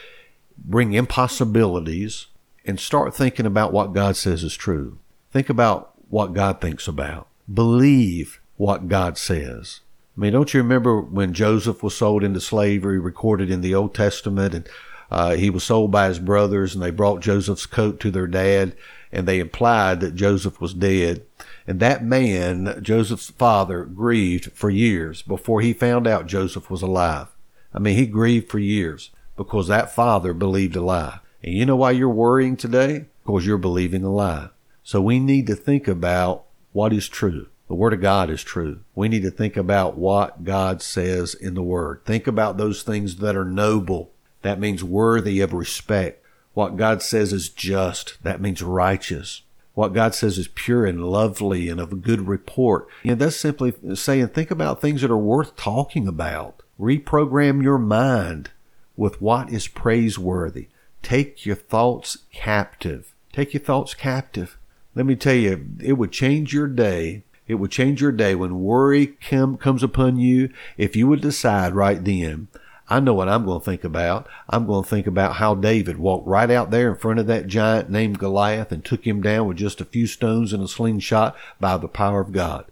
bring 0.56 0.92
impossibilities 0.92 2.26
and 2.64 2.78
start 2.78 3.14
thinking 3.14 3.46
about 3.46 3.72
what 3.72 3.92
God 3.92 4.16
says 4.16 4.44
is 4.44 4.56
true. 4.56 4.98
Think 5.32 5.48
about 5.48 5.94
what 6.08 6.32
God 6.32 6.60
thinks 6.60 6.86
about. 6.86 7.26
Believe 7.52 8.40
what 8.56 8.88
God 8.88 9.18
says. 9.18 9.80
I 10.16 10.20
mean, 10.20 10.32
don't 10.32 10.52
you 10.54 10.62
remember 10.62 11.00
when 11.00 11.32
Joseph 11.32 11.82
was 11.82 11.96
sold 11.96 12.22
into 12.22 12.40
slavery, 12.40 13.00
recorded 13.00 13.50
in 13.50 13.62
the 13.62 13.74
Old 13.74 13.94
Testament, 13.94 14.54
and 14.54 14.68
uh, 15.10 15.34
he 15.34 15.50
was 15.50 15.64
sold 15.64 15.90
by 15.90 16.08
his 16.08 16.18
brothers, 16.18 16.74
and 16.74 16.82
they 16.82 16.90
brought 16.90 17.20
Joseph's 17.20 17.66
coat 17.66 17.98
to 18.00 18.10
their 18.10 18.26
dad, 18.26 18.76
and 19.10 19.26
they 19.26 19.40
implied 19.40 20.00
that 20.00 20.14
Joseph 20.14 20.60
was 20.60 20.74
dead. 20.74 21.22
And 21.68 21.80
that 21.80 22.02
man, 22.02 22.78
Joseph's 22.82 23.28
father, 23.28 23.84
grieved 23.84 24.52
for 24.52 24.70
years 24.70 25.20
before 25.20 25.60
he 25.60 25.74
found 25.74 26.06
out 26.06 26.26
Joseph 26.26 26.70
was 26.70 26.80
alive. 26.80 27.26
I 27.74 27.78
mean, 27.78 27.94
he 27.94 28.06
grieved 28.06 28.50
for 28.50 28.58
years 28.58 29.10
because 29.36 29.68
that 29.68 29.94
father 29.94 30.32
believed 30.32 30.76
a 30.76 30.80
lie. 30.80 31.18
And 31.42 31.52
you 31.52 31.66
know 31.66 31.76
why 31.76 31.90
you're 31.90 32.08
worrying 32.08 32.56
today? 32.56 33.08
Because 33.22 33.44
you're 33.46 33.58
believing 33.58 34.02
a 34.02 34.10
lie. 34.10 34.48
So 34.82 35.02
we 35.02 35.20
need 35.20 35.46
to 35.48 35.54
think 35.54 35.86
about 35.86 36.46
what 36.72 36.94
is 36.94 37.06
true. 37.06 37.48
The 37.68 37.74
Word 37.74 37.92
of 37.92 38.00
God 38.00 38.30
is 38.30 38.42
true. 38.42 38.80
We 38.94 39.10
need 39.10 39.22
to 39.24 39.30
think 39.30 39.54
about 39.58 39.98
what 39.98 40.44
God 40.44 40.80
says 40.80 41.34
in 41.34 41.52
the 41.52 41.62
Word. 41.62 42.00
Think 42.06 42.26
about 42.26 42.56
those 42.56 42.82
things 42.82 43.16
that 43.16 43.36
are 43.36 43.44
noble. 43.44 44.12
That 44.40 44.58
means 44.58 44.82
worthy 44.82 45.40
of 45.40 45.52
respect. 45.52 46.24
What 46.54 46.78
God 46.78 47.02
says 47.02 47.30
is 47.30 47.50
just. 47.50 48.16
That 48.22 48.40
means 48.40 48.62
righteous. 48.62 49.42
What 49.78 49.92
God 49.92 50.12
says 50.12 50.38
is 50.38 50.48
pure 50.48 50.86
and 50.86 51.04
lovely 51.04 51.68
and 51.68 51.78
of 51.78 51.92
a 51.92 51.94
good 51.94 52.26
report. 52.26 52.88
Know, 53.04 53.14
that's 53.14 53.36
simply 53.36 53.72
saying 53.94 54.26
think 54.30 54.50
about 54.50 54.80
things 54.80 55.02
that 55.02 55.10
are 55.12 55.16
worth 55.16 55.54
talking 55.54 56.08
about. 56.08 56.64
Reprogram 56.80 57.62
your 57.62 57.78
mind 57.78 58.50
with 58.96 59.22
what 59.22 59.50
is 59.50 59.68
praiseworthy. 59.68 60.66
Take 61.00 61.46
your 61.46 61.54
thoughts 61.54 62.18
captive. 62.32 63.14
Take 63.32 63.54
your 63.54 63.62
thoughts 63.62 63.94
captive. 63.94 64.58
Let 64.96 65.06
me 65.06 65.14
tell 65.14 65.36
you, 65.36 65.68
it 65.78 65.92
would 65.92 66.10
change 66.10 66.52
your 66.52 66.66
day. 66.66 67.22
It 67.46 67.54
would 67.54 67.70
change 67.70 68.02
your 68.02 68.10
day 68.10 68.34
when 68.34 68.58
worry 68.58 69.06
come, 69.06 69.56
comes 69.56 69.84
upon 69.84 70.18
you. 70.18 70.52
If 70.76 70.96
you 70.96 71.06
would 71.06 71.20
decide 71.20 71.76
right 71.76 72.04
then, 72.04 72.48
I 72.90 73.00
know 73.00 73.12
what 73.12 73.28
I'm 73.28 73.44
going 73.44 73.60
to 73.60 73.64
think 73.64 73.84
about. 73.84 74.26
I'm 74.48 74.66
going 74.66 74.82
to 74.82 74.88
think 74.88 75.06
about 75.06 75.34
how 75.34 75.54
David 75.54 75.98
walked 75.98 76.26
right 76.26 76.50
out 76.50 76.70
there 76.70 76.88
in 76.88 76.96
front 76.96 77.20
of 77.20 77.26
that 77.26 77.46
giant 77.46 77.90
named 77.90 78.18
Goliath 78.18 78.72
and 78.72 78.82
took 78.82 79.06
him 79.06 79.20
down 79.20 79.46
with 79.46 79.58
just 79.58 79.82
a 79.82 79.84
few 79.84 80.06
stones 80.06 80.54
and 80.54 80.62
a 80.62 80.68
slingshot 80.68 81.36
by 81.60 81.76
the 81.76 81.88
power 81.88 82.20
of 82.20 82.32
God. 82.32 82.64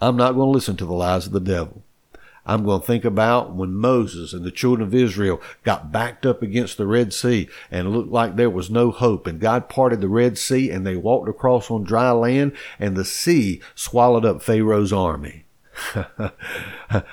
I'm 0.00 0.16
not 0.16 0.32
going 0.32 0.48
to 0.48 0.52
listen 0.52 0.76
to 0.76 0.84
the 0.84 0.92
lies 0.92 1.26
of 1.26 1.32
the 1.32 1.40
devil. 1.40 1.82
I'm 2.44 2.64
going 2.64 2.80
to 2.80 2.86
think 2.86 3.04
about 3.04 3.54
when 3.54 3.74
Moses 3.74 4.32
and 4.32 4.44
the 4.44 4.50
children 4.50 4.86
of 4.86 4.94
Israel 4.94 5.40
got 5.64 5.92
backed 5.92 6.24
up 6.24 6.42
against 6.42 6.78
the 6.78 6.86
Red 6.86 7.12
Sea 7.12 7.48
and 7.70 7.92
looked 7.92 8.10
like 8.10 8.36
there 8.36 8.48
was 8.48 8.70
no 8.70 8.90
hope 8.90 9.26
and 9.26 9.40
God 9.40 9.68
parted 9.68 10.00
the 10.00 10.08
Red 10.08 10.38
Sea 10.38 10.70
and 10.70 10.86
they 10.86 10.96
walked 10.96 11.28
across 11.28 11.70
on 11.70 11.84
dry 11.84 12.10
land 12.10 12.52
and 12.78 12.96
the 12.96 13.04
sea 13.04 13.60
swallowed 13.74 14.24
up 14.24 14.42
Pharaoh's 14.42 14.92
army. 14.92 15.44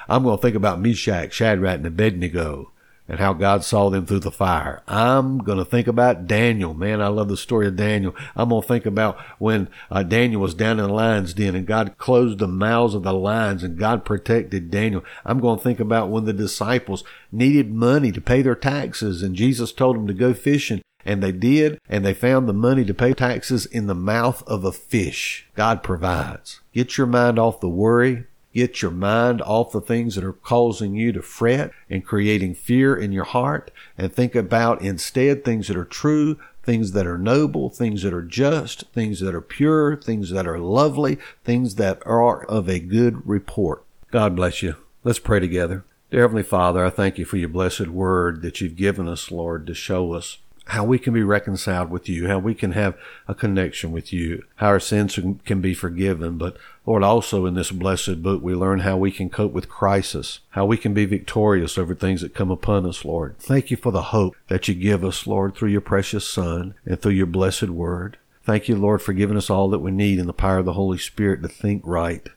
I'm 0.07 0.23
going 0.23 0.37
to 0.37 0.41
think 0.41 0.55
about 0.55 0.79
Meshach, 0.79 1.33
Shadrach, 1.33 1.75
and 1.75 1.85
Abednego 1.85 2.71
and 3.07 3.19
how 3.19 3.33
God 3.33 3.63
saw 3.63 3.89
them 3.89 4.05
through 4.05 4.21
the 4.21 4.31
fire. 4.31 4.81
I'm 4.87 5.37
going 5.39 5.59
to 5.59 5.65
think 5.65 5.87
about 5.87 6.27
Daniel. 6.27 6.73
Man, 6.73 7.01
I 7.01 7.07
love 7.07 7.27
the 7.27 7.37
story 7.37 7.67
of 7.67 7.75
Daniel. 7.75 8.15
I'm 8.35 8.49
going 8.49 8.61
to 8.61 8.67
think 8.67 8.85
about 8.85 9.19
when 9.37 9.69
uh, 9.91 10.03
Daniel 10.03 10.41
was 10.41 10.55
down 10.55 10.79
in 10.79 10.87
the 10.87 10.93
lion's 10.93 11.33
den 11.33 11.55
and 11.55 11.67
God 11.67 11.97
closed 11.97 12.39
the 12.39 12.47
mouths 12.47 12.95
of 12.95 13.03
the 13.03 13.13
lions 13.13 13.63
and 13.63 13.77
God 13.77 14.05
protected 14.05 14.71
Daniel. 14.71 15.03
I'm 15.23 15.39
going 15.39 15.59
to 15.59 15.63
think 15.63 15.79
about 15.79 16.09
when 16.09 16.25
the 16.25 16.33
disciples 16.33 17.03
needed 17.31 17.71
money 17.71 18.11
to 18.11 18.21
pay 18.21 18.41
their 18.41 18.55
taxes 18.55 19.21
and 19.21 19.35
Jesus 19.35 19.71
told 19.71 19.95
them 19.95 20.07
to 20.07 20.13
go 20.13 20.33
fishing 20.33 20.81
and 21.07 21.21
they 21.21 21.31
did, 21.31 21.79
and 21.87 22.03
they 22.03 22.15
found 22.15 22.49
the 22.49 22.53
money 22.53 22.83
to 22.83 22.93
pay 22.93 23.13
taxes 23.13 23.67
in 23.67 23.85
the 23.85 23.93
mouth 23.93 24.41
of 24.47 24.65
a 24.65 24.71
fish. 24.71 25.47
God 25.55 25.83
provides. 25.83 26.61
Get 26.73 26.97
your 26.97 27.05
mind 27.05 27.37
off 27.37 27.59
the 27.59 27.69
worry, 27.69 28.25
Get 28.55 28.81
your 28.81 28.91
mind 28.91 29.41
off 29.41 29.73
the 29.73 29.81
things 29.81 30.15
that 30.15 30.23
are 30.23 30.31
causing 30.31 30.95
you 30.95 31.11
to 31.11 31.21
fret 31.21 31.71
and 31.89 32.05
creating 32.05 32.55
fear 32.55 32.95
in 32.95 33.11
your 33.11 33.25
heart 33.25 33.69
and 33.97 34.13
think 34.13 34.33
about 34.33 34.81
instead 34.81 35.43
things 35.43 35.67
that 35.67 35.75
are 35.75 35.83
true, 35.83 36.39
things 36.63 36.93
that 36.93 37.05
are 37.05 37.17
noble, 37.17 37.69
things 37.69 38.03
that 38.03 38.13
are 38.13 38.21
just, 38.21 38.85
things 38.93 39.19
that 39.19 39.35
are 39.35 39.41
pure, 39.41 39.97
things 39.97 40.29
that 40.29 40.47
are 40.47 40.57
lovely, 40.57 41.17
things 41.43 41.75
that 41.75 42.01
are 42.05 42.45
of 42.45 42.69
a 42.69 42.79
good 42.79 43.27
report. 43.27 43.83
God 44.09 44.37
bless 44.37 44.63
you. 44.63 44.77
Let's 45.03 45.19
pray 45.19 45.41
together. 45.41 45.83
Dear 46.09 46.21
Heavenly 46.21 46.43
Father, 46.43 46.85
I 46.85 46.91
thank 46.91 47.17
you 47.17 47.25
for 47.25 47.35
your 47.35 47.49
blessed 47.49 47.87
word 47.87 48.41
that 48.41 48.61
you've 48.61 48.77
given 48.77 49.09
us, 49.09 49.31
Lord, 49.31 49.67
to 49.67 49.73
show 49.73 50.13
us 50.13 50.37
how 50.67 50.83
we 50.83 50.97
can 50.97 51.13
be 51.13 51.23
reconciled 51.23 51.91
with 51.91 52.09
you, 52.09 52.27
how 52.27 52.39
we 52.39 52.55
can 52.55 52.71
have 52.71 52.97
a 53.27 53.35
connection 53.35 53.91
with 53.91 54.11
you, 54.11 54.43
how 54.55 54.67
our 54.67 54.79
sins 54.79 55.19
can 55.45 55.61
be 55.61 55.73
forgiven. 55.73 56.37
But 56.37 56.57
Lord, 56.85 57.03
also 57.03 57.45
in 57.45 57.53
this 57.53 57.71
blessed 57.71 58.23
book, 58.23 58.41
we 58.41 58.55
learn 58.55 58.79
how 58.79 58.97
we 58.97 59.11
can 59.11 59.29
cope 59.29 59.51
with 59.51 59.69
crisis, 59.69 60.39
how 60.49 60.65
we 60.65 60.77
can 60.77 60.93
be 60.93 61.05
victorious 61.05 61.77
over 61.77 61.93
things 61.93 62.21
that 62.21 62.33
come 62.33 62.49
upon 62.49 62.85
us, 62.85 63.05
Lord. 63.05 63.37
Thank 63.37 63.69
you 63.69 63.77
for 63.77 63.91
the 63.91 64.03
hope 64.03 64.35
that 64.47 64.67
you 64.67 64.73
give 64.73 65.03
us, 65.05 65.27
Lord, 65.27 65.55
through 65.55 65.69
your 65.69 65.81
precious 65.81 66.27
Son 66.27 66.73
and 66.85 66.99
through 66.99 67.13
your 67.13 67.27
blessed 67.27 67.69
word. 67.69 68.17
Thank 68.43 68.67
you, 68.67 68.75
Lord, 68.75 69.01
for 69.01 69.13
giving 69.13 69.37
us 69.37 69.49
all 69.49 69.69
that 69.69 69.79
we 69.79 69.91
need 69.91 70.19
in 70.19 70.27
the 70.27 70.33
power 70.33 70.59
of 70.59 70.65
the 70.65 70.73
Holy 70.73 70.97
Spirit 70.97 71.41
to 71.43 71.47
think 71.47 71.81
right. 71.85 72.27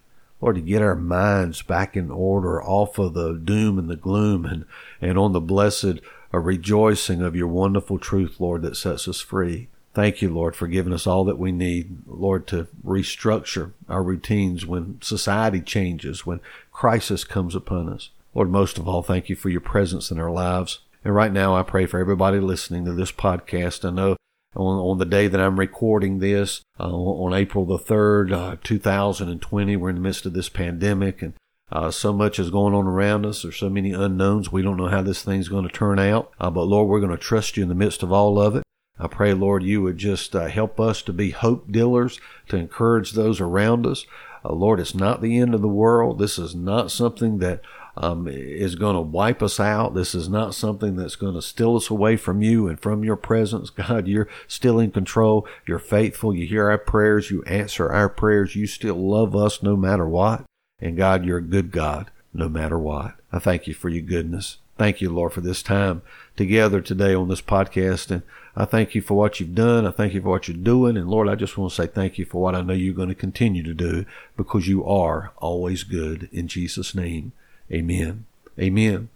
Lord, 0.40 0.56
to 0.56 0.62
get 0.62 0.82
our 0.82 0.94
minds 0.94 1.62
back 1.62 1.96
in 1.96 2.10
order 2.10 2.62
off 2.62 2.98
of 2.98 3.14
the 3.14 3.34
doom 3.34 3.78
and 3.78 3.90
the 3.90 3.96
gloom 3.96 4.46
and, 4.46 4.64
and 5.00 5.18
on 5.18 5.32
the 5.32 5.40
blessed 5.40 6.00
a 6.32 6.40
rejoicing 6.40 7.22
of 7.22 7.36
your 7.36 7.48
wonderful 7.48 7.98
truth, 7.98 8.36
Lord, 8.38 8.62
that 8.62 8.76
sets 8.76 9.08
us 9.08 9.20
free. 9.20 9.68
Thank 9.94 10.22
you, 10.22 10.32
Lord, 10.32 10.54
for 10.54 10.68
giving 10.68 10.92
us 10.92 11.06
all 11.06 11.24
that 11.24 11.38
we 11.38 11.50
need, 11.50 12.02
Lord, 12.06 12.46
to 12.48 12.68
restructure 12.84 13.72
our 13.88 14.02
routines 14.02 14.66
when 14.66 15.00
society 15.00 15.60
changes, 15.60 16.26
when 16.26 16.40
crisis 16.70 17.24
comes 17.24 17.54
upon 17.54 17.88
us. 17.88 18.10
Lord, 18.34 18.50
most 18.50 18.78
of 18.78 18.86
all, 18.86 19.02
thank 19.02 19.28
you 19.28 19.34
for 19.34 19.48
your 19.48 19.60
presence 19.60 20.10
in 20.10 20.20
our 20.20 20.30
lives. 20.30 20.80
And 21.04 21.14
right 21.14 21.32
now, 21.32 21.56
I 21.56 21.62
pray 21.62 21.86
for 21.86 21.98
everybody 21.98 22.38
listening 22.38 22.84
to 22.84 22.92
this 22.92 23.10
podcast. 23.10 23.84
I 23.84 23.90
know 23.90 24.16
on, 24.54 24.78
on 24.78 24.98
the 24.98 25.04
day 25.04 25.26
that 25.28 25.40
I'm 25.40 25.58
recording 25.58 26.18
this, 26.18 26.60
uh, 26.78 26.88
on 26.88 27.32
April 27.32 27.64
the 27.64 27.78
3rd, 27.78 28.32
uh, 28.32 28.56
2020, 28.62 29.76
we're 29.76 29.88
in 29.88 29.96
the 29.96 30.00
midst 30.00 30.26
of 30.26 30.32
this 30.32 30.48
pandemic 30.48 31.22
and 31.22 31.34
uh, 31.70 31.90
so 31.90 32.12
much 32.12 32.38
is 32.38 32.50
going 32.50 32.74
on 32.74 32.86
around 32.86 33.26
us. 33.26 33.42
There's 33.42 33.56
so 33.56 33.68
many 33.68 33.92
unknowns. 33.92 34.50
We 34.50 34.62
don't 34.62 34.76
know 34.76 34.88
how 34.88 35.02
this 35.02 35.22
thing's 35.22 35.48
going 35.48 35.66
to 35.66 35.74
turn 35.74 35.98
out. 35.98 36.32
Uh, 36.40 36.50
but 36.50 36.64
Lord, 36.64 36.88
we're 36.88 37.00
going 37.00 37.12
to 37.12 37.18
trust 37.18 37.56
you 37.56 37.62
in 37.62 37.68
the 37.68 37.74
midst 37.74 38.02
of 38.02 38.12
all 38.12 38.40
of 38.40 38.56
it. 38.56 38.62
I 38.98 39.06
pray, 39.06 39.32
Lord, 39.32 39.62
you 39.62 39.82
would 39.82 39.98
just 39.98 40.34
uh, 40.34 40.46
help 40.46 40.80
us 40.80 41.02
to 41.02 41.12
be 41.12 41.30
hope 41.30 41.70
dealers, 41.70 42.20
to 42.48 42.56
encourage 42.56 43.12
those 43.12 43.40
around 43.40 43.86
us. 43.86 44.06
Uh, 44.44 44.52
Lord, 44.52 44.80
it's 44.80 44.94
not 44.94 45.20
the 45.20 45.38
end 45.38 45.54
of 45.54 45.62
the 45.62 45.68
world. 45.68 46.18
This 46.18 46.38
is 46.38 46.54
not 46.54 46.90
something 46.90 47.38
that 47.38 47.60
um, 47.96 48.26
is 48.28 48.74
going 48.74 48.94
to 48.94 49.00
wipe 49.00 49.42
us 49.42 49.60
out. 49.60 49.94
This 49.94 50.14
is 50.14 50.28
not 50.28 50.54
something 50.54 50.96
that's 50.96 51.16
going 51.16 51.34
to 51.34 51.42
steal 51.42 51.76
us 51.76 51.90
away 51.90 52.16
from 52.16 52.42
you 52.42 52.66
and 52.66 52.80
from 52.80 53.04
your 53.04 53.16
presence. 53.16 53.70
God, 53.70 54.08
you're 54.08 54.28
still 54.46 54.80
in 54.80 54.90
control. 54.90 55.46
You're 55.66 55.78
faithful. 55.78 56.34
You 56.34 56.46
hear 56.46 56.70
our 56.70 56.78
prayers. 56.78 57.30
You 57.30 57.42
answer 57.44 57.92
our 57.92 58.08
prayers. 58.08 58.56
You 58.56 58.66
still 58.66 58.96
love 58.96 59.36
us 59.36 59.62
no 59.62 59.76
matter 59.76 60.08
what. 60.08 60.44
And 60.80 60.96
God, 60.96 61.24
you're 61.24 61.38
a 61.38 61.42
good 61.42 61.70
God 61.70 62.10
no 62.32 62.48
matter 62.48 62.78
what. 62.78 63.14
I 63.32 63.38
thank 63.38 63.66
you 63.66 63.74
for 63.74 63.88
your 63.88 64.02
goodness. 64.02 64.58
Thank 64.76 65.00
you, 65.00 65.10
Lord, 65.10 65.32
for 65.32 65.40
this 65.40 65.62
time 65.62 66.02
together 66.36 66.80
today 66.80 67.12
on 67.12 67.28
this 67.28 67.42
podcast. 67.42 68.12
And 68.12 68.22
I 68.54 68.64
thank 68.64 68.94
you 68.94 69.02
for 69.02 69.14
what 69.14 69.40
you've 69.40 69.54
done. 69.54 69.86
I 69.86 69.90
thank 69.90 70.14
you 70.14 70.22
for 70.22 70.28
what 70.28 70.46
you're 70.46 70.56
doing. 70.56 70.96
And 70.96 71.10
Lord, 71.10 71.28
I 71.28 71.34
just 71.34 71.58
want 71.58 71.72
to 71.72 71.76
say 71.76 71.88
thank 71.88 72.16
you 72.16 72.24
for 72.24 72.40
what 72.40 72.54
I 72.54 72.62
know 72.62 72.74
you're 72.74 72.94
going 72.94 73.08
to 73.08 73.14
continue 73.16 73.64
to 73.64 73.74
do 73.74 74.04
because 74.36 74.68
you 74.68 74.84
are 74.84 75.32
always 75.38 75.82
good. 75.82 76.28
In 76.30 76.46
Jesus' 76.46 76.94
name, 76.94 77.32
amen. 77.72 78.26
Amen. 78.58 79.08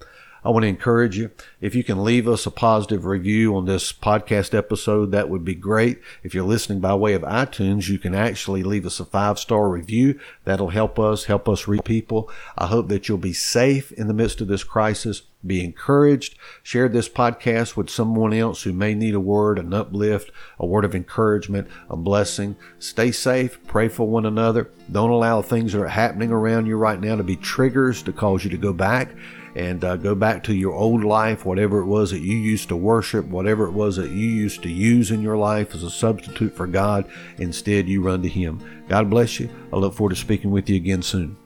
I 0.45 0.51
want 0.51 0.65
to 0.65 0.69
encourage 0.69 1.17
you. 1.17 1.31
If 1.61 1.77
you 1.77 1.85
can 1.85 2.03
leave 2.03 2.27
us 2.27 2.47
a 2.47 2.51
positive 2.51 3.05
review 3.05 3.55
on 3.55 3.67
this 3.67 3.93
podcast 3.93 4.55
episode, 4.55 5.13
that 5.13 5.29
would 5.29 5.45
be 5.45 5.55
great. 5.55 6.01
If 6.25 6.35
you're 6.35 6.43
listening 6.43 6.81
by 6.81 6.95
way 6.95 7.13
of 7.15 7.23
iTunes, 7.23 7.89
you 7.89 7.99
can 7.99 8.13
actually 8.15 8.65
leave 8.65 8.85
us 8.85 8.99
a 8.99 9.05
five 9.05 9.39
star 9.39 9.69
review. 9.69 10.19
That'll 10.45 10.71
help 10.71 10.99
us, 10.99 11.25
help 11.25 11.49
us 11.49 11.69
reach 11.69 11.85
people. 11.85 12.29
I 12.59 12.67
hope 12.67 12.89
that 12.89 13.09
you'll 13.09 13.19
be 13.19 13.33
safe 13.33 13.93
in 13.93 14.09
the 14.09 14.15
midst 14.15 14.41
of 14.41 14.49
this 14.49 14.65
crisis. 14.65 15.23
Be 15.45 15.65
encouraged. 15.65 16.37
Share 16.63 16.89
this 16.89 17.09
podcast 17.09 17.77
with 17.77 17.91
someone 17.91 18.33
else 18.33 18.63
who 18.63 18.73
may 18.73 18.95
need 18.95 19.15
a 19.15 19.21
word, 19.21 19.59
an 19.59 19.75
uplift, 19.75 20.31
a 20.59 20.67
word 20.67 20.85
of 20.85 20.95
encouragement, 20.95 21.69
a 21.89 21.97
blessing. 21.97 22.57
Stay 22.79 23.11
safe. 23.13 23.59
Pray 23.67 23.89
for 23.89 24.09
one 24.09 24.27
another. 24.27 24.71
Don't 24.91 25.11
allow 25.11 25.43
things 25.43 25.73
that 25.73 25.83
are 25.83 25.89
happening 25.89 26.31
around 26.31 26.67
you 26.67 26.77
right 26.77 27.01
now 27.01 27.17
to 27.17 27.25
be 27.25 27.37
triggers 27.37 28.03
to 28.05 28.13
cause 28.13 28.45
you 28.45 28.51
to 28.51 28.57
go 28.57 28.73
back 28.73 29.11
and 29.55 29.85
uh, 29.85 29.97
go 29.97 30.15
back 30.15 30.43
to 30.45 30.55
your 30.55 30.73
old 30.73 31.05
life, 31.05 31.45
whatever 31.45 31.81
it 31.81 31.87
was 31.87 32.11
that 32.11 32.21
you 32.21 32.37
used 32.37 32.69
to 32.69 32.77
worship, 32.77 33.27
whatever 33.27 33.67
it 33.67 33.73
was 33.73 33.97
that 33.97 34.11
you 34.11 34.27
used 34.27 34.63
to 34.63 34.71
use 34.71 35.11
in 35.11 35.23
your 35.23 35.37
life 35.37 35.75
as 35.75 35.83
a 35.83 35.91
substitute 35.91 36.55
for 36.55 36.67
God. 36.67 37.11
Instead, 37.39 37.89
you 37.89 38.03
run 38.03 38.23
to 38.23 38.29
Him. 38.29 38.85
God 38.89 39.11
bless 39.11 39.41
you. 39.41 39.51
I 39.73 39.77
look 39.77 39.95
forward 39.95 40.15
to 40.15 40.21
speaking 40.21 40.51
with 40.51 40.69
you 40.69 40.77
again 40.77 41.03
soon. 41.03 41.37